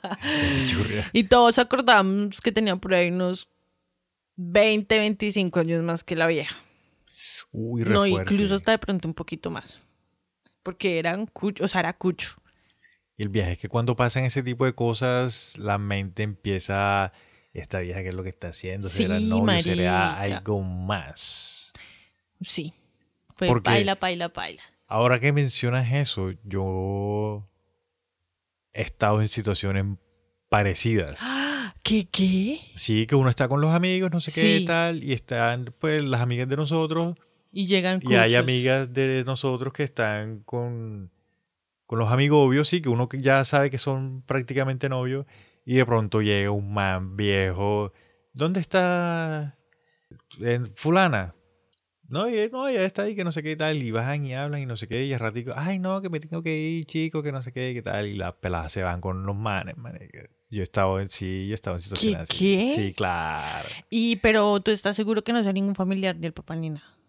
Y 1.14 1.26
todos 1.26 1.60
acordamos 1.60 2.42
que 2.42 2.52
tenía 2.52 2.76
por 2.76 2.94
ahí 2.94 3.10
unos 3.10 3.50
20, 4.36 5.00
25 5.00 5.60
años 5.60 5.84
más 5.84 6.04
que 6.04 6.16
la 6.16 6.28
vieja. 6.28 6.56
Uy, 7.52 7.84
re 7.84 7.94
No, 7.94 8.06
fuerte. 8.06 8.34
incluso 8.34 8.56
hasta 8.56 8.72
de 8.72 8.80
pronto 8.80 9.08
un 9.08 9.14
poquito 9.14 9.50
más. 9.50 9.82
Porque 10.64 11.00
eran 11.00 11.26
cucho, 11.26 11.64
o 11.64 11.68
sea, 11.68 11.82
era 11.82 11.94
cucho. 11.94 12.41
Y 13.22 13.24
el 13.24 13.30
viaje 13.30 13.52
es 13.52 13.58
que 13.60 13.70
cuando 13.70 13.96
pasan 13.96 14.24
ese 14.26 14.42
tipo 14.42 14.66
de 14.66 14.74
cosas, 14.74 15.56
la 15.60 15.78
mente 15.78 16.24
empieza. 16.24 17.14
Esta 17.54 17.80
vieja, 17.80 18.02
¿qué 18.02 18.10
es 18.10 18.16
lo 18.16 18.24
que 18.24 18.30
está 18.30 18.48
haciendo? 18.48 18.90
¿Será 18.90 19.20
Sí, 19.20 19.26
novio? 19.30 19.62
¿Será 19.62 20.16
marica. 20.16 20.38
algo 20.38 20.64
más? 20.64 21.72
Sí. 22.42 22.74
Fue 23.36 23.48
Porque- 23.48 23.70
paila, 23.70 23.96
paila, 23.98 24.30
paila. 24.30 24.64
Ahora 24.88 25.20
que 25.20 25.32
mencionas 25.34 25.94
eso, 25.94 26.32
yo 26.44 27.48
he 28.74 28.82
estado 28.82 29.22
en 29.22 29.28
situaciones 29.28 29.86
parecidas. 30.50 31.20
¡Ah! 31.22 31.76
¿Qué, 31.84 32.08
qué? 32.10 32.60
Sí, 32.76 33.06
que 33.06 33.14
uno 33.14 33.30
está 33.30 33.48
con 33.48 33.62
los 33.62 33.70
amigos, 33.76 34.10
no 34.12 34.20
sé 34.20 34.32
qué 34.32 34.58
Sí. 34.60 34.66
tal, 34.66 35.04
y 35.04 35.14
están 35.14 35.76
pues 35.78 36.04
las 36.04 36.22
amigas 36.22 36.50
de 36.50 36.56
nosotros, 36.56 37.18
Y 37.52 37.68
llegan 37.68 38.02
y 38.04 38.16
hay 38.16 38.34
amigas 38.34 38.92
de 38.94 39.24
nosotros 39.28 39.74
que 39.74 39.84
están 39.84 40.40
con, 40.40 41.12
con 41.92 42.00
los 42.00 42.10
amigos 42.10 42.48
obvios, 42.48 42.70
sí, 42.70 42.82
que 42.82 42.88
uno 42.88 43.10
ya 43.12 43.44
sabe 43.44 43.70
que 43.70 43.78
son 43.78 44.22
prácticamente 44.22 44.88
novios, 44.88 45.26
y 45.66 45.76
de 45.76 45.86
pronto 45.86 46.22
llega 46.22 46.50
un 46.50 46.74
man 46.74 47.18
viejo, 47.18 47.92
¿dónde 48.32 48.62
está 48.62 49.58
en 50.40 50.74
fulana? 50.78 51.36
No, 52.08 52.30
y, 52.30 52.50
no, 52.50 52.70
ella 52.70 52.86
está 52.86 53.02
ahí, 53.02 53.14
que 53.14 53.26
no 53.26 53.34
sé 53.34 53.44
qué 53.44 53.58
tal, 53.58 53.84
y 53.84 53.92
bajan 53.92 54.26
y 54.26 54.34
hablan 54.34 54.62
y 54.62 54.66
no 54.66 54.78
sé 54.78 54.88
qué, 54.88 55.04
y 55.04 55.12
al 55.12 55.20
ratico, 55.20 55.52
ay 55.54 55.80
no, 55.80 56.02
que 56.02 56.10
me 56.10 56.22
tengo 56.22 56.42
que 56.42 56.58
ir, 56.58 56.86
chico, 56.86 57.22
que 57.22 57.34
no 57.34 57.44
sé 57.44 57.52
qué, 57.52 57.74
qué 57.74 57.82
tal, 57.82 58.08
y 58.08 58.18
las 58.18 58.36
peladas 58.36 58.72
se 58.72 58.84
van 58.84 59.02
con 59.02 59.26
los 59.26 59.36
manes, 59.36 59.76
marica. 59.76 60.30
Yo 60.50 60.62
he 60.62 60.64
estado 60.64 60.98
en, 61.02 61.10
sí, 61.10 61.48
yo 61.48 61.52
he 61.52 61.56
estado 61.56 61.76
en 61.76 61.82
situaciones 61.82 62.22
así. 62.22 62.40
qué? 62.40 62.74
Sí, 62.74 62.94
claro. 62.94 63.68
Y, 63.90 64.16
pero 64.16 64.62
tú 64.62 64.72
estás 64.72 64.96
seguro 64.96 65.26
que 65.26 65.34
no 65.34 65.44
sea 65.44 65.52
ningún 65.52 65.76
familiar 65.76 66.16
ni 66.16 66.28
el 66.28 66.34
papá 66.34 66.56
ni 66.56 66.70
nada. 66.70 67.01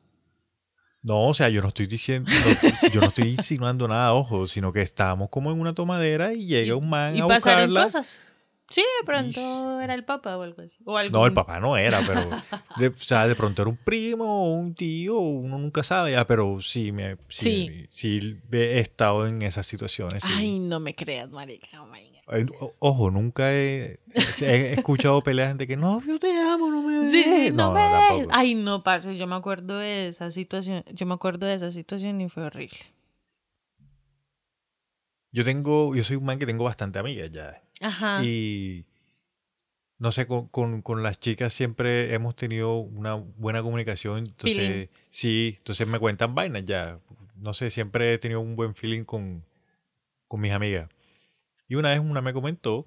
No, 1.02 1.28
o 1.28 1.34
sea, 1.34 1.48
yo 1.48 1.62
no 1.62 1.68
estoy 1.68 1.86
diciendo, 1.86 2.30
no- 2.30 2.88
yo 2.90 3.00
no 3.00 3.08
estoy 3.08 3.28
insinuando 3.30 3.88
nada, 3.88 4.14
ojo, 4.14 4.46
sino 4.46 4.72
que 4.72 4.82
estábamos 4.82 5.30
como 5.30 5.50
en 5.50 5.58
una 5.60 5.74
tomadera 5.74 6.32
y 6.32 6.46
llega 6.46 6.68
Y- 6.68 6.70
un 6.72 6.88
man 6.88 7.16
Y 7.16 7.20
a 7.20 7.26
pasaron 7.26 7.68
buscarla. 7.70 7.84
cosas. 7.84 8.22
Sí, 8.68 8.80
de 9.00 9.04
pronto 9.04 9.80
era 9.80 9.92
el 9.94 10.04
papá 10.04 10.38
o 10.38 10.42
algo 10.42 10.62
así. 10.62 10.78
O 10.86 10.96
algún- 10.96 11.12
No, 11.12 11.26
el 11.26 11.34
papá 11.34 11.60
no 11.60 11.76
era, 11.76 12.00
pero, 12.06 12.22
de, 12.76 12.86
o 12.88 12.96
sea, 12.96 13.26
de 13.26 13.34
pronto 13.34 13.60
era 13.62 13.68
un 13.68 13.76
primo 13.76 14.44
o 14.46 14.54
un 14.54 14.74
tío, 14.74 15.18
uno 15.18 15.58
nunca 15.58 15.82
sabe, 15.82 16.12
ya, 16.12 16.26
pero 16.26 16.62
sí, 16.62 16.90
me, 16.92 17.18
sí, 17.28 17.86
sí, 17.90 18.38
he 18.52 18.78
estado 18.80 19.26
en 19.26 19.42
esas 19.42 19.66
situaciones. 19.66 20.22
sí. 20.24 20.32
Ay, 20.34 20.58
no 20.58 20.80
me 20.80 20.94
creas, 20.94 21.28
marica. 21.30 21.82
Oh 21.82 21.86
my 21.86 22.00
Ojo, 22.78 23.10
nunca 23.10 23.52
he, 23.52 24.00
he 24.40 24.72
escuchado 24.74 25.22
peleas 25.22 25.56
de 25.58 25.66
que 25.66 25.76
no, 25.76 26.00
yo 26.04 26.18
te 26.18 26.36
amo, 26.40 26.70
no 26.70 26.82
me 26.82 27.08
Sí, 27.10 27.16
dejes". 27.24 27.54
no, 27.54 27.74
no, 27.74 28.18
me. 28.18 28.26
Ay, 28.30 28.54
no, 28.54 28.82
parce, 28.82 29.16
yo 29.16 29.26
me 29.26 29.34
acuerdo 29.36 29.78
de 29.78 30.08
esa 30.08 30.30
situación. 30.30 30.84
Yo 30.92 31.06
me 31.06 31.14
acuerdo 31.14 31.46
de 31.46 31.54
esa 31.54 31.72
situación 31.72 32.20
y 32.20 32.28
fue 32.28 32.44
horrible. 32.44 32.78
Yo 35.32 35.44
tengo, 35.44 35.94
yo 35.94 36.02
soy 36.04 36.16
un 36.16 36.24
man 36.24 36.38
que 36.38 36.46
tengo 36.46 36.64
bastante 36.64 36.98
amigas 36.98 37.30
ya. 37.30 37.62
Ajá. 37.80 38.22
Y 38.22 38.84
no 39.98 40.10
sé, 40.12 40.26
con, 40.26 40.48
con, 40.48 40.82
con 40.82 41.02
las 41.02 41.20
chicas 41.20 41.54
siempre 41.54 42.12
hemos 42.12 42.36
tenido 42.36 42.76
una 42.76 43.14
buena 43.14 43.62
comunicación. 43.62 44.18
Entonces, 44.18 44.56
Feeling. 44.56 44.86
sí, 45.10 45.54
entonces 45.58 45.86
me 45.88 45.98
cuentan 45.98 46.34
vainas 46.34 46.64
ya. 46.64 46.98
No 47.36 47.54
sé, 47.54 47.70
siempre 47.70 48.12
he 48.14 48.18
tenido 48.18 48.40
un 48.40 48.56
buen 48.56 48.74
feeling 48.74 49.04
con, 49.04 49.44
con 50.28 50.40
mis 50.40 50.52
amigas. 50.52 50.88
Y 51.72 51.74
una 51.74 51.88
vez 51.88 52.00
una 52.00 52.20
me 52.20 52.34
comentó, 52.34 52.86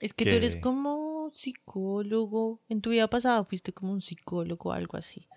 es 0.00 0.12
que 0.14 0.24
tú 0.24 0.34
eres 0.34 0.56
como 0.56 1.30
psicólogo. 1.32 2.60
En 2.68 2.80
tu 2.80 2.90
vida 2.90 3.08
pasada 3.08 3.44
fuiste 3.44 3.72
como 3.72 3.92
un 3.92 4.02
psicólogo 4.02 4.70
o 4.70 4.72
algo 4.72 4.96
así. 4.96 5.28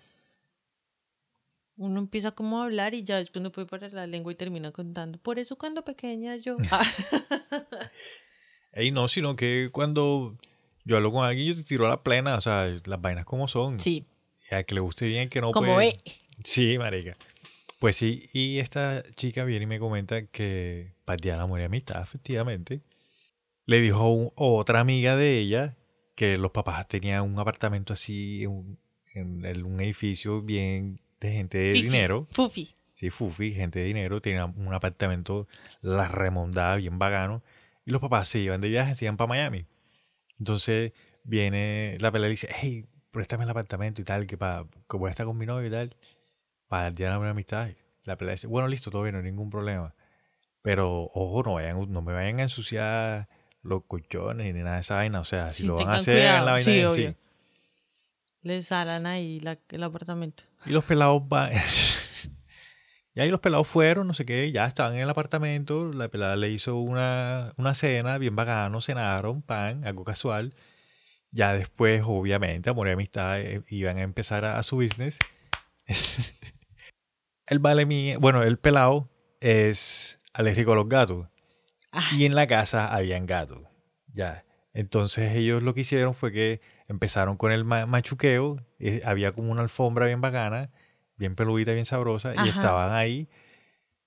Uno 1.76 2.00
empieza 2.00 2.32
como 2.32 2.60
a 2.60 2.64
hablar 2.64 2.94
y 2.94 3.04
ya 3.04 3.18
después 3.18 3.44
no 3.44 3.52
puede 3.52 3.68
parar 3.68 3.92
la 3.92 4.08
lengua 4.08 4.32
y 4.32 4.34
termina 4.34 4.72
contando. 4.72 5.20
Por 5.20 5.38
eso 5.38 5.56
cuando 5.56 5.84
pequeña 5.84 6.34
yo... 6.34 6.56
Ey, 8.72 8.90
no, 8.90 9.06
sino 9.06 9.36
que 9.36 9.68
cuando 9.70 10.36
yo 10.82 10.96
hablo 10.96 11.12
con 11.12 11.24
alguien, 11.24 11.46
yo 11.46 11.54
te 11.54 11.62
tiro 11.62 11.86
a 11.86 11.90
la 11.90 12.02
plena, 12.02 12.36
o 12.36 12.40
sea, 12.40 12.66
las 12.86 13.00
vainas 13.00 13.24
como 13.24 13.46
son. 13.46 13.78
sí, 13.78 14.04
a 14.50 14.64
que 14.64 14.74
le 14.74 14.80
guste 14.80 15.06
bien, 15.06 15.28
que 15.28 15.40
no 15.40 15.52
como 15.52 15.76
ve. 15.76 15.96
Sí, 16.42 16.76
marica. 16.76 17.16
Pues 17.84 17.96
sí, 17.96 18.30
y 18.32 18.60
esta 18.60 19.02
chica 19.14 19.44
viene 19.44 19.64
y 19.64 19.66
me 19.66 19.78
comenta 19.78 20.24
que 20.24 20.94
para 21.04 21.42
Amor 21.42 21.60
y 21.60 21.64
Amistad, 21.64 22.00
efectivamente, 22.00 22.80
le 23.66 23.78
dijo 23.82 23.98
a 23.98 24.10
un- 24.10 24.32
otra 24.36 24.80
amiga 24.80 25.16
de 25.16 25.38
ella 25.38 25.76
que 26.14 26.38
los 26.38 26.50
papás 26.50 26.88
tenían 26.88 27.20
un 27.24 27.38
apartamento 27.38 27.92
así 27.92 28.44
en 28.44 28.50
un, 28.52 28.78
en 29.12 29.44
el- 29.44 29.64
un 29.64 29.82
edificio 29.82 30.40
bien 30.40 31.02
de 31.20 31.32
gente 31.32 31.58
de 31.58 31.72
Fifi, 31.74 31.88
dinero. 31.88 32.26
Fufi. 32.30 32.74
Sí, 32.94 33.10
fufi, 33.10 33.52
gente 33.52 33.80
de 33.80 33.84
dinero, 33.84 34.22
tenían 34.22 34.54
un 34.56 34.72
apartamento, 34.72 35.46
la 35.82 36.08
remondada, 36.08 36.76
bien 36.76 36.98
vagano. 36.98 37.42
Y 37.84 37.90
los 37.90 38.00
papás 38.00 38.28
se 38.28 38.38
iban 38.38 38.62
de 38.62 38.70
viaje, 38.70 38.94
se 38.94 39.04
iban 39.04 39.18
para 39.18 39.28
Miami. 39.28 39.66
Entonces 40.38 40.94
viene 41.22 41.98
la 42.00 42.10
pelea 42.10 42.28
y 42.28 42.30
dice, 42.30 42.48
hey, 42.50 42.86
préstame 43.10 43.44
el 43.44 43.50
apartamento 43.50 44.00
y 44.00 44.04
tal, 44.04 44.26
que, 44.26 44.38
pa, 44.38 44.66
que 44.88 44.96
voy 44.96 45.08
a 45.08 45.10
estar 45.10 45.26
con 45.26 45.36
mi 45.36 45.44
novio 45.44 45.68
y 45.68 45.70
tal, 45.70 45.94
para 46.68 46.88
el 46.88 46.94
día 46.94 47.10
de 47.12 47.18
la 47.18 47.30
amistad. 47.30 47.68
La 48.04 48.16
pelea 48.16 48.32
dice, 48.32 48.46
bueno, 48.46 48.68
listo, 48.68 48.90
todo 48.90 49.02
bien, 49.02 49.14
no 49.14 49.18
hay 49.18 49.24
ningún 49.24 49.50
problema. 49.50 49.94
Pero, 50.62 51.10
ojo, 51.14 51.42
no, 51.42 51.54
vayan, 51.54 51.90
no 51.92 52.02
me 52.02 52.12
vayan 52.12 52.40
a 52.40 52.44
ensuciar 52.44 53.28
los 53.62 53.84
colchones 53.86 54.54
ni 54.54 54.60
nada 54.62 54.76
de 54.76 54.80
esa 54.82 54.96
vaina. 54.96 55.20
O 55.20 55.24
sea, 55.24 55.52
si 55.52 55.62
Sí, 55.62 55.66
lo 55.68 55.74
van 55.76 55.88
a 55.88 55.94
hacer, 55.94 56.26
hagan 56.28 56.44
la 56.46 56.52
cuidado. 56.52 56.52
vaina 56.52 56.64
Sí, 56.64 56.84
obvio. 57.02 57.10
sí. 57.12 57.16
Les 58.42 58.66
salan 58.66 59.06
ahí 59.06 59.40
la- 59.40 59.58
el 59.70 59.82
apartamento. 59.82 60.44
Y 60.66 60.70
los 60.72 60.84
pelados 60.84 61.26
van. 61.28 61.52
y 63.14 63.20
ahí 63.20 63.30
los 63.30 63.40
pelados 63.40 63.66
fueron, 63.68 64.06
no 64.06 64.12
sé 64.14 64.26
qué, 64.26 64.50
ya 64.52 64.66
estaban 64.66 64.94
en 64.94 65.00
el 65.00 65.10
apartamento. 65.10 65.90
La 65.92 66.08
pelada 66.08 66.36
le 66.36 66.50
hizo 66.50 66.76
una, 66.76 67.54
una 67.56 67.74
cena 67.74 68.18
bien 68.18 68.36
bacano, 68.36 68.80
cenaron, 68.82 69.40
pan, 69.42 69.86
algo 69.86 70.04
casual. 70.04 70.54
Ya 71.30 71.52
después, 71.52 72.02
obviamente, 72.04 72.70
amor 72.70 72.88
y 72.88 72.92
amistad 72.92 73.40
eh, 73.40 73.62
iban 73.68 73.96
a 73.98 74.02
empezar 74.02 74.44
a, 74.44 74.58
a 74.58 74.62
su 74.62 74.76
business. 74.76 75.18
el 77.46 77.58
vale 77.58 77.86
mío, 77.86 78.18
bueno, 78.20 78.42
el 78.42 78.58
pelado 78.58 79.08
es 79.40 80.20
alérgico 80.32 80.72
a 80.72 80.76
los 80.76 80.88
gatos. 80.88 81.28
Y 82.12 82.24
en 82.24 82.34
la 82.34 82.46
casa 82.46 82.92
habían 82.92 83.26
gatos. 83.26 83.60
Ya. 84.12 84.44
Entonces 84.72 85.36
ellos 85.36 85.62
lo 85.62 85.74
que 85.74 85.82
hicieron 85.82 86.14
fue 86.14 86.32
que 86.32 86.60
empezaron 86.88 87.36
con 87.36 87.52
el 87.52 87.64
ma- 87.64 87.86
machuqueo. 87.86 88.56
eh, 88.80 89.02
había 89.04 89.32
como 89.32 89.52
una 89.52 89.62
alfombra 89.62 90.06
bien 90.06 90.20
bacana, 90.20 90.70
bien 91.16 91.36
peludita, 91.36 91.72
bien 91.72 91.84
sabrosa. 91.84 92.32
Ajá. 92.32 92.46
Y 92.46 92.48
estaban 92.48 92.92
ahí. 92.92 93.28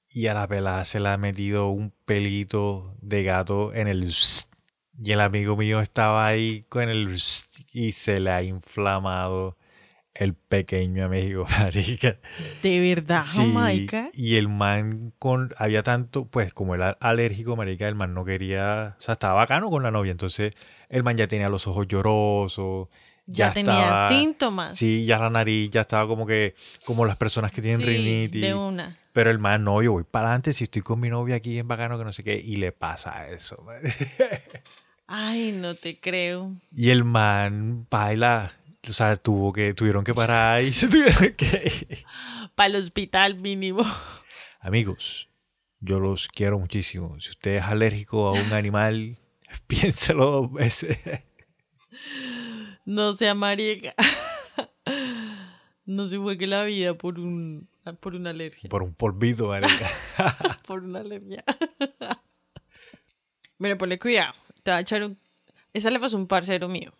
Y 0.09 0.27
a 0.27 0.33
la 0.33 0.47
pelada 0.47 0.83
se 0.83 0.99
le 0.99 1.09
ha 1.09 1.17
metido 1.17 1.69
un 1.69 1.91
pelito 2.05 2.95
de 3.01 3.23
gato 3.23 3.73
en 3.73 3.88
el... 3.88 4.13
Y 4.99 5.11
el 5.11 5.21
amigo 5.21 5.55
mío 5.55 5.79
estaba 5.79 6.25
ahí 6.25 6.65
con 6.69 6.89
el... 6.89 7.17
Y 7.71 7.91
se 7.93 8.19
le 8.19 8.31
ha 8.31 8.41
inflamado 8.43 9.57
el 10.20 10.34
pequeño 10.34 11.05
amigo, 11.05 11.45
marica. 11.59 12.18
de 12.63 12.80
verdad, 12.80 13.22
Sí, 13.22 13.88
y 14.13 14.36
el 14.36 14.47
man 14.49 15.13
con 15.20 15.53
había 15.57 15.84
tanto, 15.84 16.26
pues 16.26 16.53
como 16.53 16.76
era 16.76 16.97
alérgico, 16.99 17.55
marica, 17.55 17.88
el 17.88 17.95
man 17.95 18.13
no 18.13 18.26
quería, 18.26 18.95
o 18.97 19.01
sea, 19.01 19.13
estaba 19.13 19.36
bacano 19.36 19.70
con 19.70 19.84
la 19.84 19.91
novia, 19.91 20.11
entonces 20.11 20.53
el 20.89 21.03
man 21.03 21.18
ya 21.18 21.28
tenía 21.28 21.49
los 21.49 21.68
ojos 21.68 21.88
llorosos, 21.88 22.88
Ya, 23.26 23.47
ya 23.47 23.53
tenía 23.53 23.86
estaba- 23.88 24.09
síntomas. 24.09 24.76
sí, 24.78 25.05
ya 25.05 25.20
la 25.20 25.30
nariz 25.30 25.70
ya 25.72 25.82
estaba 25.82 26.07
como 26.07 26.26
que 26.26 26.55
como 26.86 27.05
las 27.05 27.18
personas 27.18 27.51
que 27.51 27.61
tienen 27.61 27.82
Sí, 27.82 27.86
rinitis, 27.86 28.41
De 28.41 28.53
una. 28.53 28.97
pero 29.13 29.30
el 29.32 29.39
man 29.39 29.63
no, 29.63 29.82
yo 29.82 29.91
voy 29.91 30.03
para 30.03 30.28
adelante 30.28 30.53
si 30.53 30.63
estoy 30.63 30.82
con 30.82 30.99
mi 30.99 31.09
novia 31.09 31.36
aquí 31.36 31.57
en 31.59 31.68
bacano 31.68 31.97
que 31.97 32.05
no 32.05 32.13
sé 32.13 32.24
qué 32.24 32.38
y 32.38 32.55
le 32.55 32.72
pasa 32.72 33.28
eso. 33.30 33.61
man. 33.65 33.82
Ay, 35.07 35.53
no 35.53 35.76
te 35.76 35.99
creo. 35.99 36.53
y 36.76 36.89
el 36.89 37.03
man 37.05 37.88
baila, 37.89 38.53
o 38.89 38.93
sea, 38.93 39.15
tuvo 39.15 39.53
que 39.53 39.73
tuvieron 39.73 40.03
que 40.03 40.13
parar 40.15 40.63
y 40.63 40.73
se 40.73 40.88
tuvieron 40.88 41.33
que. 41.33 42.05
Para 42.55 42.67
el 42.67 42.75
hospital 42.75 43.35
mínimo. 43.35 43.83
Amigos, 44.59 45.29
Yo 45.79 45.99
los 45.99 46.27
quiero 46.27 46.59
muchísimo. 46.59 47.19
Si 47.19 47.29
usted 47.29 47.55
es 47.55 47.63
alérgico 47.63 48.27
a 48.27 48.33
un 48.33 48.53
animal, 48.53 49.17
piénselo 49.67 50.31
dos 50.31 50.53
veces. 50.53 50.97
No 52.85 53.13
sea 53.13 53.33
marica. 53.33 53.93
No 55.85 56.07
se 56.07 56.17
juegue 56.17 56.47
la 56.47 56.63
vida 56.65 56.95
por 56.95 57.19
un 57.19 57.67
por 58.01 58.15
una 58.15 58.31
alergia. 58.31 58.69
Por 58.69 58.83
un 58.83 58.93
polvito, 58.93 59.47
marica. 59.47 59.89
por 60.67 60.83
una 60.83 60.99
alergia. 60.99 61.43
Mira, 63.57 63.77
ponle 63.77 63.97
cuidado. 63.97 64.33
Te 64.63 64.71
va 64.71 64.77
a 64.77 64.81
echar 64.81 65.03
un. 65.03 65.17
Esa 65.73 65.89
le 65.89 65.99
pasó 65.99 66.17
un 66.17 66.27
parcero 66.27 66.67
mío. 66.67 66.93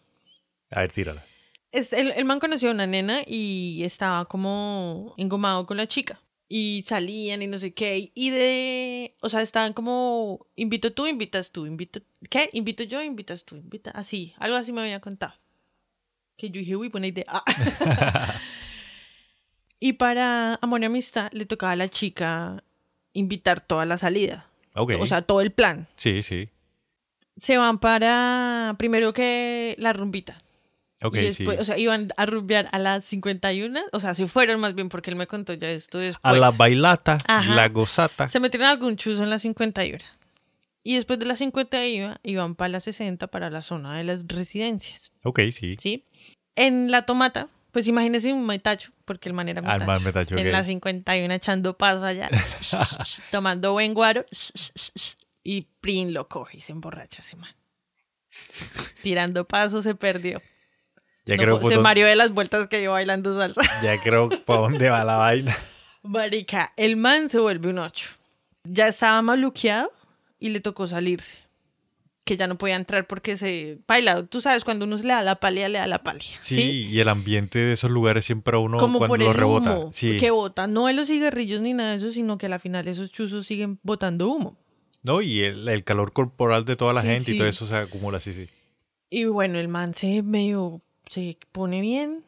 A 0.72 0.82
ver, 0.82 0.92
tírala. 0.92 1.26
El, 1.72 2.12
el 2.12 2.26
man 2.26 2.40
conoció 2.40 2.70
a 2.70 2.74
una 2.74 2.88
nena 2.88 3.22
y 3.26 3.82
estaba 3.84 4.26
como 4.26 5.14
engomado 5.18 5.66
con 5.66 5.78
la 5.78 5.88
chica. 5.88 6.22
Y 6.50 6.84
salían 6.88 7.42
y 7.42 7.48
no 7.48 7.60
sé 7.60 7.74
qué. 7.74 8.12
Y 8.16 8.30
de. 8.30 9.16
O 9.22 9.30
sea, 9.30 9.42
estaban 9.42 9.74
como. 9.74 10.48
Invito 10.56 10.94
tú, 10.94 11.06
invitas 11.06 11.52
tú. 11.52 11.66
Invito. 11.66 12.00
¿Qué? 12.30 12.50
Invito 12.54 12.84
yo, 12.86 13.04
invitas 13.04 13.44
tú. 13.44 13.58
Invita. 13.58 13.92
Así. 13.92 14.34
Algo 14.38 14.56
así 14.56 14.72
me 14.72 14.82
había 14.82 15.02
contado. 15.02 15.34
Que 16.38 16.50
yo 16.50 16.60
dije, 16.60 16.76
uy, 16.78 16.88
buena 16.88 17.08
idea. 17.08 17.26
Ah. 17.28 17.44
y 19.80 19.94
para 19.94 20.56
Amor 20.62 20.82
y 20.82 20.86
Amistad 20.86 21.32
le 21.34 21.46
tocaba 21.46 21.74
a 21.74 21.76
la 21.76 21.90
chica 21.90 22.64
invitar 23.12 23.60
toda 23.60 23.86
la 23.86 23.98
salida. 23.98 24.48
Ok. 24.74 24.94
O 25.02 25.06
sea, 25.06 25.24
todo 25.24 25.42
el 25.42 25.52
plan. 25.52 25.88
sí, 25.98 26.24
sí. 26.24 26.50
Se 27.36 27.58
van 27.58 27.78
para. 27.80 28.76
Primero 28.80 29.12
que 29.12 29.76
la 29.80 29.92
rumbita. 29.92 30.42
Ok, 31.04 31.16
y 31.16 31.20
después, 31.22 31.58
sí. 31.58 31.62
o 31.62 31.64
sea, 31.66 31.78
iban 31.78 32.10
a 32.18 32.26
rumbear 32.26 32.70
a 32.72 32.80
las 32.80 33.06
51, 33.06 33.80
o 33.92 34.00
sea, 34.00 34.16
se 34.16 34.28
fueron 34.28 34.60
más 34.60 34.74
bien 34.74 34.90
porque 34.90 35.12
él 35.12 35.16
me 35.16 35.28
contó 35.28 35.54
ya 35.54 35.70
esto 35.70 36.00
después. 36.00 36.34
a 36.34 36.38
la 36.38 36.50
bailata, 36.52 37.20
Ajá. 37.28 37.54
la 37.54 37.68
gozata. 37.70 38.30
Se 38.30 38.40
metieron 38.40 38.68
algún 38.68 38.96
chuzo 38.98 39.22
en 39.24 39.30
las 39.30 39.44
51. 39.44 40.04
Y 40.84 40.96
después 40.96 41.20
de 41.20 41.26
las 41.26 41.38
50 41.40 41.86
iba, 41.86 42.20
iban 42.24 42.56
para 42.56 42.70
las 42.70 42.86
60 42.86 43.28
para 43.28 43.50
la 43.50 43.62
zona 43.62 43.96
de 43.98 44.06
las 44.06 44.26
residencias, 44.28 45.12
Ok, 45.24 45.42
sí. 45.52 45.76
¿sí? 45.80 46.06
En 46.56 46.90
la 46.90 47.06
tomata, 47.06 47.50
pues 47.72 47.88
imagínense 47.88 48.34
un 48.34 48.46
metacho, 48.48 48.92
porque 49.06 49.30
el 49.30 49.36
man 49.36 49.50
era 49.50 49.62
Ah, 49.66 49.74
metacho. 49.74 49.86
man 49.92 50.04
metacho, 50.04 50.38
En 50.38 50.48
ok. 50.48 50.52
la 50.54 50.64
51 50.64 51.34
echando 51.34 51.78
paso 51.78 52.04
allá, 52.06 52.30
tomando 53.32 53.74
buen 53.74 53.94
guaro, 53.94 54.26
y 55.44 55.68
Prin 55.82 56.14
lo 56.14 56.28
coge 56.28 56.58
y 56.58 56.62
se 56.62 56.72
emborracha 56.72 57.22
ese 57.22 57.36
man. 57.36 57.54
Tirando 59.04 59.48
paso 59.48 59.82
se 59.82 59.94
perdió. 59.96 60.42
Ya 61.28 61.36
No 61.36 61.44
creo 61.44 61.56
se 61.58 61.62
dónde- 61.64 61.78
mareó 61.80 62.08
de 62.08 62.16
las 62.16 62.32
vueltas 62.32 62.68
que 62.68 62.82
iba 62.82 62.94
bailando 62.94 63.38
salsa. 63.38 63.62
Ya 63.84 64.02
creo 64.02 64.30
para 64.46 64.62
dónde 64.62 64.90
va 64.90 65.04
la 65.04 65.18
vaina. 65.18 65.56
Marica, 66.04 66.74
el 66.78 66.96
man 66.98 67.30
se 67.30 67.40
vuelve 67.40 67.70
un 67.70 67.80
8. 67.80 68.10
Ya 68.64 68.88
estaba 68.88 69.22
maluqueado 69.22 69.92
y 70.40 70.50
le 70.50 70.60
tocó 70.62 70.88
salirse. 70.88 71.38
Que 72.24 72.36
ya 72.36 72.48
no 72.48 72.58
podía 72.58 72.76
entrar 72.76 73.08
porque 73.08 73.38
se 73.38 73.80
baila. 73.88 74.24
Tú 74.26 74.42
sabes, 74.42 74.64
cuando 74.66 74.84
uno 74.86 74.98
se 74.98 75.04
le 75.06 75.14
da 75.14 75.24
la 75.24 75.36
palia, 75.36 75.70
le 75.70 75.80
da 75.80 75.88
la 75.88 76.04
palia. 76.04 76.36
Sí, 76.40 76.56
Sí. 76.56 76.88
y 76.92 77.00
el 77.00 77.08
ambiente 77.08 77.58
de 77.60 77.74
esos 77.74 77.90
lugares 77.90 78.26
siempre 78.26 78.56
a 78.56 78.60
uno 78.60 78.78
Como 78.78 79.00
cuando 79.00 79.16
por 79.18 79.26
lo 79.26 79.34
rebota. 79.34 79.78
humo 79.80 79.94
sí. 79.94 80.18
que 80.18 80.32
bota. 80.32 80.68
No 80.68 80.88
de 80.88 80.94
los 80.94 81.08
cigarrillos 81.08 81.62
ni 81.62 81.74
nada 81.74 81.92
de 81.92 81.98
eso, 81.98 82.12
sino 82.12 82.38
que 82.38 82.48
a 82.48 82.50
la 82.50 82.60
final 82.60 82.88
esos 82.88 83.12
chuzos 83.12 83.48
siguen 83.48 83.80
botando 83.84 84.28
humo. 84.28 84.58
No, 85.04 85.22
y 85.22 85.42
el, 85.42 85.68
el 85.70 85.84
calor 85.86 86.12
corporal 86.12 86.66
de 86.66 86.76
toda 86.76 86.94
la 86.94 87.02
Sí, 87.02 87.08
gente 87.08 87.32
y 87.32 87.34
sí. 87.36 87.38
todo 87.38 87.48
eso 87.48 87.66
se 87.66 87.76
acumula 87.78 88.18
así, 88.18 88.34
sí. 88.34 88.50
Y 89.10 89.24
bueno, 89.24 89.58
el 89.58 89.70
man 89.70 89.94
se 89.94 90.22
medio, 90.22 90.82
se 91.10 91.38
pone 91.52 91.82
bien. 91.82 92.24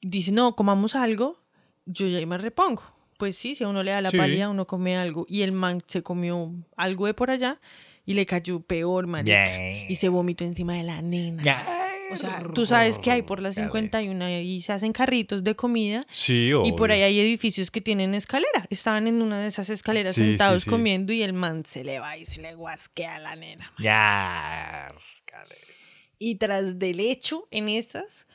Dice, 0.00 0.32
no, 0.32 0.54
comamos 0.54 0.94
algo, 0.94 1.38
yo 1.86 2.06
ya 2.06 2.24
me 2.26 2.36
repongo. 2.38 2.82
Pues 3.18 3.36
sí, 3.36 3.54
si 3.54 3.64
a 3.64 3.68
uno 3.68 3.82
le 3.82 3.92
da 3.92 4.00
la 4.00 4.10
Sí. 4.10 4.18
uno 4.18 4.66
come 4.66 4.96
algo. 4.96 5.24
Y 5.28 5.42
el 5.42 5.52
man 5.52 5.82
se 5.86 6.02
comió 6.02 6.52
algo 6.76 7.06
de 7.06 7.14
por 7.14 7.30
allá 7.30 7.60
y 8.04 8.14
le 8.14 8.26
cayó 8.26 8.60
peor, 8.60 9.06
marica. 9.06 9.44
Yeah. 9.46 9.88
Y 9.90 9.94
se 9.94 10.08
vomitó 10.08 10.44
encima 10.44 10.74
de 10.74 10.82
la 10.82 11.00
nena. 11.00 11.42
O 12.12 12.16
sea, 12.18 12.42
tú 12.54 12.66
sabes 12.66 12.98
que 12.98 13.10
hay 13.10 13.22
por 13.22 13.40
las 13.40 13.54
51 13.54 14.28
y 14.28 14.60
se 14.60 14.72
hacen 14.74 14.92
carritos 14.92 15.42
de 15.42 15.56
comida. 15.56 16.04
Sí, 16.10 16.50
Y 16.64 16.72
por 16.72 16.90
obvio. 16.90 16.96
ahí 16.96 17.02
hay 17.02 17.20
edificios 17.20 17.70
que 17.70 17.80
tienen 17.80 18.14
escalera. 18.14 18.66
Estaban 18.68 19.06
en 19.06 19.22
una 19.22 19.40
de 19.40 19.46
esas 19.48 19.70
escaleras 19.70 20.14
Sí, 20.14 20.20
sí, 20.20 20.26
sentados 20.30 20.64
sí. 20.64 20.70
comiendo 20.70 21.12
y 21.14 21.22
el 21.22 21.32
man 21.32 21.64
se 21.64 21.82
le 21.82 22.00
va 22.00 22.16
y 22.18 22.26
se 22.26 22.42
le 22.42 22.54
guasquea 22.54 23.16
a 23.16 23.18
la 23.20 23.36
nena. 23.36 23.72
Ya. 23.78 24.92
Y 26.24 26.36
tras 26.36 26.78
del 26.78 27.00
hecho, 27.00 27.46
en 27.50 27.68
estas, 27.68 28.26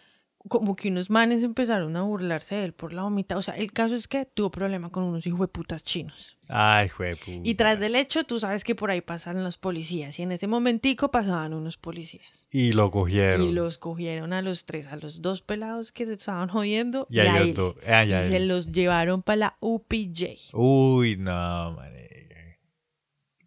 como 0.48 0.76
que 0.76 0.90
unos 0.90 1.10
manes 1.10 1.42
empezaron 1.42 1.96
a 1.98 2.04
burlarse 2.04 2.54
de 2.54 2.66
él 2.66 2.74
por 2.74 2.94
la 2.94 3.02
vomita. 3.02 3.36
O 3.36 3.42
sea, 3.42 3.56
el 3.56 3.74
caso 3.74 3.96
es 3.96 4.08
que 4.08 4.26
tuvo 4.26 4.52
problema 4.52 4.92
con 4.92 5.06
unos 5.06 5.26
hijos 5.26 5.40
de 5.40 5.48
putas 5.48 5.82
chinos. 5.82 6.38
Ay, 6.48 6.88
juepu. 6.88 7.42
Y 7.44 7.56
tras 7.56 7.80
del 7.80 7.96
hecho, 7.96 8.26
tú 8.26 8.40
sabes 8.40 8.64
que 8.64 8.76
por 8.76 8.92
ahí 8.92 9.02
pasan 9.02 9.44
los 9.44 9.58
policías. 9.58 10.20
Y 10.20 10.22
en 10.22 10.34
ese 10.34 10.46
momentico 10.46 11.10
pasaban 11.10 11.52
unos 11.56 11.78
policías. 11.78 12.48
Y 12.52 12.74
lo 12.74 12.92
cogieron. 12.92 13.42
Y 13.42 13.52
los 13.54 13.80
cogieron 13.80 14.34
a 14.34 14.44
los 14.44 14.66
tres, 14.66 14.86
a 14.86 14.96
los 14.96 15.24
dos 15.24 15.42
pelados 15.42 15.92
que 15.92 16.06
se 16.06 16.14
estaban 16.14 16.48
jodiendo. 16.48 17.08
Y 17.10 17.22
a 17.22 17.34
a 17.34 17.40
él. 17.40 17.56
dos. 17.56 17.76
Y 17.84 17.90
y 17.90 18.28
se 18.28 18.40
los 18.42 18.72
llevaron 18.72 19.24
para 19.24 19.36
la 19.36 19.58
UPJ. 19.62 20.54
Uy, 20.54 21.18
no, 21.18 21.76
re 21.76 22.10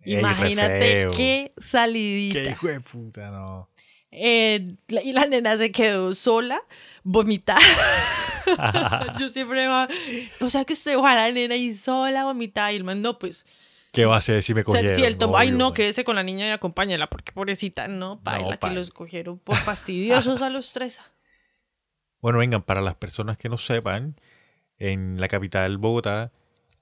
Imagínate 0.04 1.08
qué 1.16 1.52
salidita. 1.58 2.42
Qué 2.42 2.50
hijo 2.50 2.66
de 2.66 2.80
puta, 2.80 3.30
no. 3.30 3.68
Eh, 4.12 4.76
y 4.88 5.12
la 5.12 5.26
nena 5.26 5.56
se 5.56 5.72
quedó 5.72 6.12
sola, 6.14 6.60
vomitada. 7.02 7.60
Yo 9.18 9.28
siempre 9.28 9.66
va, 9.68 9.88
o 10.40 10.50
sea 10.50 10.64
que 10.64 10.74
usted 10.74 10.98
va 10.98 11.12
a 11.12 11.14
la 11.14 11.32
nena 11.32 11.56
y 11.56 11.74
sola, 11.74 12.24
vomitada, 12.24 12.72
y 12.72 12.76
el 12.76 12.84
man, 12.84 13.00
no, 13.02 13.18
pues, 13.18 13.46
¿Qué 13.92 14.04
va 14.06 14.14
a 14.14 14.18
hacer 14.18 14.42
si 14.42 14.54
me 14.54 14.64
cogieron? 14.64 14.94
si 14.94 15.04
el 15.04 15.18
tom- 15.18 15.34
ay, 15.36 15.50
no, 15.50 15.66
man. 15.66 15.74
quédese 15.74 16.02
con 16.04 16.16
la 16.16 16.22
niña 16.22 16.46
y 16.46 16.50
acompáñela, 16.50 17.08
porque 17.10 17.32
pobrecita, 17.32 17.88
no, 17.88 18.20
paila, 18.22 18.52
que 18.52 18.58
paila. 18.58 18.76
los 18.80 18.90
cogieron 18.90 19.38
por 19.38 19.56
fastidiosos 19.56 20.40
a 20.42 20.50
los 20.50 20.72
tres. 20.72 21.00
Bueno, 22.20 22.38
vengan, 22.38 22.62
para 22.62 22.80
las 22.82 22.94
personas 22.94 23.36
que 23.36 23.48
no 23.48 23.58
sepan, 23.58 24.14
en 24.78 25.20
la 25.20 25.26
capital 25.26 25.76
Bogotá 25.78 26.30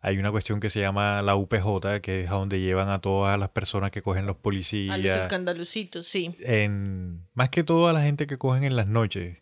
hay 0.01 0.18
una 0.18 0.30
cuestión 0.30 0.61
que 0.61 0.70
se 0.70 0.80
llama 0.80 1.20
la 1.22 1.36
UPJ, 1.36 2.01
que 2.03 2.22
es 2.24 2.30
a 2.30 2.34
donde 2.34 2.61
llevan 2.61 2.88
a 2.88 3.01
todas 3.01 3.38
las 3.38 3.51
personas 3.51 3.90
que 3.90 4.03
cogen 4.03 4.24
los 4.26 4.34
A 4.34 4.36
los 4.36 4.42
policías. 4.42 4.98
escandalucitos, 5.20 6.07
sí. 6.07 6.34
en 6.40 7.26
más 7.34 7.51
que 7.51 7.62
todo 7.64 7.88
a 7.88 7.92
la 7.92 8.03
gente 8.03 8.26
que 8.26 8.38
cogen 8.38 8.64
en 8.64 8.76
las 8.76 8.86
noches, 8.86 9.38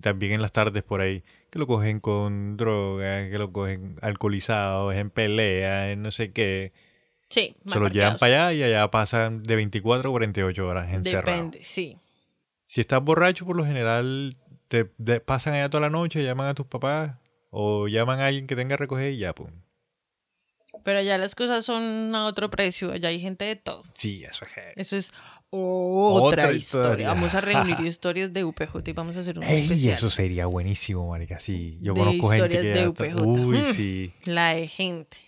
también 0.00 0.32
en 0.32 0.42
las 0.42 0.52
tardes 0.52 0.84
por 0.84 1.00
ahí, 1.00 1.24
que 1.50 1.58
lo 1.58 1.66
cogen 1.66 1.98
con 1.98 2.56
drogas, 2.56 3.28
que 3.28 3.38
lo 3.38 3.52
cogen 3.52 3.96
alcoholizados, 4.00 4.94
en 4.94 5.10
pelea, 5.10 5.90
en 5.90 6.02
no 6.02 6.10
sé 6.12 6.32
qué. 6.32 6.72
Sí, 7.28 7.56
Se 7.66 7.78
los 7.78 7.92
llevan 7.92 8.16
para 8.18 8.48
allá 8.48 8.52
y 8.54 8.62
allá 8.62 8.90
pasan 8.90 9.42
de 9.42 9.56
24 9.56 10.08
a 10.08 10.12
48 10.12 10.66
horas 10.66 10.92
encerrados. 10.94 11.26
Depende, 11.36 11.64
sí. 11.64 11.98
Si 12.64 12.80
estás 12.80 13.02
borracho, 13.02 13.44
por 13.44 13.56
lo 13.56 13.66
general 13.66 14.36
te, 14.68 14.84
te 14.84 15.20
pasan 15.20 15.54
allá 15.54 15.68
toda 15.68 15.80
la 15.82 15.90
noche, 15.90 16.22
llaman 16.22 16.46
a 16.48 16.54
tus 16.54 16.66
papás 16.66 17.16
o 17.50 17.88
llaman 17.88 18.20
a 18.20 18.26
alguien 18.26 18.46
que 18.46 18.54
tenga 18.56 18.76
que 18.76 18.78
recoger 18.78 19.12
y 19.12 19.18
ya, 19.18 19.34
pum. 19.34 19.50
Pero 20.88 21.00
allá 21.00 21.18
las 21.18 21.34
cosas 21.34 21.66
son 21.66 22.14
a 22.14 22.24
otro 22.24 22.48
precio, 22.48 22.92
allá 22.92 23.10
hay 23.10 23.20
gente 23.20 23.44
de 23.44 23.56
todo. 23.56 23.82
Sí, 23.92 24.24
eso 24.24 24.46
es. 24.46 24.52
Eso 24.74 24.96
es 24.96 25.12
otra, 25.50 26.26
Otra 26.26 26.52
historia. 26.52 26.56
historia. 26.56 27.08
Vamos 27.08 27.34
a 27.34 27.42
reunir 27.42 27.76
historias 27.86 28.32
de 28.32 28.42
UPJ 28.44 28.88
y 28.88 28.92
vamos 28.92 29.14
a 29.18 29.20
hacer 29.20 29.36
un 29.38 29.44
Ey, 29.44 29.64
especial. 29.64 29.92
eso 29.92 30.08
sería 30.08 30.46
buenísimo, 30.46 31.06
marica. 31.10 31.38
Sí, 31.40 31.76
yo 31.82 31.92
De 31.92 32.00
conozco 32.00 32.30
gente 32.30 32.36
historias 32.46 32.62
que 32.62 32.80
de 32.80 32.88
UPJ. 32.88 33.20
Uy, 33.22 33.58
sí. 33.74 34.12
La 34.24 34.54
de 34.54 34.66
gente. 34.66 35.18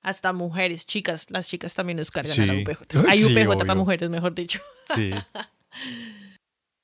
Hasta 0.00 0.32
mujeres, 0.32 0.86
chicas. 0.86 1.26
Las 1.28 1.48
chicas 1.48 1.74
también 1.74 1.96
nos 1.98 2.12
cargan 2.12 2.40
a 2.40 2.46
la 2.46 2.52
Sí. 2.54 2.62
UPJ. 2.62 3.06
Hay 3.10 3.18
Sí, 3.18 3.32
UPJ 3.32 3.48
obvio. 3.48 3.58
para 3.58 3.74
mujeres, 3.74 4.10
mejor 4.10 4.32
dicho. 4.32 4.60
Sí. 4.94 5.10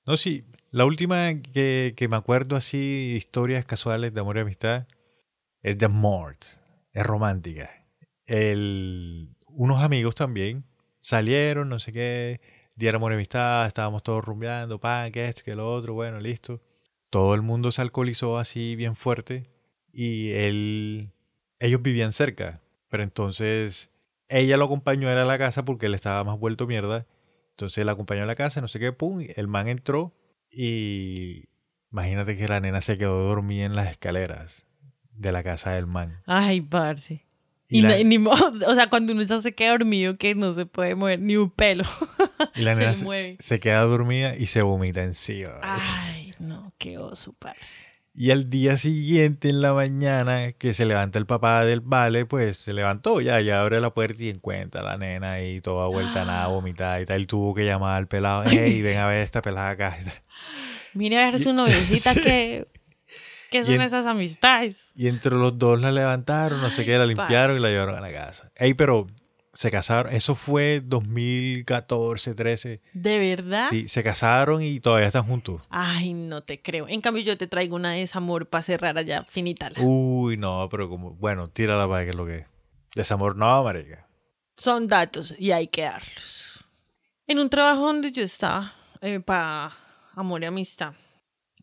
No, 0.05 0.17
sí. 0.17 0.45
La 0.73 0.85
última 0.85 1.29
que, 1.55 1.95
que 1.97 2.09
me 2.09 2.17
acuerdo 2.17 2.57
así, 2.57 3.15
historias 3.17 3.65
casuales 3.65 4.13
de 4.13 4.21
amor 4.21 4.37
y 4.37 4.41
amistad, 4.41 4.89
es 5.63 5.79
de 5.79 5.87
Mort. 5.87 6.45
Es 6.99 7.07
romántica. 7.07 7.71
El, 8.27 9.31
unos 9.47 9.83
amigos 9.83 10.17
también 10.17 10.65
salieron, 11.01 11.69
no 11.69 11.79
sé 11.79 11.93
qué, 11.93 12.41
amor 12.93 13.13
y 13.13 13.15
amistad, 13.15 13.67
estábamos 13.69 14.03
todos 14.03 14.25
rumbeando, 14.25 14.81
pan, 14.81 15.13
que 15.13 15.29
esto, 15.29 15.43
que 15.45 15.55
lo 15.55 15.73
otro, 15.73 15.95
bueno, 15.95 16.19
listo. 16.19 16.61
Todo 17.09 17.35
el 17.35 17.43
mundo 17.43 17.71
se 17.71 17.83
alcoholizó 17.83 18.39
así 18.39 18.75
bien 18.75 18.97
fuerte 18.97 19.49
y 19.93 20.33
él, 20.33 21.13
ellos 21.61 21.83
vivían 21.83 22.11
cerca, 22.11 22.63
pero 22.89 23.05
entonces 23.05 23.93
ella 24.27 24.57
lo 24.57 24.65
acompañó 24.65 25.09
a 25.09 25.15
la 25.15 25.39
casa 25.39 25.65
porque 25.65 25.87
él 25.87 25.95
estaba 25.95 26.25
más 26.25 26.39
vuelto 26.39 26.67
mierda 26.67 27.07
entonces 27.59 27.85
la 27.85 27.93
acompañó 27.93 28.23
a 28.23 28.27
la 28.27 28.37
casa, 28.37 28.61
no 28.61 28.69
sé 28.69 28.79
qué, 28.79 28.93
pum, 28.93 29.27
el 29.35 29.49
man 29.49 29.67
entró 29.67 30.15
y 30.49 31.49
imagínate 31.91 32.37
que 32.37 32.47
la 32.47 32.61
nena 32.61 32.81
se 32.81 32.99
quedó 32.99 33.19
dormida 33.25 33.65
en 33.65 33.75
las 33.75 33.91
escaleras 33.91 34.68
de 35.19 35.33
la 35.33 35.43
casa 35.43 35.73
del 35.73 35.87
man. 35.87 36.21
Ay, 36.27 36.61
parce. 36.61 37.25
Y 37.71 37.79
Y, 37.81 37.83
la- 37.83 37.89
no- 37.91 37.99
y 37.99 38.05
ni 38.05 38.19
modo, 38.19 38.53
o 38.67 38.75
sea, 38.75 38.89
cuando 38.89 39.13
uno 39.13 39.23
ya 39.23 39.41
se 39.43 39.55
queda 39.55 39.73
dormido, 39.73 40.17
que 40.17 40.35
no 40.35 40.53
se 40.55 40.65
puede 40.67 40.95
mover 40.95 41.21
ni 41.21 41.37
un 41.37 41.51
pelo. 41.51 41.85
Y 42.55 42.63
la 42.63 42.75
se 42.75 42.81
nena 42.81 42.95
se, 42.95 43.05
mueve. 43.05 43.37
se 43.41 43.61
queda 43.61 43.81
dormida 43.83 44.35
y 44.37 44.47
se 44.47 44.63
vomita 44.63 45.03
encima. 45.03 45.59
Ay, 45.63 46.35
no, 46.39 46.73
qué 46.79 46.97
oso, 46.99 47.35
parce. 47.39 47.87
Y 48.15 48.33
al 48.33 48.51
día 48.51 48.77
siguiente, 48.77 49.49
en 49.49 49.61
la 49.61 49.73
mañana, 49.75 50.51
que 50.53 50.73
se 50.73 50.85
levanta 50.87 51.19
el 51.21 51.27
papá 51.27 51.65
del 51.65 51.81
vale, 51.81 52.27
pues 52.27 52.57
se 52.57 52.73
levantó 52.73 53.21
ya, 53.21 53.41
y 53.41 53.51
abre 53.51 53.81
la 53.81 53.91
puerta 53.95 54.21
y 54.25 54.29
encuentra 54.29 54.81
a 54.81 54.85
la 54.85 54.97
nena 54.97 55.33
ahí 55.35 55.61
toda 55.61 55.87
vuelta 55.89 56.23
a 56.23 56.25
nada, 56.25 56.47
vomitada 56.49 57.01
y 57.01 57.07
tal. 57.07 57.21
Y 57.23 57.27
tuvo 57.27 57.55
que 57.55 57.65
llamar 57.65 57.97
al 57.97 58.09
pelado, 58.09 58.43
hey, 58.47 58.83
ven 58.83 58.99
a 58.99 59.07
ver 59.07 59.23
esta 59.23 59.41
pelada 59.43 59.71
acá. 59.71 59.97
Mire 60.95 61.23
a 61.23 61.31
ver 61.31 61.39
su 61.39 61.53
noviecita 61.53 62.15
que... 62.21 62.67
¿Qué 63.51 63.65
son 63.65 63.75
en- 63.75 63.81
esas 63.83 64.07
amistades? 64.07 64.93
Y 64.95 65.09
entre 65.09 65.33
los 65.35 65.59
dos 65.59 65.81
la 65.81 65.91
levantaron, 65.93 66.61
no 66.61 66.71
sé 66.71 66.85
qué, 66.85 66.99
la 66.99 67.07
limpiaron 67.07 67.57
y 67.57 67.61
la 67.61 67.69
llevaron 67.71 67.97
a 67.97 68.01
la 68.01 68.13
casa. 68.13 68.51
Ey, 68.57 68.75
pero 68.75 69.07
se 69.55 69.71
casaron, 69.71 70.13
eso 70.13 70.35
fue 70.35 70.81
2014, 70.85 72.35
13. 72.35 72.81
¿De 72.93 73.19
verdad? 73.19 73.67
Sí, 73.69 73.89
se 73.89 74.03
casaron 74.03 74.63
y 74.63 74.81
todavía 74.81 75.09
están 75.09 75.25
juntos. 75.25 75.63
Ay, 75.71 76.13
no 76.15 76.43
te 76.43 76.61
creo. 76.63 76.87
En 76.89 77.01
cambio, 77.01 77.23
yo 77.23 77.37
te 77.37 77.47
traigo 77.47 77.77
una 77.77 77.93
de 77.93 78.01
desamor 78.01 78.47
para 78.49 78.63
cerrar 78.63 78.99
allá, 78.99 79.25
finítala. 79.25 79.81
Uy, 79.81 80.37
no, 80.37 80.69
pero 80.71 80.89
como, 80.89 81.13
bueno, 81.15 81.49
tírala 81.49 81.89
para 81.89 82.05
que 82.05 82.11
es 82.11 82.17
lo 82.17 82.27
que 82.27 82.39
es. 82.39 82.47
Desamor 82.95 83.37
no, 83.37 83.65
marica. 83.65 84.07
Son 84.57 84.87
datos 84.89 85.35
y 85.39 85.53
hay 85.53 85.69
que 85.69 85.83
darlos. 85.83 86.65
En 87.27 87.39
un 87.39 87.49
trabajo 87.51 87.87
donde 87.87 88.11
yo 88.13 88.23
estaba, 88.23 88.73
para 89.25 89.73
amor 90.15 90.43
y 90.43 90.47
amistad, 90.47 90.95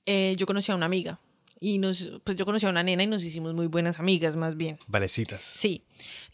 eh, 0.06 0.36
yo 0.38 0.46
conocí 0.46 0.72
a 0.72 0.76
una 0.76 0.86
amiga. 0.86 1.20
Y 1.60 1.78
nos, 1.78 2.12
pues 2.24 2.38
yo 2.38 2.46
conocí 2.46 2.66
a 2.66 2.70
una 2.70 2.84
nena 2.84 3.04
y 3.04 3.08
nos 3.08 3.24
hicimos 3.24 3.54
muy 3.54 3.68
buenas 3.68 4.00
amigas, 4.00 4.36
más 4.36 4.58
bien. 4.58 4.78
Valecitas. 4.88 5.42
Sí. 5.42 5.84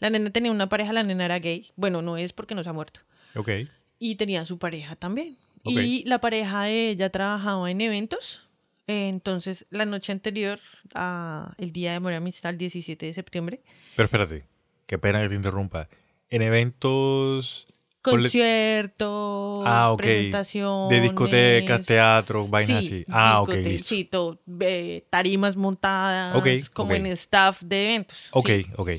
La 0.00 0.10
nena 0.10 0.30
tenía 0.30 0.50
una 0.50 0.68
pareja, 0.68 0.92
la 0.92 1.02
nena 1.02 1.24
era 1.24 1.38
gay. 1.38 1.70
Bueno, 1.76 2.02
no 2.02 2.16
es 2.16 2.32
porque 2.32 2.54
no 2.54 2.62
se 2.62 2.68
ha 2.70 2.72
muerto. 2.72 3.00
Ok. 3.36 3.50
Y 3.98 4.16
tenía 4.16 4.44
su 4.46 4.58
pareja 4.58 4.96
también. 4.96 5.36
Ok. 5.64 5.72
Y 5.76 6.04
la 6.04 6.20
pareja 6.20 6.64
de 6.64 6.90
ella 6.90 7.10
trabajaba 7.10 7.70
en 7.70 7.80
eventos. 7.80 8.48
Eh, 8.88 9.08
Entonces, 9.08 9.66
la 9.70 9.86
noche 9.86 10.12
anterior, 10.12 10.58
a 10.94 11.54
el 11.58 11.72
día 11.72 11.98
de 11.98 12.12
y 12.12 12.14
amistad, 12.14 12.50
el 12.50 12.58
17 12.58 13.06
de 13.06 13.14
septiembre, 13.14 13.60
Pero 13.96 14.06
espérate, 14.06 14.44
qué 14.86 14.98
pena 14.98 15.22
que 15.22 15.28
te 15.28 15.34
interrumpa. 15.36 15.88
En 16.30 16.42
eventos 16.42 17.68
conciertos, 18.02 19.64
Ah, 19.66 19.90
ok. 19.92 19.98
presentaciones. 19.98 20.88
de 20.90 21.00
discotecas, 21.00 21.86
teatro, 21.86 22.46
vainas 22.48 22.84
Sí, 22.84 22.94
así. 22.94 23.04
Ah, 23.08 23.40
ok, 23.42 23.54
listo. 23.54 23.88
Sí, 23.88 24.04
todo, 24.04 24.42
eh, 24.60 25.06
tarimas 25.10 25.56
montadas, 25.56 26.34
Ok, 26.36 26.46
como 26.74 26.92
ok. 26.92 26.96
en 26.98 27.06
staff 27.06 27.62
de 27.62 27.84
eventos. 27.86 28.18
Ok, 28.32 28.46
sí. 28.48 28.62
ok. 28.76 28.90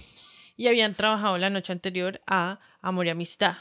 Y 0.56 0.68
habían 0.68 0.96
trabajado 0.96 1.38
la 1.38 1.50
noche 1.50 1.74
anterior 1.74 2.22
a 2.28 2.60
Amor 2.82 3.06
y 3.08 3.10
Amistad, 3.10 3.58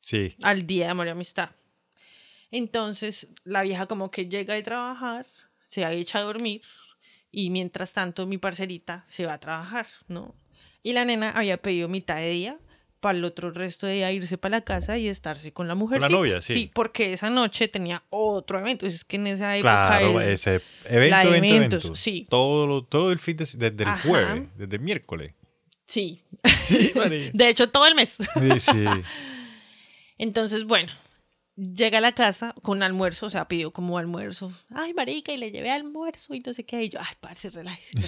Sí. 0.00 0.34
al 0.42 0.66
día 0.66 0.86
de 0.86 0.90
Amor 0.90 1.06
y 1.06 1.10
Amistad. 1.10 1.50
Entonces, 2.50 3.28
la 3.44 3.62
vieja 3.62 3.86
como 3.86 4.10
que 4.10 4.28
llega 4.28 4.54
de 4.54 4.62
trabajar, 4.62 5.26
se 5.68 5.84
ha 5.84 5.92
echa 5.92 6.18
a 6.18 6.22
dormir, 6.22 6.62
y 7.30 7.48
mientras 7.50 7.92
tanto 7.92 8.26
mi 8.26 8.36
parcerita 8.38 9.04
se 9.06 9.24
va 9.24 9.34
a 9.34 9.40
trabajar, 9.40 9.86
¿no? 10.08 10.34
Y 10.82 10.92
la 10.92 11.04
nena 11.04 11.30
había 11.30 11.56
pedido 11.56 11.88
mitad 11.88 12.16
de 12.16 12.28
día 12.30 12.58
para 13.02 13.18
el 13.18 13.24
otro 13.24 13.50
resto 13.50 13.86
de 13.86 13.94
día 13.96 14.12
irse 14.12 14.38
para 14.38 14.56
la 14.58 14.64
casa 14.64 14.96
y 14.96 15.08
estarse 15.08 15.52
con 15.52 15.68
la 15.68 15.74
mujer. 15.74 16.00
novia, 16.10 16.40
sí. 16.40 16.54
Sí, 16.54 16.70
porque 16.72 17.12
esa 17.12 17.28
noche 17.28 17.68
tenía 17.68 18.02
otro 18.08 18.58
evento. 18.58 18.86
Es 18.86 19.04
que 19.04 19.16
en 19.16 19.26
esa 19.26 19.54
época. 19.56 19.86
Claro, 19.88 20.20
el- 20.22 20.28
ese 20.30 20.62
evento, 20.86 21.10
la 21.16 21.24
de 21.24 21.28
evento, 21.28 21.46
eventos, 21.56 21.84
evento. 21.84 21.96
sí. 21.96 22.26
Todo, 22.30 22.84
todo 22.84 23.12
el 23.12 23.18
fin 23.18 23.36
de 23.36 23.44
desde 23.44 23.82
el 23.82 23.88
Ajá. 23.88 24.08
jueves, 24.08 24.48
desde 24.56 24.76
el 24.76 24.80
miércoles. 24.82 25.34
Sí. 25.86 26.22
Sí. 26.62 26.92
De 27.34 27.48
hecho, 27.48 27.68
todo 27.70 27.86
el 27.86 27.94
mes. 27.96 28.16
Sí, 28.16 28.60
sí. 28.60 28.84
Entonces, 30.18 30.64
bueno, 30.64 30.92
llega 31.56 31.98
a 31.98 32.00
la 32.00 32.12
casa 32.12 32.54
con 32.62 32.82
almuerzo, 32.84 33.26
o 33.26 33.30
sea, 33.30 33.48
pidió 33.48 33.72
como 33.72 33.98
almuerzo. 33.98 34.52
Ay, 34.70 34.94
marica, 34.94 35.32
y 35.32 35.38
le 35.38 35.50
llevé 35.50 35.70
almuerzo 35.70 36.34
y 36.34 36.40
no 36.40 36.52
sé 36.52 36.64
qué. 36.64 36.84
Y 36.84 36.88
yo, 36.90 37.00
ay, 37.00 37.14
parce, 37.20 37.50
relájese. 37.50 37.98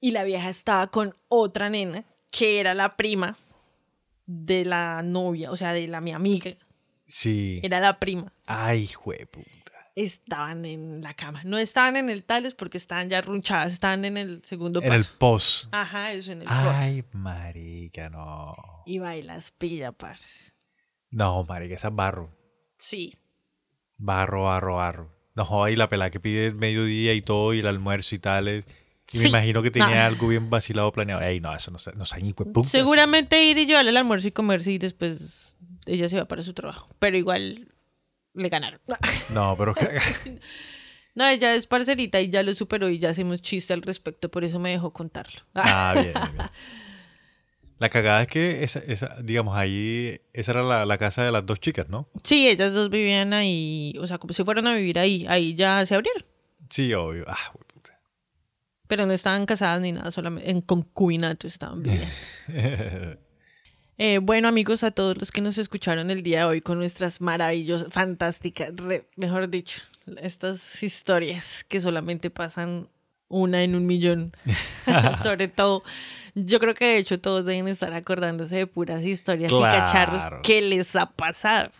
y 0.00 0.10
la 0.10 0.24
vieja 0.24 0.50
estaba 0.50 0.88
con 0.88 1.14
otra 1.28 1.70
nena, 1.70 2.04
que 2.36 2.58
era 2.58 2.74
la 2.74 2.96
prima 2.96 3.36
de 4.26 4.64
la 4.64 5.02
novia, 5.02 5.52
o 5.52 5.56
sea, 5.56 5.72
de 5.72 5.86
la 5.86 6.00
mi 6.00 6.12
amiga. 6.12 6.50
Sí. 7.06 7.60
Era 7.62 7.78
la 7.78 8.00
prima. 8.00 8.32
Ay, 8.46 8.88
jueputa. 8.88 9.50
Estaban 9.94 10.64
en 10.64 11.00
la 11.02 11.14
cama. 11.14 11.42
No 11.44 11.58
estaban 11.58 11.96
en 11.96 12.10
el 12.10 12.24
tales 12.24 12.54
porque 12.54 12.78
estaban 12.78 13.08
ya 13.08 13.20
runchadas, 13.20 13.72
estaban 13.72 14.04
en 14.04 14.16
el 14.16 14.42
segundo 14.44 14.82
En 14.82 14.92
el 14.92 15.02
paso. 15.04 15.18
post. 15.18 15.64
Ajá, 15.70 16.12
eso 16.12 16.32
en 16.32 16.42
el 16.42 16.48
post. 16.48 16.58
Ay, 16.74 17.04
marica, 17.12 18.10
no. 18.10 18.56
Y 18.86 18.98
bailas 18.98 19.52
pilla, 19.52 19.92
parce. 19.92 20.52
No, 21.10 21.44
marica, 21.44 21.76
esa 21.76 21.88
es 21.88 21.94
barro. 21.94 22.36
Sí. 22.78 23.14
Barro, 23.98 24.44
barro, 24.44 24.76
barro. 24.76 25.14
No, 25.36 25.68
y 25.68 25.76
la 25.76 25.88
pelada 25.88 26.10
que 26.10 26.18
pide 26.18 26.46
el 26.48 26.54
mediodía 26.56 27.14
y 27.14 27.22
todo, 27.22 27.54
y 27.54 27.60
el 27.60 27.68
almuerzo 27.68 28.16
y 28.16 28.18
tales. 28.18 28.66
Y 29.12 29.18
me 29.18 29.22
Sí. 29.24 29.28
imagino 29.28 29.62
que 29.62 29.70
tenía 29.70 29.94
No. 29.94 30.02
algo 30.06 30.28
bien 30.28 30.48
vacilado 30.50 30.90
planeado. 30.92 31.20
Ey, 31.22 31.40
no, 31.40 31.54
eso 31.54 31.70
no 31.70 31.78
no 31.96 32.04
sé 32.04 32.20
ni. 32.22 32.34
Seguramente 32.64 33.42
ir 33.44 33.58
y 33.58 33.66
llevarle 33.66 33.90
el 33.90 33.96
almuerzo 33.96 34.28
y 34.28 34.32
comerse 34.32 34.72
y 34.72 34.78
después 34.78 35.56
ella 35.86 36.08
se 36.08 36.16
va 36.16 36.24
para 36.26 36.42
su 36.42 36.54
trabajo. 36.54 36.88
Pero 36.98 37.16
igual 37.16 37.68
le 38.32 38.48
ganaron. 38.48 38.80
No, 39.30 39.54
pero 39.58 39.74
No, 41.14 41.28
ella 41.28 41.54
es 41.54 41.66
parcerita 41.68 42.20
y 42.20 42.28
ya 42.28 42.42
lo 42.42 42.52
superó 42.54 42.88
y 42.88 42.98
ya 42.98 43.10
hacemos 43.10 43.40
chiste 43.40 43.72
al 43.72 43.82
respecto, 43.82 44.30
por 44.30 44.42
eso 44.42 44.58
me 44.58 44.70
dejó 44.70 44.92
contarlo. 44.92 45.42
Ah, 45.54 45.92
bien, 45.94 46.12
bien. 46.12 46.48
La 47.78 47.88
cagada 47.88 48.22
es 48.22 48.28
que 48.28 48.64
esa, 48.64 48.78
esa, 48.80 49.16
digamos, 49.22 49.56
ahí, 49.56 50.20
esa 50.32 50.52
era 50.52 50.62
la, 50.62 50.86
la 50.86 50.96
casa 50.96 51.24
de 51.24 51.32
las 51.32 51.44
dos 51.44 51.60
chicas, 51.60 51.88
¿no? 51.88 52.08
Sí, 52.22 52.48
ellas 52.48 52.72
dos 52.72 52.88
vivían 52.88 53.32
ahí, 53.32 53.94
o 54.00 54.06
sea, 54.06 54.18
como 54.18 54.32
si 54.32 54.42
fueran 54.44 54.66
a 54.68 54.74
vivir 54.74 54.98
ahí, 54.98 55.26
ahí 55.28 55.54
ya 55.54 55.84
se 55.84 55.94
abrieron. 55.94 56.24
Sí, 56.70 56.94
obvio. 56.94 57.24
Ah. 57.28 57.52
Pero 58.86 59.06
no 59.06 59.12
estaban 59.12 59.46
casadas 59.46 59.80
ni 59.80 59.92
nada, 59.92 60.10
solamente 60.10 60.50
en 60.50 60.60
concubinato 60.60 61.46
estaban 61.46 61.82
viviendo. 61.82 62.06
Eh, 63.96 64.18
bueno, 64.18 64.48
amigos, 64.48 64.82
a 64.82 64.90
todos 64.90 65.16
los 65.18 65.30
que 65.30 65.40
nos 65.40 65.56
escucharon 65.56 66.10
el 66.10 66.24
día 66.24 66.40
de 66.40 66.44
hoy 66.46 66.60
con 66.60 66.78
nuestras 66.78 67.20
maravillosas, 67.20 67.92
fantásticas, 67.92 68.74
re- 68.76 69.06
mejor 69.14 69.48
dicho, 69.48 69.82
estas 70.20 70.82
historias 70.82 71.62
que 71.62 71.80
solamente 71.80 72.28
pasan 72.28 72.88
una 73.28 73.62
en 73.62 73.76
un 73.76 73.86
millón. 73.86 74.32
Sobre 75.22 75.46
todo, 75.46 75.84
yo 76.34 76.58
creo 76.58 76.74
que 76.74 76.86
de 76.86 76.98
hecho 76.98 77.20
todos 77.20 77.44
deben 77.44 77.68
estar 77.68 77.92
acordándose 77.92 78.56
de 78.56 78.66
puras 78.66 79.04
historias 79.04 79.52
y 79.52 79.56
Claro. 79.56 79.84
cacharros 79.84 80.22
que 80.42 80.60
les 80.60 80.96
ha 80.96 81.06
pasado. 81.12 81.70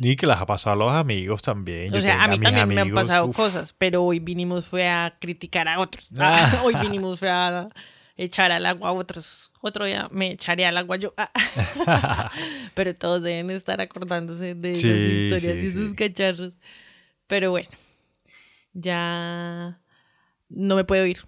Ni 0.00 0.16
que 0.16 0.26
las 0.26 0.40
ha 0.40 0.46
pasado 0.46 0.72
a 0.72 0.76
los 0.86 0.92
amigos 0.94 1.42
también. 1.42 1.92
O 1.92 1.96
Yo 1.96 2.00
sea, 2.00 2.24
a 2.24 2.28
mí 2.28 2.40
también 2.40 2.66
me 2.68 2.80
han 2.80 2.94
pasado 2.94 3.26
uf. 3.26 3.36
cosas, 3.36 3.74
pero 3.74 4.02
hoy 4.02 4.18
vinimos 4.18 4.64
fue 4.64 4.88
a 4.88 5.18
criticar 5.20 5.68
a 5.68 5.78
otros. 5.78 6.08
Ah. 6.18 6.62
hoy 6.64 6.74
vinimos 6.80 7.18
fue 7.18 7.28
a 7.28 7.68
echar 8.16 8.50
al 8.50 8.64
agua 8.64 8.88
a 8.88 8.92
otros. 8.92 9.52
Otro 9.60 9.84
día 9.84 10.08
me 10.10 10.32
echaré 10.32 10.64
al 10.64 10.78
agua 10.78 10.96
yo. 10.96 11.12
Ah. 11.18 12.30
pero 12.74 12.96
todos 12.96 13.22
deben 13.22 13.50
estar 13.50 13.78
acordándose 13.82 14.54
de 14.54 14.70
esas 14.70 14.80
Sí, 14.80 14.88
historias 14.88 15.54
sí, 15.56 15.60
y 15.60 15.66
esos 15.66 15.90
sí. 15.90 15.94
cacharros. 15.96 16.52
Pero 17.26 17.50
bueno, 17.50 17.68
ya 18.72 19.78
no 20.48 20.76
me 20.76 20.84
puedo 20.84 21.04
ir 21.04 21.18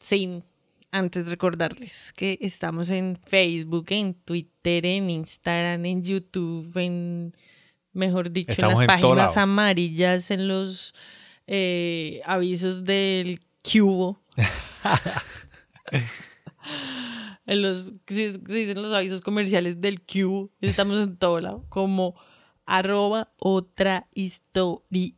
sin 0.00 0.42
antes 0.90 1.28
recordarles 1.28 2.12
que 2.12 2.38
estamos 2.40 2.90
en 2.90 3.20
Facebook, 3.24 3.86
en 3.90 4.14
Twitter, 4.14 4.84
en 4.84 5.10
Instagram, 5.10 5.84
en 5.86 6.02
YouTube, 6.02 6.76
en 6.76 7.32
mejor 7.96 8.30
dicho, 8.30 8.52
Estamos 8.52 8.80
en 8.80 8.86
las 8.86 9.00
páginas 9.00 9.36
amarillas, 9.36 10.30
en 10.30 10.48
los 10.48 10.94
eh, 11.46 12.20
avisos 12.24 12.84
del 12.84 13.40
cubo. 13.62 14.22
en 17.46 17.62
los 17.62 17.92
se 18.06 18.38
dicen 18.38 18.82
los 18.82 18.92
avisos 18.92 19.20
comerciales 19.20 19.80
del 19.80 20.00
cubo. 20.02 20.50
Estamos 20.60 21.02
en 21.02 21.16
todo 21.16 21.40
lado, 21.40 21.64
como 21.68 22.14
arroba 22.66 23.32
otra 23.38 24.06
historia 24.14 25.14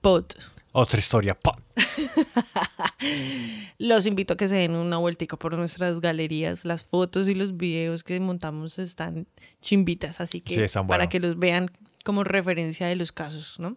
pod. 0.00 0.26
Otra 0.72 0.98
historia. 0.98 1.34
pa. 1.34 1.56
Los 3.78 4.04
invito 4.04 4.34
a 4.34 4.36
que 4.36 4.46
se 4.46 4.56
den 4.56 4.74
una 4.74 4.98
vueltica 4.98 5.38
por 5.38 5.56
nuestras 5.56 6.00
galerías. 6.00 6.66
Las 6.66 6.84
fotos 6.84 7.28
y 7.28 7.34
los 7.34 7.56
videos 7.56 8.04
que 8.04 8.20
montamos 8.20 8.78
están 8.78 9.26
chimbitas, 9.62 10.20
así 10.20 10.42
que 10.42 10.54
Sí, 10.54 10.60
están 10.60 10.86
para 10.86 11.08
que 11.08 11.18
los 11.18 11.38
vean 11.38 11.70
como 12.06 12.22
referencia 12.22 12.86
de 12.86 12.94
los 12.94 13.10
casos, 13.10 13.58
¿no? 13.58 13.76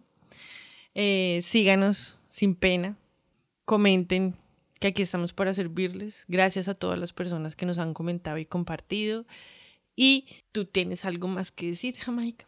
Eh, 0.94 1.40
síganos 1.42 2.16
sin 2.28 2.54
pena, 2.54 2.96
comenten 3.64 4.36
que 4.78 4.86
aquí 4.86 5.02
estamos 5.02 5.32
para 5.32 5.52
servirles. 5.52 6.26
Gracias 6.28 6.68
a 6.68 6.74
todas 6.74 6.96
las 6.96 7.12
personas 7.12 7.56
que 7.56 7.66
nos 7.66 7.78
han 7.78 7.92
comentado 7.92 8.38
y 8.38 8.46
compartido. 8.46 9.26
Y 9.96 10.28
tú 10.52 10.64
tienes 10.64 11.04
algo 11.04 11.26
más 11.26 11.50
que 11.50 11.70
decir, 11.70 11.96
Jamaica. 11.98 12.46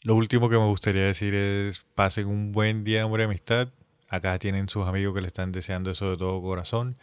Lo 0.00 0.16
último 0.16 0.48
que 0.48 0.56
me 0.56 0.66
gustaría 0.66 1.02
decir 1.02 1.34
es 1.34 1.84
pasen 1.94 2.26
un 2.26 2.50
buen 2.52 2.82
día 2.82 3.00
de 3.00 3.04
amor 3.04 3.20
y 3.20 3.24
amistad. 3.24 3.68
Acá 4.08 4.38
tienen 4.38 4.70
sus 4.70 4.86
amigos 4.86 5.14
que 5.14 5.20
le 5.20 5.26
están 5.26 5.52
deseando 5.52 5.90
eso 5.90 6.10
de 6.10 6.16
todo 6.16 6.40
corazón. 6.40 6.96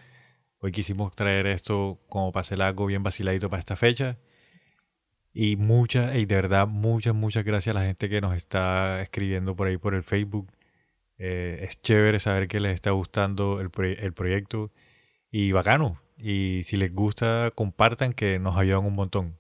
Hoy 0.58 0.72
quisimos 0.72 1.16
traer 1.16 1.46
esto 1.46 2.00
como 2.10 2.32
hacer 2.34 2.60
algo 2.64 2.88
bien 2.88 3.04
vaciladito 3.04 3.52
para 3.52 3.60
esta 3.60 3.76
fecha. 3.76 4.18
Y 5.38 5.58
muchas, 5.58 6.16
y 6.16 6.26
de 6.26 6.36
verdad, 6.36 6.66
muchas, 6.66 7.14
muchas 7.14 7.44
gracias 7.44 7.76
a 7.76 7.80
la 7.80 7.86
gente 7.86 8.08
que 8.08 8.22
nos 8.22 8.38
está 8.38 9.02
escribiendo 9.02 9.54
por 9.54 9.68
ahí 9.68 9.78
por 9.78 9.94
el 9.94 10.02
Facebook. 10.02 10.48
Eh, 11.18 11.66
es 11.68 11.82
chévere 11.82 12.22
saber 12.22 12.48
que 12.48 12.62
les 12.62 12.74
está 12.74 12.92
gustando 12.92 13.60
el, 13.60 13.70
el 14.00 14.14
proyecto 14.14 14.72
y 15.30 15.52
bacano. 15.52 16.00
Y 16.18 16.62
si 16.64 16.78
les 16.78 16.96
gusta, 16.96 17.52
compartan 17.54 18.14
que 18.14 18.40
nos 18.40 18.58
ayudan 18.58 18.86
un 18.86 18.96
montón. 18.96 19.36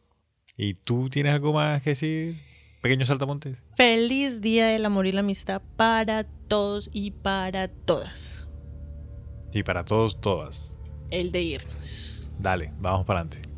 ¿Y 0.57 0.73
tú 0.73 1.09
tienes 1.09 1.31
algo 1.31 1.53
más 1.53 1.81
que 1.81 1.91
decir, 1.91 2.41
pequeños 2.81 3.07
saltamontes? 3.07 3.63
Feliz 3.77 4.41
Día 4.41 4.67
del 4.67 4.85
Amor 4.85 5.07
y 5.07 5.13
la 5.13 5.21
Amistad 5.21 5.61
para 5.77 6.25
todos 6.25 6.89
y 6.91 7.11
para 7.11 7.69
todas. 7.69 8.49
Y 9.53 9.63
para 9.63 9.85
todos, 9.85 10.19
todas. 10.19 10.75
El 11.09 11.31
de 11.31 11.41
irnos. 11.41 12.29
Dale, 12.37 12.73
vamos 12.79 13.05
para 13.05 13.21
adelante. 13.21 13.54